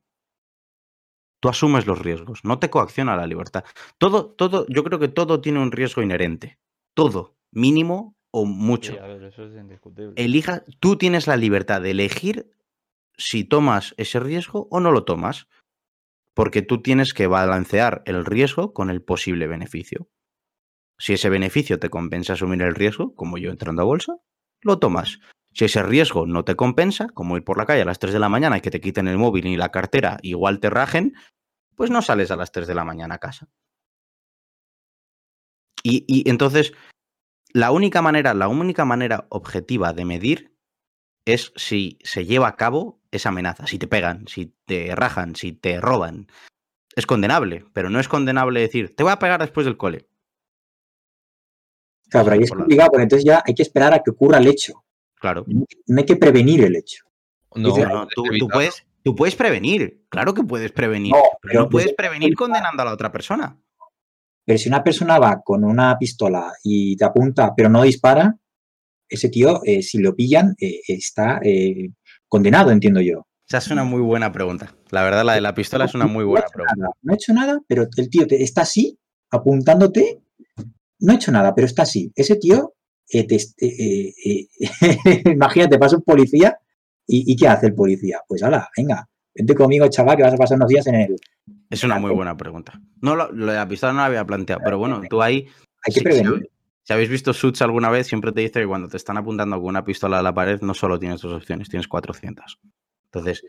[1.40, 3.64] Tú asumes los riesgos, no te coacciona la libertad.
[3.98, 6.60] Todo, todo, yo creo que todo tiene un riesgo inherente.
[6.94, 8.92] Todo, mínimo o mucho.
[8.92, 10.14] Sí, a ver, eso es indiscutible.
[10.16, 12.52] Elija, tú tienes la libertad de elegir
[13.16, 15.48] si tomas ese riesgo o no lo tomas.
[16.34, 20.08] Porque tú tienes que balancear el riesgo con el posible beneficio.
[20.98, 24.16] Si ese beneficio te compensa asumir el riesgo, como yo entrando a bolsa,
[24.62, 25.18] lo tomas.
[25.54, 28.18] Si ese riesgo no te compensa, como ir por la calle a las 3 de
[28.18, 31.14] la mañana y que te quiten el móvil y la cartera, igual te rajen,
[31.76, 33.48] pues no sales a las 3 de la mañana a casa.
[35.82, 36.72] Y, y entonces,
[37.52, 40.56] la única manera, la única manera objetiva de medir
[41.24, 45.52] es si se lleva a cabo esa amenaza, si te pegan, si te rajan, si
[45.52, 46.28] te roban.
[46.96, 50.08] Es condenable, pero no es condenable decir, te voy a pegar después del cole.
[52.08, 54.46] Claro, pero ahí es complicado porque entonces ya hay que esperar a que ocurra el
[54.46, 54.84] hecho.
[55.22, 55.44] Claro.
[55.46, 57.04] No hay que prevenir el hecho.
[57.54, 61.52] No, Dice, No, no, tú, puedes, tú puedes prevenir, claro que puedes prevenir, No, pero
[61.52, 63.56] pero no puedes prevenir condenando a la otra persona.
[64.44, 68.36] Pero si una persona va con una pistola y te apunta pero no dispara,
[69.08, 71.90] ese tío, eh, si lo pillan, eh, está eh,
[72.26, 73.28] condenado, entiendo yo.
[73.46, 74.74] Esa es una muy buena pregunta.
[74.90, 76.74] La verdad, la de la pistola es una muy buena no pregunta.
[76.76, 78.98] nada, no ha hecho nada, pero el tío te, está así,
[79.30, 80.20] apuntándote.
[80.98, 82.10] No ha hecho nada, pero está así.
[82.16, 82.74] Ese tío,
[83.08, 86.56] eh, te- eh, eh, eh, imagínate, pasa un policía
[87.06, 88.20] y, y ¿qué hace el policía?
[88.26, 91.16] Pues ala, venga, vente conmigo, chaval, que vas a pasar unos días en el...
[91.70, 92.80] Es una muy buena pregunta.
[93.00, 95.46] No, lo, lo de la pistola no la había planteado, pero bueno, tú ahí,
[95.84, 96.50] Hay que si, prevenir.
[96.82, 99.66] si habéis visto Suits alguna vez, siempre te dice que cuando te están apuntando con
[99.66, 102.58] una pistola a la pared, no solo tienes dos opciones, tienes 400.
[103.06, 103.42] Entonces,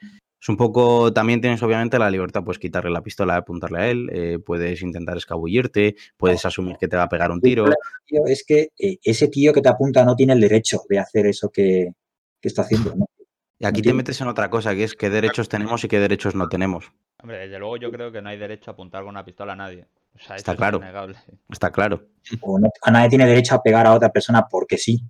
[0.43, 4.09] es un poco, también tienes obviamente la libertad, pues quitarle la pistola, apuntarle a él,
[4.11, 7.63] eh, puedes intentar escabullirte, puedes asumir que te va a pegar un tiro.
[8.05, 11.27] tío, es que eh, ese tío que te apunta no tiene el derecho de hacer
[11.27, 11.93] eso que,
[12.41, 12.93] que está haciendo.
[12.93, 13.05] ¿no?
[13.57, 15.87] Y aquí no te tiene- metes en otra cosa, que es qué derechos tenemos y
[15.87, 16.91] qué derechos no tenemos.
[17.21, 19.55] Hombre, desde luego yo creo que no hay derecho a apuntar con una pistola a
[19.55, 19.87] nadie.
[20.13, 20.81] O sea, Está claro.
[21.09, 21.17] es.
[21.49, 22.03] Está claro,
[22.41, 25.01] O no- a nadie tiene derecho a pegar a otra persona porque sí.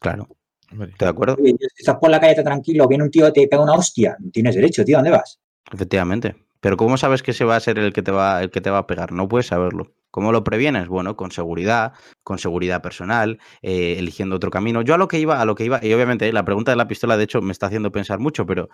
[0.00, 0.26] claro.
[0.74, 1.36] Hombre, ¿Estoy de acuerdo?
[1.40, 4.16] Oye, estás por la calle, está tranquilo, viene un tío, te pega una hostia.
[4.18, 5.40] No tienes derecho, tío, ¿dónde vas?
[5.72, 6.34] Efectivamente.
[6.58, 8.70] Pero ¿cómo sabes que ese va a ser el que te va, el que te
[8.70, 9.12] va a pegar?
[9.12, 9.92] No puedes saberlo.
[10.10, 10.88] ¿Cómo lo previenes?
[10.88, 11.92] Bueno, con seguridad,
[12.24, 14.82] con seguridad personal, eh, eligiendo otro camino.
[14.82, 16.76] Yo a lo que iba, a lo que iba, y obviamente eh, la pregunta de
[16.76, 18.68] la pistola, de hecho, me está haciendo pensar mucho, pero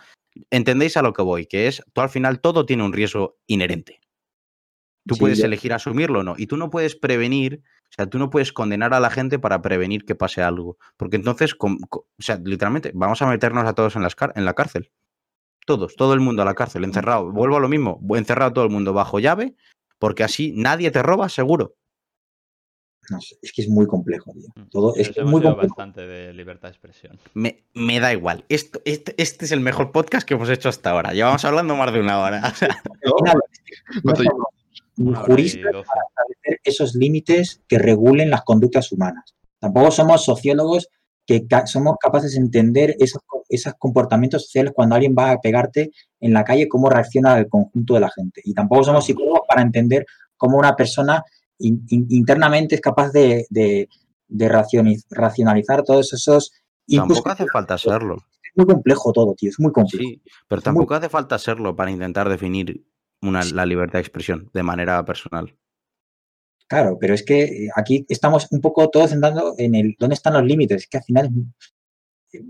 [0.51, 4.01] entendéis a lo que voy, que es, tú al final todo tiene un riesgo inherente.
[5.06, 6.35] Tú Sí, puedes elegir asumirlo o no.
[6.36, 9.60] Y tú no puedes prevenir, o sea, tú no puedes condenar a la gente para
[9.62, 10.78] prevenir que pase algo.
[10.96, 14.54] Porque entonces, o sea, literalmente, vamos a meternos a todos en, las car- en la
[14.54, 14.90] cárcel.
[15.66, 17.30] Todos, todo el mundo a la cárcel, encerrado.
[17.32, 19.54] Vuelvo a lo mismo, encerrado todo el mundo bajo llave,
[19.98, 21.74] porque así nadie te roba, seguro.
[23.10, 24.48] No sé, es que es muy complejo, tío.
[24.54, 24.68] Mm.
[24.70, 25.74] Todo es que muy complejo.
[25.74, 27.18] bastante de libertad de expresión.
[27.34, 28.44] Me, me da igual.
[28.48, 31.12] Esto, este, este es el mejor podcast que hemos hecho hasta ahora.
[31.12, 32.40] Llevamos hablando más de una hora.
[32.52, 32.68] O sea,
[33.04, 33.12] no
[34.02, 34.46] ¿Cuánto somos
[34.96, 39.34] ni juristas para establecer esos límites que regulen las conductas humanas.
[39.58, 40.88] Tampoco somos sociólogos
[41.26, 45.90] que ca- somos capaces de entender esos, esos comportamientos sociales cuando alguien va a pegarte
[46.20, 48.40] en la calle, cómo reacciona el conjunto de la gente.
[48.44, 50.04] Y tampoco somos psicólogos para entender
[50.36, 51.22] cómo una persona
[51.58, 53.88] in- in- internamente es capaz de, de-
[55.10, 56.52] racionalizar todos esos
[56.96, 58.16] tampoco hace falta serlo.
[58.42, 60.04] Es muy complejo todo, tío, es muy complejo.
[60.08, 62.84] Sí, pero tampoco hace falta serlo para intentar definir
[63.22, 65.55] una, la libertad de expresión de manera personal.
[66.66, 70.34] Claro, pero es que eh, aquí estamos un poco todos entrando en el dónde están
[70.34, 70.82] los límites.
[70.82, 71.30] Es que al final
[72.32, 72.42] es,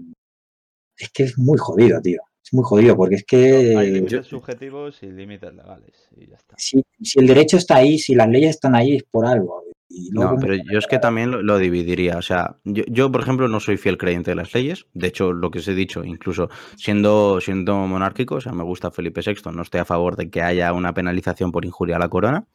[0.98, 2.20] es que es muy jodido, tío.
[2.44, 6.08] Es muy jodido porque es Hay que límites subjetivos y límites legales.
[6.16, 6.54] Y ya está.
[6.58, 9.64] si, si el derecho está ahí, si las leyes están ahí, es por algo.
[9.92, 12.16] Y luego, No, pero yo es que también lo, lo dividiría.
[12.18, 14.86] O sea, yo, yo, por ejemplo, no soy fiel creyente de las leyes.
[14.94, 18.90] De hecho, lo que os he dicho, incluso siendo, siendo monárquico, o sea, me gusta
[18.92, 22.08] Felipe VI, no estoy a favor de que haya una penalización por injuria a la
[22.08, 22.46] corona.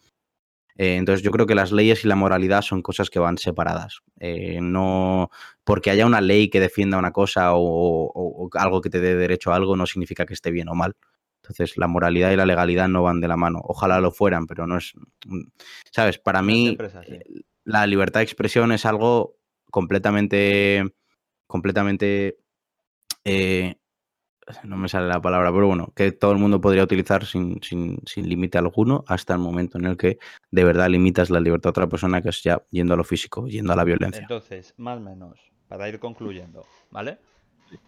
[0.78, 4.02] Eh, entonces, yo creo que las leyes y la moralidad son cosas que van separadas.
[4.20, 5.30] Eh, no
[5.64, 9.16] porque haya una ley que defienda una cosa o, o- o algo que te dé
[9.16, 10.96] derecho a algo, no significa que esté bien o mal.
[11.46, 13.62] Entonces, la moralidad y la legalidad no van de la mano.
[13.64, 14.94] Ojalá lo fueran, pero no es.
[15.92, 16.18] ¿Sabes?
[16.18, 16.78] Para mí,
[17.08, 19.38] eh, la libertad de expresión es algo
[19.70, 20.84] completamente.
[21.48, 22.38] completamente.
[23.24, 23.76] eh,
[24.64, 28.00] no me sale la palabra, pero bueno, que todo el mundo podría utilizar sin, sin,
[28.06, 30.20] sin límite alguno hasta el momento en el que
[30.52, 33.48] de verdad limitas la libertad de otra persona, que es ya yendo a lo físico,
[33.48, 34.22] yendo a la violencia.
[34.22, 37.18] Entonces, más o menos, para ir concluyendo, ¿vale?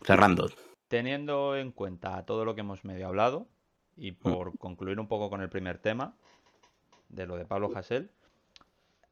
[0.03, 0.49] Cerrando.
[0.88, 3.47] Teniendo en cuenta todo lo que hemos medio hablado
[3.95, 6.15] y por concluir un poco con el primer tema
[7.09, 8.09] de lo de Pablo Hasél,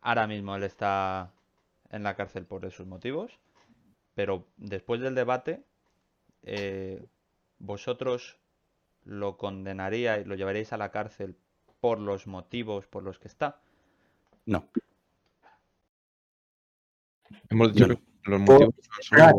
[0.02, 1.32] ahora mismo él está
[1.92, 3.40] en la cárcel por esos motivos,
[4.14, 5.64] pero después del debate,
[6.44, 7.06] eh,
[7.60, 8.38] vosotros
[9.04, 11.36] lo condenaríais, lo llevaríais a la cárcel
[11.80, 13.60] por los motivos por los que está.
[14.46, 14.68] No.
[17.50, 19.32] Hemos dicho que los motivos son Ah,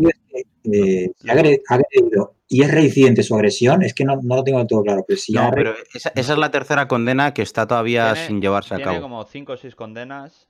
[0.73, 4.59] eh, si ha agredido y es reincidente su agresión, es que no, no lo tengo
[4.59, 7.67] del todo claro, pero si No, pero esa, esa es la tercera condena que está
[7.67, 9.03] todavía Tiene- sin llevarse a Tiene cabo.
[9.03, 10.49] como 5 o 6 condenas.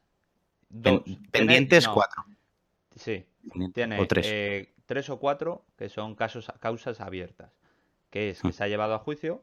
[0.69, 1.05] Dos.
[1.05, 2.25] Tiene- pendientes no, cuatro.
[2.97, 3.25] Sí,
[3.73, 4.27] tiene o tres.
[4.29, 7.53] eh, tres o cuatro que son casos, causas abiertas,
[8.11, 8.53] que es que Hmm.
[8.53, 9.43] se ha llevado a juicio,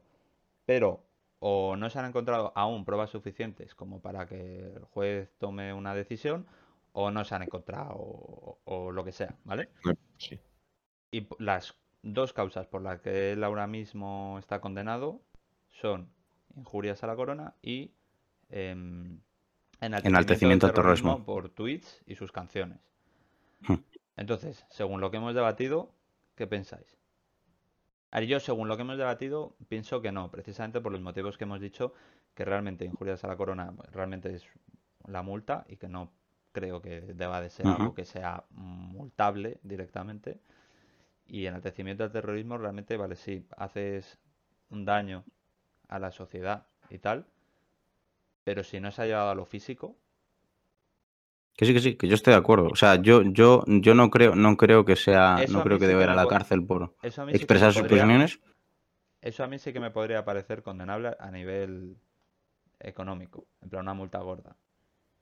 [0.66, 1.02] pero
[1.38, 5.94] o no se han encontrado aún pruebas suficientes como para que el juez tome una
[5.94, 6.46] decisión,
[6.94, 9.68] o no se han encontrado o, o lo que sea, ¿vale?
[10.16, 10.38] Sí.
[11.10, 15.20] Y las dos causas por las que él ahora mismo está condenado
[15.70, 16.08] son
[16.56, 17.90] injurias a la corona y
[18.48, 19.18] em,
[19.80, 21.24] Enaltecimiento al terrorismo.
[21.24, 22.78] por tweets y sus canciones.
[23.66, 23.74] Hmm.
[24.16, 25.92] Entonces, según lo que hemos debatido,
[26.36, 26.96] ¿qué pensáis?
[28.12, 31.36] A ver, yo, según lo que hemos debatido, pienso que no, precisamente por los motivos
[31.36, 31.92] que hemos dicho,
[32.34, 34.46] que realmente injurias a la corona realmente es
[35.06, 36.12] la multa y que no
[36.54, 40.38] creo que deba de ser algo que sea multable directamente.
[41.26, 44.18] Y enaltecimiento al terrorismo realmente, vale, sí, haces
[44.70, 45.24] un daño
[45.88, 47.26] a la sociedad y tal,
[48.44, 49.96] pero si no se ha llevado a lo físico,
[51.56, 52.68] Que sí, que sí, que yo estoy de acuerdo.
[52.68, 55.84] O sea, yo, yo, yo no creo, no creo que sea, Eso no creo que
[55.84, 58.40] sí deba ir a la cárcel por sí expresar sus podría- opiniones.
[59.20, 61.96] Eso a mí sí que me podría parecer condenable a nivel
[62.80, 64.56] económico, en plan una multa gorda.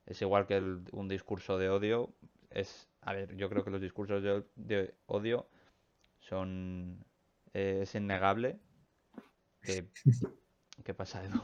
[0.06, 2.12] Es igual que el- un discurso de odio.
[2.50, 4.22] Es, a ver, yo creo que los discursos
[4.56, 5.48] de, odio
[6.18, 7.04] son.
[7.54, 8.58] eh, es innegable.
[9.62, 9.84] Que,
[10.84, 11.40] ¿Qué pasa, Edu?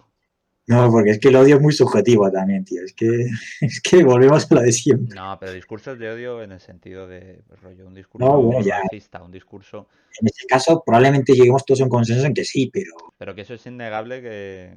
[0.67, 2.83] No, porque es que el odio es muy subjetivo también, tío.
[2.85, 3.07] Es que,
[3.63, 5.15] es que volvemos a lo de siempre.
[5.17, 8.61] No, pero discursos de odio en el sentido de pues, rollo, un discurso No, bueno,
[8.61, 8.81] ya.
[8.83, 9.89] racista, un discurso.
[10.21, 13.43] En este caso, probablemente lleguemos todos a un consenso en que sí, pero Pero que
[13.43, 14.77] eso es innegable que.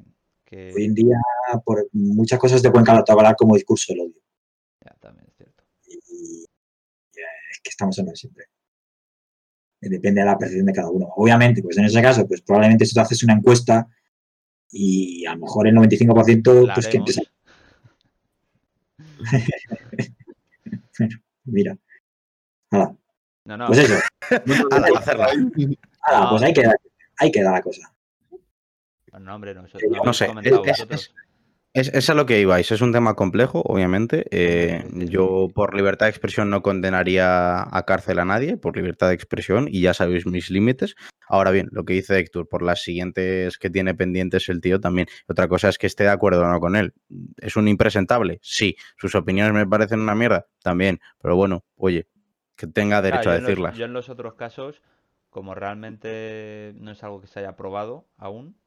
[0.52, 1.16] Que- hoy en día,
[1.64, 4.20] por muchas cosas te pueden catalogar como discurso del odio.
[4.84, 5.64] Ya, también es cierto.
[5.86, 8.44] Y eh, es que estamos en lo siempre.
[9.80, 11.08] Eh, Depende de la percepción de cada uno.
[11.16, 13.88] Obviamente, pues en ese caso, pues probablemente si tú haces una encuesta
[14.70, 17.28] y a lo mejor el 95%, La pues que te sale.
[21.44, 21.76] Mira.
[22.70, 22.94] Hala,
[23.46, 23.66] No, no.
[23.68, 23.94] pues eso.
[24.70, 26.74] Hala, pues ahí queda,
[27.18, 27.90] ahí queda la cosa.
[29.20, 30.30] No, hombre, no, eso No no habéis sé,
[30.70, 31.14] es- es-.
[31.74, 34.26] Es, es a lo que ibais, es un tema complejo, obviamente.
[34.30, 39.14] Eh, yo por libertad de expresión no condenaría a cárcel a nadie, por libertad de
[39.14, 40.96] expresión, y ya sabéis mis límites.
[41.26, 45.06] Ahora bien, lo que dice Héctor, por las siguientes que tiene pendientes el tío también.
[45.28, 46.92] Otra cosa es que esté de acuerdo o no con él.
[47.38, 48.38] ¿Es un impresentable?
[48.42, 48.76] Sí.
[48.98, 50.46] ¿Sus opiniones me parecen una mierda?
[50.62, 51.00] También.
[51.22, 52.06] Pero bueno, oye,
[52.54, 53.78] que tenga derecho a los- decirlas.
[53.78, 54.82] yo en los otros casos,
[55.30, 58.58] como realmente no es algo que se haya probado aún,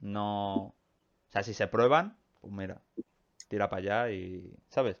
[0.00, 0.66] no...
[0.66, 2.80] O sea, si se prueban, pues mira,
[3.48, 4.54] tira para allá y...
[4.68, 4.96] ¿Sabes?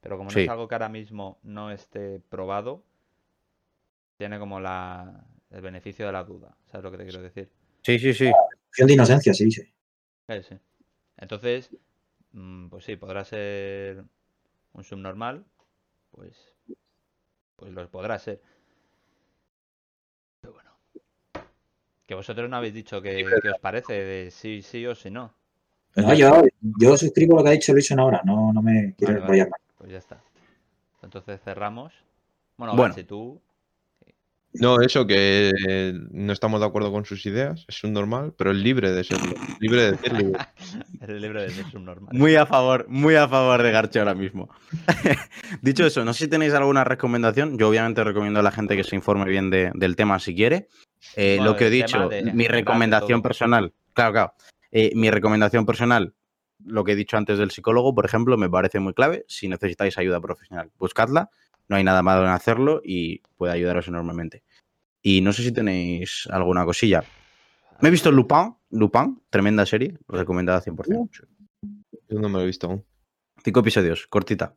[0.00, 0.42] Pero como no Sí.
[0.42, 2.84] es algo que ahora mismo no esté probado,
[4.16, 5.24] tiene como la...
[5.50, 6.56] el beneficio de la duda.
[6.66, 7.50] ¿Sabes lo que te quiero decir?
[7.82, 8.30] Sí, sí, sí.
[8.68, 9.74] Opción de inocencia, se dice.
[10.28, 10.56] Eh, sí.
[11.16, 11.70] Entonces,
[12.32, 14.04] mm, pues sí, podrá ser
[14.72, 15.44] un subnormal,
[16.10, 16.54] pues,
[17.56, 18.42] pues lo podrá ser.
[20.40, 20.70] Pero bueno.
[22.08, 25.30] Que vosotros no habéis dicho que, qué os parece, de sí, sí o si no.
[25.94, 29.20] No, yo, yo suscribo lo que ha dicho Luis en ahora, no, no me quiero
[29.20, 29.50] Vale, vale.
[29.76, 30.18] Pues ya está.
[31.02, 31.92] Entonces cerramos.
[32.56, 32.94] Bueno, Bueno.
[32.94, 33.38] si tú...
[34.54, 38.50] No, eso que eh, no estamos de acuerdo con sus ideas, es un normal, pero
[38.50, 40.38] es libre de serlo, libre de decirlo.
[41.00, 42.08] Eres libre de ser subnormal.
[42.16, 44.48] Muy a favor, muy a favor de Garcho ahora mismo.
[45.62, 47.58] Dicho eso, no sé si tenéis alguna recomendación.
[47.58, 50.68] Yo obviamente recomiendo a la gente que se informe bien de- del tema si quiere.
[51.14, 54.32] Eh, Bueno, lo que he dicho, de- mi recomendación personal, claro, claro.
[54.72, 56.14] Eh, mi recomendación personal,
[56.64, 59.24] lo que he dicho antes del psicólogo, por ejemplo, me parece muy clave.
[59.28, 61.30] Si necesitáis ayuda profesional, buscadla.
[61.68, 64.42] No hay nada malo en hacerlo y puede ayudaros enormemente.
[65.02, 67.04] Y no sé si tenéis alguna cosilla.
[67.80, 71.26] Me he visto Lupin, Lupin, tremenda serie, recomendada 100%.
[72.08, 72.84] Yo no me lo he visto aún.
[73.44, 74.54] Cinco episodios, cortita.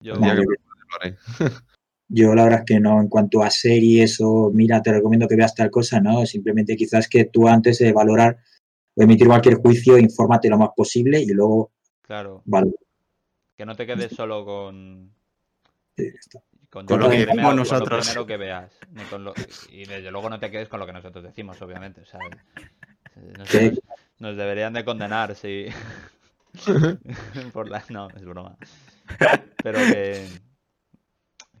[0.00, 1.46] Yo, que yo-.
[2.14, 5.36] Yo la verdad es que no, en cuanto a series o mira, te recomiendo que
[5.36, 8.38] veas tal cosa, no, simplemente quizás que tú antes de valorar
[8.94, 11.72] o emitir cualquier juicio, infórmate lo más posible y luego
[12.02, 12.76] claro, valora.
[13.56, 15.14] que no te quedes solo con...
[15.96, 16.40] Sí, está.
[16.70, 18.14] Con, Con lo que primero- decimos con nosotros.
[18.16, 18.72] Lo que veas.
[18.92, 19.34] ni con lo-
[19.70, 22.00] y desde luego no te quedes con lo que nosotros decimos, obviamente.
[22.00, 22.18] O sea,
[24.18, 25.66] nos, deberían de condenar si.
[27.52, 27.84] por la...
[27.90, 28.56] No, es broma.
[29.62, 30.26] Pero que.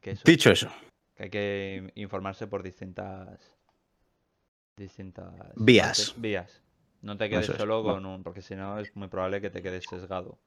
[0.00, 0.68] Que, eso, Dicho eso,
[1.14, 3.38] que hay que informarse por distintas.
[4.76, 5.30] Distintas.
[5.56, 6.14] Vías.
[6.16, 6.62] Vías.
[7.02, 8.22] No te quedes es, solo con un.
[8.22, 10.38] Porque si no es muy probable que te quedes sesgado.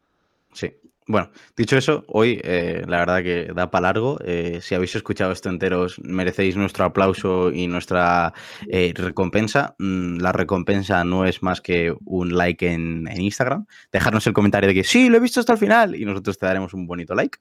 [0.56, 0.74] Sí.
[1.08, 4.18] Bueno, dicho eso, hoy eh, la verdad que da para largo.
[4.26, 8.34] Eh, si habéis escuchado esto enteros, merecéis nuestro aplauso y nuestra
[8.68, 9.76] eh, recompensa.
[9.78, 13.68] Mm, la recompensa no es más que un like en, en Instagram.
[13.92, 16.48] Dejarnos el comentario de que sí, lo he visto hasta el final y nosotros te
[16.48, 17.38] daremos un bonito like.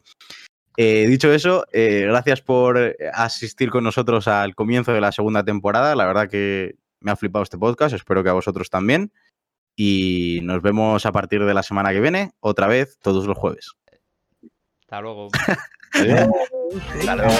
[0.76, 5.94] Dicho eso, gracias por asistir con nosotros al comienzo de la segunda temporada.
[5.94, 9.12] La verdad que me ha flipado este podcast, espero que a vosotros también.
[9.76, 13.72] Y nos vemos a partir de la semana que viene, otra vez, todos los jueves.
[14.82, 15.28] Hasta luego.
[15.92, 17.34] Hasta luego.